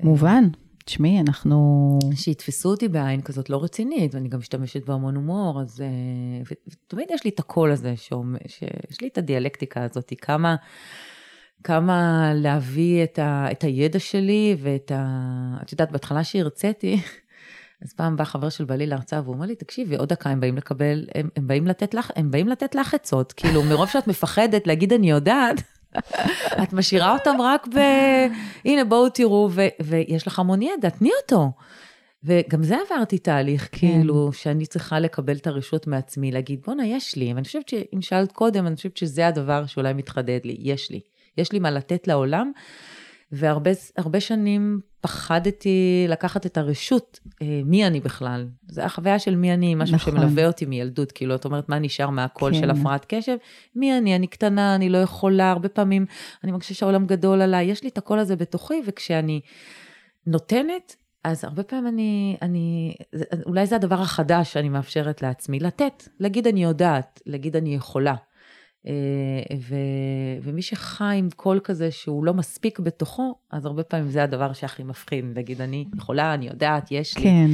מובן. 0.00 0.44
תשמעי, 0.88 1.20
אנחנו... 1.20 1.98
שיתפסו 2.14 2.70
אותי 2.70 2.88
בעין 2.88 3.22
כזאת 3.22 3.50
לא 3.50 3.64
רצינית, 3.64 4.14
ואני 4.14 4.28
גם 4.28 4.38
משתמשת 4.38 4.86
בהמון 4.86 5.16
הומור, 5.16 5.60
אז... 5.60 5.80
אה, 5.80 6.54
ותמיד 6.68 7.08
יש 7.10 7.24
לי 7.24 7.30
את 7.30 7.38
הקול 7.38 7.72
הזה, 7.72 7.96
שאומר, 7.96 8.38
שיש 8.46 9.00
לי 9.00 9.08
את 9.08 9.18
הדיאלקטיקה 9.18 9.84
הזאת, 9.84 10.12
כמה... 10.22 10.56
כמה 11.64 12.30
להביא 12.34 13.04
את, 13.04 13.18
ה, 13.18 13.52
את 13.52 13.64
הידע 13.64 13.98
שלי 13.98 14.56
ואת 14.58 14.92
ה... 14.94 15.06
את 15.62 15.72
יודעת, 15.72 15.92
בהתחלה 15.92 16.24
שהרציתי, 16.24 17.00
אז 17.84 17.92
פעם 17.92 18.16
בא 18.16 18.24
חבר 18.24 18.48
של 18.48 18.64
בעלי 18.64 18.86
להרצאה 18.86 19.20
והוא 19.22 19.34
אומר 19.34 19.46
לי, 19.46 19.54
תקשיבי, 19.54 19.96
עוד 19.96 20.08
דקה 20.08 20.30
הם 20.30 20.40
באים 20.40 20.56
לקבל, 20.56 21.06
הם, 21.14 21.28
הם, 21.36 21.46
באים 21.46 21.66
לתת 21.66 21.94
לך, 21.94 22.10
הם 22.16 22.30
באים 22.30 22.48
לתת 22.48 22.74
לך 22.74 22.94
עצות, 22.94 23.32
כאילו 23.32 23.62
מרוב 23.62 23.88
שאת 23.88 24.06
מפחדת 24.06 24.66
להגיד 24.66 24.92
אני 24.92 25.10
יודעת, 25.10 25.62
את 26.62 26.72
משאירה 26.72 27.12
אותם 27.12 27.36
רק 27.40 27.66
ב... 27.74 27.78
הנה 28.64 28.84
בואו 28.84 29.08
תראו, 29.08 29.48
ו, 29.52 29.62
ויש 29.82 30.26
לך 30.26 30.38
המון 30.38 30.62
ידע, 30.62 30.90
תני 30.90 31.10
אותו. 31.22 31.52
וגם 32.24 32.62
זה 32.62 32.76
עברתי 32.86 33.18
תהליך, 33.18 33.68
כן. 33.72 33.78
כאילו, 33.78 34.32
שאני 34.32 34.66
צריכה 34.66 35.00
לקבל 35.00 35.36
את 35.36 35.46
הרשות 35.46 35.86
מעצמי, 35.86 36.32
להגיד, 36.32 36.60
בואנה, 36.66 36.86
יש 36.86 37.16
לי. 37.16 37.32
ואני 37.34 37.44
חושבת 37.44 37.68
שאם 37.68 38.02
שאלת 38.02 38.32
קודם, 38.32 38.66
אני 38.66 38.76
חושבת 38.76 38.96
שזה 38.96 39.26
הדבר 39.26 39.66
שאולי 39.66 39.92
מתחדד 39.92 40.40
לי, 40.44 40.56
יש 40.60 40.90
לי. 40.90 41.00
יש 41.36 41.52
לי 41.52 41.58
מה 41.58 41.70
לתת 41.70 42.08
לעולם, 42.08 42.52
והרבה 43.32 44.20
שנים 44.20 44.80
פחדתי 45.00 46.06
לקחת 46.08 46.46
את 46.46 46.58
הרשות, 46.58 47.20
אה, 47.42 47.60
מי 47.64 47.86
אני 47.86 48.00
בכלל. 48.00 48.48
זו 48.68 48.82
החוויה 48.82 49.18
של 49.18 49.36
מי 49.36 49.54
אני, 49.54 49.74
משהו 49.74 49.96
נכון. 49.96 50.16
שמלווה 50.16 50.46
אותי 50.46 50.66
מילדות, 50.66 51.12
כאילו, 51.12 51.34
את 51.34 51.44
אומרת, 51.44 51.68
מה 51.68 51.78
נשאר 51.78 52.10
מהקול 52.10 52.52
כן. 52.52 52.60
של 52.60 52.70
הפרעת 52.70 53.06
קשב? 53.08 53.36
מי 53.76 53.98
אני? 53.98 54.16
אני 54.16 54.26
קטנה, 54.26 54.74
אני 54.74 54.88
לא 54.88 54.98
יכולה, 54.98 55.50
הרבה 55.50 55.68
פעמים 55.68 56.06
אני 56.44 56.52
מרגישה 56.52 56.74
שהעולם 56.74 57.06
גדול 57.06 57.42
עליי, 57.42 57.66
יש 57.66 57.82
לי 57.82 57.88
את 57.88 57.98
הקול 57.98 58.18
הזה 58.18 58.36
בתוכי, 58.36 58.82
וכשאני 58.86 59.40
נותנת, 60.26 60.96
אז 61.24 61.44
הרבה 61.44 61.62
פעמים 61.62 61.86
אני, 61.86 62.36
אני, 62.42 62.94
אולי 63.46 63.66
זה 63.66 63.76
הדבר 63.76 64.00
החדש 64.00 64.52
שאני 64.52 64.68
מאפשרת 64.68 65.22
לעצמי, 65.22 65.60
לתת, 65.60 66.08
להגיד 66.20 66.46
אני 66.46 66.62
יודעת, 66.62 67.22
להגיד 67.26 67.56
אני 67.56 67.74
יכולה. 67.74 68.14
אה, 68.88 69.56
ו, 69.60 69.74
ומי 70.42 70.62
שחי 70.62 71.14
עם 71.18 71.28
קול 71.36 71.60
כזה 71.64 71.90
שהוא 71.90 72.24
לא 72.24 72.34
מספיק 72.34 72.78
בתוכו, 72.78 73.34
אז 73.50 73.66
הרבה 73.66 73.82
פעמים 73.82 74.10
זה 74.10 74.22
הדבר 74.22 74.52
שהכי 74.52 74.82
מפחיד, 74.82 75.24
להגיד, 75.36 75.60
אני 75.60 75.84
יכולה, 75.96 76.34
אני 76.34 76.46
יודעת, 76.46 76.88
יש 76.90 77.16
לי. 77.16 77.22
כן. 77.22 77.50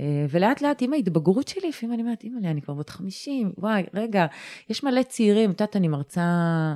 אה, 0.00 0.26
ולאט 0.30 0.62
לאט 0.62 0.82
עם 0.82 0.92
ההתבגרות 0.92 1.48
שלי, 1.48 1.68
לפעמים 1.68 1.94
אני 1.94 2.02
אומרת, 2.02 2.24
אימא'לה, 2.24 2.50
אני 2.50 2.62
כבר 2.62 2.74
בת 2.74 2.90
50, 2.90 3.52
וואי, 3.58 3.82
רגע, 3.94 4.26
יש 4.70 4.84
מלא 4.84 5.02
צעירים, 5.02 5.50
את 5.50 5.60
יודעת, 5.60 5.76
אני 5.76 5.88
מרצה 5.88 6.24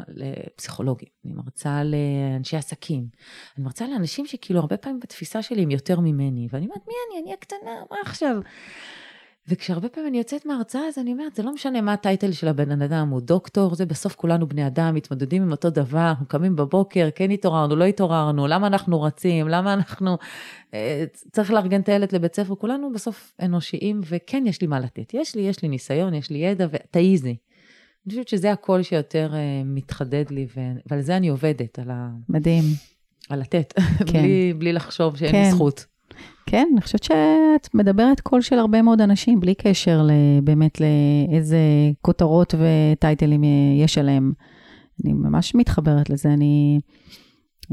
לפסיכולוגים, 0.09 1.09
אני 1.25 1.35
מרצה 1.35 1.83
לאנשי 1.85 2.57
עסקים, 2.57 3.07
אני 3.57 3.65
מרצה 3.65 3.89
לאנשים 3.89 4.27
שכאילו 4.27 4.61
הרבה 4.61 4.77
פעמים 4.77 5.01
בתפיסה 5.01 5.43
שלי 5.43 5.63
הם 5.63 5.71
יותר 5.71 6.01
ממני, 6.01 6.49
ואני 6.53 6.67
אומרת, 6.67 6.87
מי 6.89 6.95
אני? 7.11 7.23
אני 7.25 7.33
הקטנה, 7.33 7.71
מה 7.91 7.97
עכשיו? 8.03 8.37
וכשהרבה 9.49 9.89
פעמים 9.89 10.09
אני 10.09 10.19
יוצאת 10.19 10.47
מההרצאה, 10.47 10.81
אז 10.89 10.99
אני 10.99 11.13
אומרת, 11.13 11.35
זה 11.35 11.43
לא 11.43 11.55
משנה 11.55 11.81
מה 11.81 11.93
הטייטל 11.93 12.33
של 12.33 12.49
הבן 12.49 12.83
אדם, 12.83 13.09
הוא 13.09 13.21
דוקטור, 13.21 13.75
זה 13.75 13.87
בסוף 13.87 14.15
כולנו 14.15 14.49
בני 14.49 14.67
אדם, 14.67 14.95
מתמודדים 14.95 15.43
עם 15.43 15.51
אותו 15.51 15.71
דבר, 15.71 16.09
אנחנו 16.09 16.27
קמים 16.27 16.57
בבוקר, 16.57 17.09
כן 17.15 17.31
התעוררנו, 17.31 17.77
לא 17.77 17.85
התעוררנו, 17.85 18.47
למה 18.47 18.67
אנחנו 18.67 19.03
רצים, 19.03 19.49
למה 19.49 19.73
אנחנו... 19.73 20.19
אה, 20.75 21.05
צריך 21.33 21.51
לארגן 21.51 21.81
את 21.81 21.89
הילד 21.89 22.13
לבית 22.13 22.35
ספר, 22.35 22.55
כולנו 22.55 22.93
בסוף 22.93 23.35
אנושיים, 23.43 24.01
וכן, 24.05 24.45
יש 24.47 24.61
לי 24.61 24.67
מה 24.67 24.81
לתת. 24.81 25.15
יש 25.15 25.35
לי, 25.35 25.43
יש 25.43 25.63
לי 25.63 25.69
ניסיון, 25.69 26.15
יש 26.15 26.31
לי 26.31 26.39
ידע, 26.39 26.67
ותעיזי. 26.71 27.37
אני 28.07 28.11
חושבת 28.11 28.29
שזה 28.29 28.53
הקול 28.53 28.83
שיותר 28.83 29.31
uh, 29.33 29.37
מתחדד 29.65 30.25
לי, 30.31 30.47
ו... 30.57 30.61
ועל 30.87 31.01
זה 31.01 31.17
אני 31.17 31.29
עובדת, 31.29 31.79
על 31.79 31.91
ה... 31.91 32.11
מדהים. 32.29 32.65
על 33.29 33.41
לתת, 33.41 33.75
כן. 33.99 34.05
בלי, 34.23 34.55
בלי 34.59 34.73
לחשוב 34.73 35.17
שאין 35.17 35.33
כן. 35.33 35.43
לי 35.43 35.51
זכות. 35.51 35.87
כן, 36.47 36.69
אני 36.73 36.81
חושבת 36.81 37.03
שאת 37.03 37.75
מדברת 37.75 38.21
קול 38.21 38.41
של 38.41 38.59
הרבה 38.59 38.83
מאוד 38.83 39.01
אנשים, 39.01 39.41
בלי 39.41 39.55
קשר 39.55 40.09
באמת 40.45 40.81
לאיזה 40.81 41.59
כותרות 42.03 42.55
וטייטלים 42.55 43.43
יש 43.85 43.99
עליהם. 43.99 44.33
אני 45.05 45.13
ממש 45.13 45.55
מתחברת 45.55 46.11
לזה. 46.11 46.33
אני 46.33 46.79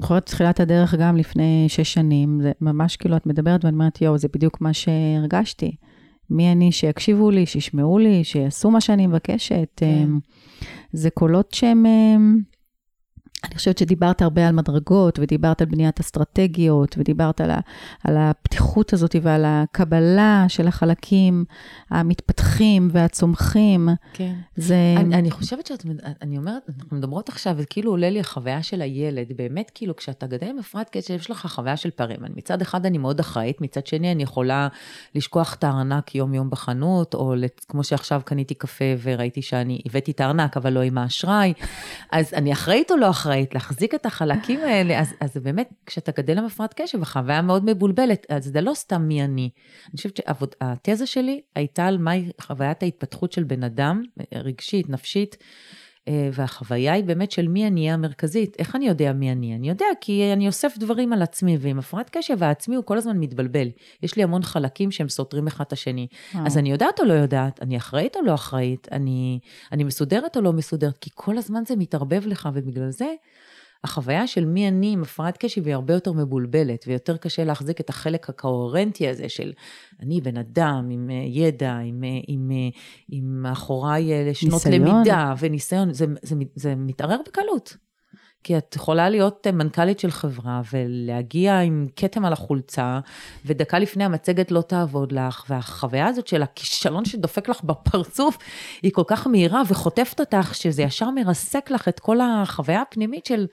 זוכרת 0.02 0.26
תחילת 0.26 0.60
הדרך 0.60 0.96
גם 0.96 1.18
לפני 1.18 1.66
שש 1.68 1.94
שנים, 1.94 2.40
זה 2.42 2.52
ממש 2.62 2.96
כאילו 2.96 3.18
את 3.18 3.26
מדברת 3.26 3.66
ואני 3.66 3.76
אומרת, 3.76 4.02
יואו, 4.02 4.18
זה 4.18 4.28
בדיוק 4.34 4.62
מה 4.62 4.74
שהרגשתי. 4.74 5.76
מי 6.30 6.52
אני 6.52 6.72
שיקשיבו 6.72 7.32
לי, 7.32 7.46
שישמעו 7.46 8.00
לי, 8.00 8.24
שיעשו 8.24 8.72
מה 8.72 8.82
שאני 8.82 9.08
מבקשת. 9.08 9.68
כן. 9.76 9.86
אמ, 9.86 10.20
זה 10.94 11.10
קולות 11.10 11.54
שהם... 11.54 11.86
אני 13.46 13.56
חושבת 13.56 13.78
שדיברת 13.78 14.22
הרבה 14.22 14.48
על 14.48 14.56
מדרגות, 14.56 15.20
ודיברת 15.20 15.62
על 15.62 15.68
בניית 15.68 16.00
אסטרטגיות, 16.00 16.96
ודיברת 16.98 17.42
על, 17.42 17.52
ה, 17.52 17.60
על 18.04 18.18
הפתיחות 18.18 18.94
הזאת 18.94 19.16
ועל 19.22 19.44
הקבלה 19.46 20.46
של 20.48 20.68
החלקים 20.68 21.46
המתפתחים 21.90 22.90
והצומחים. 22.92 23.90
כן. 24.14 24.34
זה... 24.56 24.96
אני, 24.98 25.16
אני 25.16 25.32
חושבת 25.32 25.66
שאת, 25.66 25.86
אני 26.22 26.38
אומרת, 26.38 26.70
אנחנו 26.80 26.98
מדברות 26.98 27.30
עכשיו, 27.30 27.54
וכאילו 27.58 27.92
עולה 27.92 28.10
לי 28.10 28.20
החוויה 28.20 28.64
של 28.64 28.82
הילד, 28.82 29.28
באמת 29.36 29.72
כאילו 29.76 29.96
כשאתה 29.96 30.28
גדל 30.28 30.48
עם 30.48 30.60
הפרעת 30.60 30.90
קשב, 30.90 31.14
יש 31.14 31.32
לך 31.32 31.48
חוויה 31.48 31.78
של 31.78 31.90
פערים. 31.90 32.20
מצד 32.36 32.62
אחד 32.62 32.86
אני 32.86 32.98
מאוד 32.98 33.20
אחראית, 33.20 33.62
מצד 33.62 33.88
שני 33.88 34.12
אני 34.12 34.24
יכולה 34.24 34.68
לשכוח 35.16 35.54
את 35.54 35.64
הארנק 35.64 36.16
יום-יום 36.16 36.50
בחנות, 36.50 37.14
או 37.14 37.34
כמו 37.68 37.84
שעכשיו 37.84 38.22
קניתי 38.26 38.54
קפה 38.54 38.86
וראיתי 39.02 39.42
שאני 39.42 39.82
הבאתי 39.86 40.12
את 40.12 40.22
הארנק, 40.22 40.58
אבל 40.58 40.74
לא 40.74 40.82
עם 40.82 40.98
האשראי, 40.98 41.54
אז 42.12 42.34
אני 42.34 42.54
אחראית 42.54 42.92
או 42.92 42.98
לא 42.98 43.10
אחראית? 43.10 43.35
אחראית 43.36 43.54
להחזיק 43.54 43.96
את 43.96 44.06
החלקים 44.06 44.60
האלה, 44.60 45.00
אז, 45.00 45.14
אז 45.20 45.38
באמת, 45.38 45.70
כשאתה 45.86 46.12
גדל 46.12 46.38
עם 46.38 46.46
הפרעת 46.46 46.74
קשב, 46.74 47.02
החוויה 47.02 47.42
מאוד 47.42 47.66
מבולבלת, 47.66 48.26
אז 48.30 48.44
זה 48.44 48.62
לא 48.62 48.74
סתם 48.74 49.02
מי 49.02 49.24
אני. 49.24 49.50
אני 49.86 49.98
חושבת 49.98 50.16
שהתזה 50.16 51.06
שלי 51.06 51.42
הייתה 51.56 51.86
על 51.86 51.98
מהי 51.98 52.32
חוויית 52.42 52.84
ההתפתחות 52.84 53.32
של 53.32 53.44
בן 53.44 53.64
אדם, 53.64 54.04
רגשית, 54.34 54.90
נפשית. 54.90 55.38
אה, 56.08 56.30
והחוויה 56.34 56.94
היא 56.94 57.04
באמת 57.04 57.32
של 57.32 57.48
מי 57.48 57.68
אני 57.68 57.92
המרכזית. 57.92 58.56
איך 58.60 58.76
אני 58.76 58.88
יודע 58.88 59.14
מי 59.14 59.32
אני? 59.32 59.56
אני 59.56 59.70
יודע 59.70 59.86
כי 60.02 60.34
אני 60.34 60.48
אוסף 60.48 60.78
דברים 60.78 61.14
על 61.14 61.22
עצמי, 61.22 61.58
ועם 61.60 61.80
הפרעת 61.80 62.10
קשב 62.10 62.44
העצמי 62.44 62.76
הוא 62.76 62.84
כל 62.84 62.98
הזמן 62.98 63.18
מתבלבל. 63.18 63.68
יש 64.04 64.16
לי 64.16 64.24
המון 64.24 64.44
חלקים 64.44 64.92
שהם 64.92 65.10
סותרים 65.10 65.48
אחד 65.48 65.64
את 65.68 65.74
השני. 65.74 66.08
אז 66.46 66.58
אני 66.58 66.72
יודעת 66.72 67.00
או 67.00 67.06
לא 67.06 67.14
יודעת? 67.14 67.62
אני 67.62 67.78
אחראית 67.78 68.16
או 68.16 68.22
לא 68.22 68.34
אחראית? 68.34 68.88
אני, 68.92 69.40
אני 69.72 69.84
מסודרת 69.84 70.38
או 70.38 70.42
לא 70.42 70.54
מסודרת? 70.54 70.98
כי 70.98 71.10
כל 71.14 71.38
הזמן 71.38 71.64
זה 71.68 71.76
מתערבב 71.76 72.28
לך, 72.28 72.50
ובגלל 72.54 72.90
זה 72.90 73.14
החוויה 73.86 74.28
של 74.28 74.46
מי 74.46 74.68
אני 74.68 74.94
עם 74.94 75.02
הפרעת 75.02 75.38
קשב 75.38 75.66
היא 75.66 75.74
הרבה 75.74 75.94
יותר 75.94 76.14
מבולבלת, 76.14 76.86
ויותר 76.88 77.18
קשה 77.18 77.44
להחזיק 77.44 77.82
את 77.82 77.90
החלק 77.90 78.30
הקוהרנטי 78.30 79.08
הזה 79.08 79.30
של 79.30 79.54
אני 80.00 80.22
בן 80.22 80.38
אדם 80.38 80.88
עם 80.92 81.10
אה, 81.10 81.16
ידע, 81.28 81.74
עם, 81.74 82.04
אה, 82.04 82.10
עם, 82.28 82.52
אה, 82.52 82.80
עם 83.10 83.42
מאחוריי 83.42 84.34
שנות 84.34 84.54
ניסיון. 84.54 84.88
למידה 84.88 85.34
וניסיון, 85.40 85.94
זה, 85.94 86.06
זה, 86.22 86.36
זה 86.56 86.76
מתערער 86.76 87.20
בקלות. 87.28 87.78
כי 88.46 88.58
את 88.58 88.76
יכולה 88.76 89.10
להיות 89.10 89.48
מנכ"לית 89.48 90.00
של 90.00 90.12
חברה 90.12 90.62
ולהגיע 90.72 91.60
עם 91.60 91.88
כתם 91.96 92.26
על 92.26 92.34
החולצה, 92.34 93.00
ודקה 93.46 93.80
לפני 93.80 94.04
המצגת 94.04 94.52
לא 94.52 94.62
תעבוד 94.62 95.12
לך, 95.12 95.46
והחוויה 95.50 96.08
הזאת 96.08 96.28
של 96.28 96.44
הכישלון 96.44 97.06
שדופק 97.06 97.50
לך 97.50 97.64
בפרצוף, 97.64 98.38
היא 98.82 98.92
כל 98.92 99.04
כך 99.08 99.28
מהירה 99.28 99.62
וחוטפת 99.68 100.20
אותך, 100.20 100.56
שזה 100.56 100.84
ישר 100.84 101.10
מרסק 101.10 101.72
לך 101.72 101.88
את 101.88 102.00
כל 102.00 102.18
החוויה 102.22 102.82
הפנימית 102.82 103.26
של... 103.26 103.48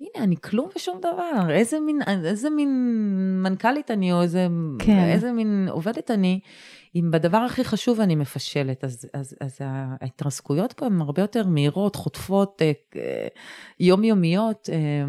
הנה, 0.00 0.24
אני 0.24 0.36
כלום 0.36 0.68
ושום 0.76 0.98
דבר, 0.98 1.50
איזה 1.50 1.80
מין, 1.80 2.00
איזה 2.24 2.50
מין 2.50 2.70
מנכ"לית 3.42 3.90
אני, 3.90 4.12
או 4.12 4.22
איזה, 4.22 4.46
כן. 4.78 4.98
איזה 4.98 5.32
מין 5.32 5.68
עובדת 5.70 6.10
אני, 6.10 6.40
אם 6.94 7.10
בדבר 7.10 7.38
הכי 7.38 7.64
חשוב 7.64 8.00
אני 8.00 8.14
מפשלת, 8.14 8.84
אז, 8.84 9.08
אז, 9.14 9.36
אז 9.40 9.58
ההתרסקויות 9.60 10.72
פה 10.72 10.86
הן 10.86 11.00
הרבה 11.00 11.22
יותר 11.22 11.46
מהירות, 11.46 11.96
חוטפות, 11.96 12.62
אה, 12.62 12.72
אה, 12.96 13.28
יומיומיות. 13.80 14.68
אה, 14.72 15.04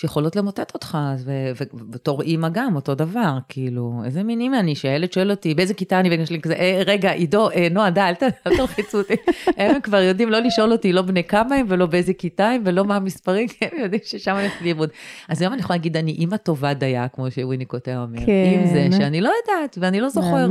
שיכולות 0.00 0.36
למוטט 0.36 0.74
אותך, 0.74 0.98
ובתור 1.24 2.22
אימא 2.22 2.48
גם, 2.48 2.76
אותו 2.76 2.94
דבר, 2.94 3.38
כאילו, 3.48 4.02
איזה 4.04 4.22
מין 4.22 4.40
אימא 4.40 4.56
אני, 4.56 4.74
שהילד 4.74 5.12
שואל 5.12 5.30
אותי, 5.30 5.54
באיזה 5.54 5.74
כיתה 5.74 6.00
אני, 6.00 6.10
ואני 6.10 6.26
שלי 6.26 6.40
כזה, 6.40 6.54
אה, 6.54 6.82
רגע, 6.86 7.10
עידו, 7.10 7.50
אה, 7.50 7.68
נועה, 7.70 7.90
די, 7.90 8.00
אל 8.00 8.56
תלחיצו 8.56 8.98
אותי. 8.98 9.14
הם 9.56 9.80
כבר 9.80 9.96
יודעים 9.96 10.30
לא 10.30 10.38
לשאול 10.38 10.72
אותי, 10.72 10.92
לא 10.92 11.02
בני 11.02 11.24
כמה 11.24 11.54
הם, 11.54 11.66
ולא 11.68 11.86
באיזה 11.86 12.12
כיתה 12.14 12.48
הם, 12.48 12.62
ולא 12.64 12.84
מה 12.84 12.96
המספרים, 12.96 13.48
כי 13.48 13.64
הם 13.72 13.80
יודעים 13.80 14.02
ששם 14.04 14.30
אני 14.30 14.40
הולכת 14.40 14.62
לאיבוד. 14.62 14.90
אז 15.28 15.40
היום 15.40 15.52
אני 15.52 15.60
יכולה 15.60 15.76
להגיד, 15.76 15.96
אני 15.96 16.10
אימא 16.10 16.36
טובה 16.36 16.74
דייה, 16.74 17.08
כמו 17.08 17.30
שוויניקוט 17.30 17.88
היה 17.88 18.02
אומר. 18.02 18.20
כן. 18.26 18.32
עם 18.54 18.66
זה, 18.66 18.96
שאני 18.96 19.20
לא 19.20 19.30
יודעת, 19.42 19.78
ואני 19.80 20.00
לא 20.00 20.08
זוכרת. 20.08 20.50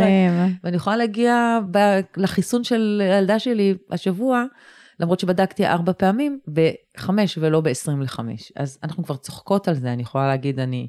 ואני 0.63 0.75
יכולה 0.75 0.97
להגיע 0.97 1.59
ב- 1.71 1.99
לחיסון 2.17 2.63
של 2.63 3.01
הילדה 3.05 3.39
שלי 3.39 3.73
השבוע, 3.91 4.43
למרות 4.99 5.19
שבדקתי 5.19 5.67
ארבע 5.67 5.93
פעמים, 5.93 6.39
בחמש 6.47 7.37
ולא 7.41 7.61
בעשרים 7.61 8.01
לחמש. 8.01 8.51
אז 8.55 8.79
אנחנו 8.83 9.03
כבר 9.03 9.15
צוחקות 9.15 9.67
על 9.67 9.75
זה, 9.75 9.93
אני 9.93 10.01
יכולה 10.01 10.27
להגיד, 10.27 10.59
אני... 10.59 10.87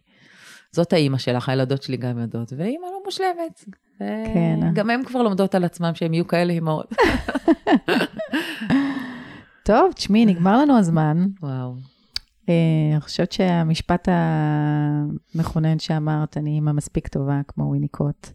זאת 0.73 0.93
האימא 0.93 1.19
שלך, 1.19 1.49
הילדות 1.49 1.83
שלי 1.83 1.97
גם 1.97 2.19
יודעות, 2.19 2.53
ואימא 2.57 2.87
לא 2.87 3.01
מושלמת. 3.05 3.65
כן. 3.99 4.61
גם 4.75 4.91
הן 4.91 5.05
כבר 5.05 5.23
לומדות 5.23 5.55
על 5.55 5.65
עצמם 5.65 5.91
שהן 5.95 6.15
יהיו 6.15 6.27
כאלה 6.27 6.53
אימהות. 6.53 6.93
טוב, 9.69 9.93
תשמעי, 9.93 10.27
נגמר 10.27 10.59
לנו 10.59 10.79
הזמן. 10.79 11.27
וואו. 11.43 11.75
אה, 12.49 12.55
אני 12.93 13.01
חושבת 13.01 13.33
שהמשפט 13.33 14.09
המכונן 15.35 15.79
שאמרת, 15.79 16.37
אני 16.37 16.51
אימא 16.51 16.73
מספיק 16.73 17.09
טובה 17.09 17.41
כמו 17.49 17.65
וויניקוט. 17.65 18.31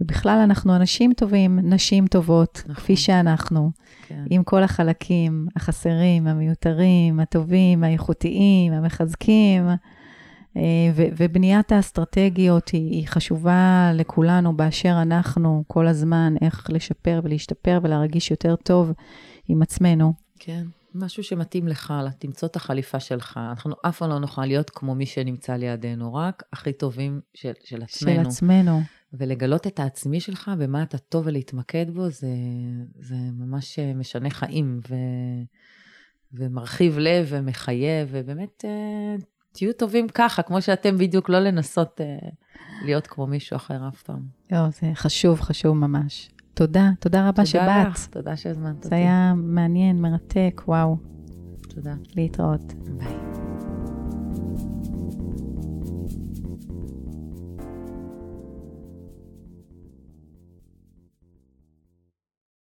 ובכלל 0.00 0.38
אנחנו 0.44 0.76
אנשים 0.76 1.12
טובים, 1.12 1.58
נשים 1.62 2.06
טובות, 2.06 2.62
נכון. 2.62 2.74
כפי 2.74 2.96
שאנחנו, 2.96 3.70
כן. 4.06 4.24
עם 4.30 4.44
כל 4.44 4.62
החלקים 4.62 5.48
החסרים, 5.56 6.26
המיותרים, 6.26 7.20
הטובים, 7.20 7.84
האיכותיים, 7.84 8.72
המחזקים. 8.72 9.68
אה, 10.56 10.62
ו- 10.94 11.06
ובניית 11.16 11.72
האסטרטגיות 11.72 12.68
היא, 12.68 12.90
היא 12.90 13.08
חשובה 13.08 13.90
לכולנו 13.94 14.56
באשר 14.56 14.98
אנחנו 15.02 15.64
כל 15.66 15.86
הזמן, 15.86 16.34
איך 16.42 16.66
לשפר 16.70 17.20
ולהשתפר 17.24 17.78
ולהרגיש 17.82 18.30
יותר 18.30 18.56
טוב 18.56 18.92
עם 19.48 19.62
עצמנו. 19.62 20.12
כן, 20.38 20.64
משהו 20.94 21.24
שמתאים 21.24 21.68
לך, 21.68 21.94
תמצוא 22.18 22.48
את 22.48 22.56
החליפה 22.56 23.00
שלך. 23.00 23.40
אנחנו 23.50 23.74
אף 23.86 23.98
פעם 23.98 24.10
לא 24.10 24.18
נוכל 24.18 24.46
להיות 24.46 24.70
כמו 24.70 24.94
מי 24.94 25.06
שנמצא 25.06 25.52
לידינו, 25.52 26.14
רק 26.14 26.42
הכי 26.52 26.72
טובים 26.72 27.20
של, 27.34 27.52
של 27.64 27.82
עצמנו. 27.82 28.14
של 28.14 28.28
עצמנו. 28.28 28.82
ולגלות 29.18 29.66
את 29.66 29.80
העצמי 29.80 30.20
שלך 30.20 30.50
ומה 30.58 30.82
אתה 30.82 30.98
טוב 30.98 31.26
ולהתמקד 31.26 31.86
בו, 31.94 32.10
זה, 32.10 32.28
זה 32.98 33.14
ממש 33.14 33.78
משנה 33.78 34.30
חיים 34.30 34.80
ו, 34.88 34.94
ומרחיב 36.32 36.98
לב 36.98 37.26
ומחייב, 37.28 38.08
ובאמת 38.10 38.64
אה, 38.64 39.16
תהיו 39.52 39.72
טובים 39.72 40.08
ככה, 40.08 40.42
כמו 40.42 40.62
שאתם 40.62 40.98
בדיוק, 40.98 41.28
לא 41.28 41.38
לנסות 41.38 42.00
אה, 42.00 42.28
להיות 42.84 43.06
כמו 43.06 43.26
מישהו 43.26 43.56
אחר 43.56 43.88
אף 43.88 44.02
פעם. 44.02 44.22
לא, 44.52 44.70
זה 44.70 44.90
חשוב, 44.94 45.40
חשוב 45.40 45.76
ממש. 45.76 46.30
תודה, 46.54 46.90
תודה 47.00 47.20
רבה 47.28 47.30
תודה 47.30 47.46
שבאת. 47.46 47.86
לך, 47.86 48.06
תודה 48.06 48.36
שהזמנת 48.36 48.76
אותי. 48.76 48.88
זה 48.88 48.94
היה 48.94 49.34
מעניין, 49.36 50.00
מרתק, 50.00 50.62
וואו. 50.68 50.96
תודה. 51.68 51.94
להתראות. 52.16 52.72
ביי. 52.72 53.14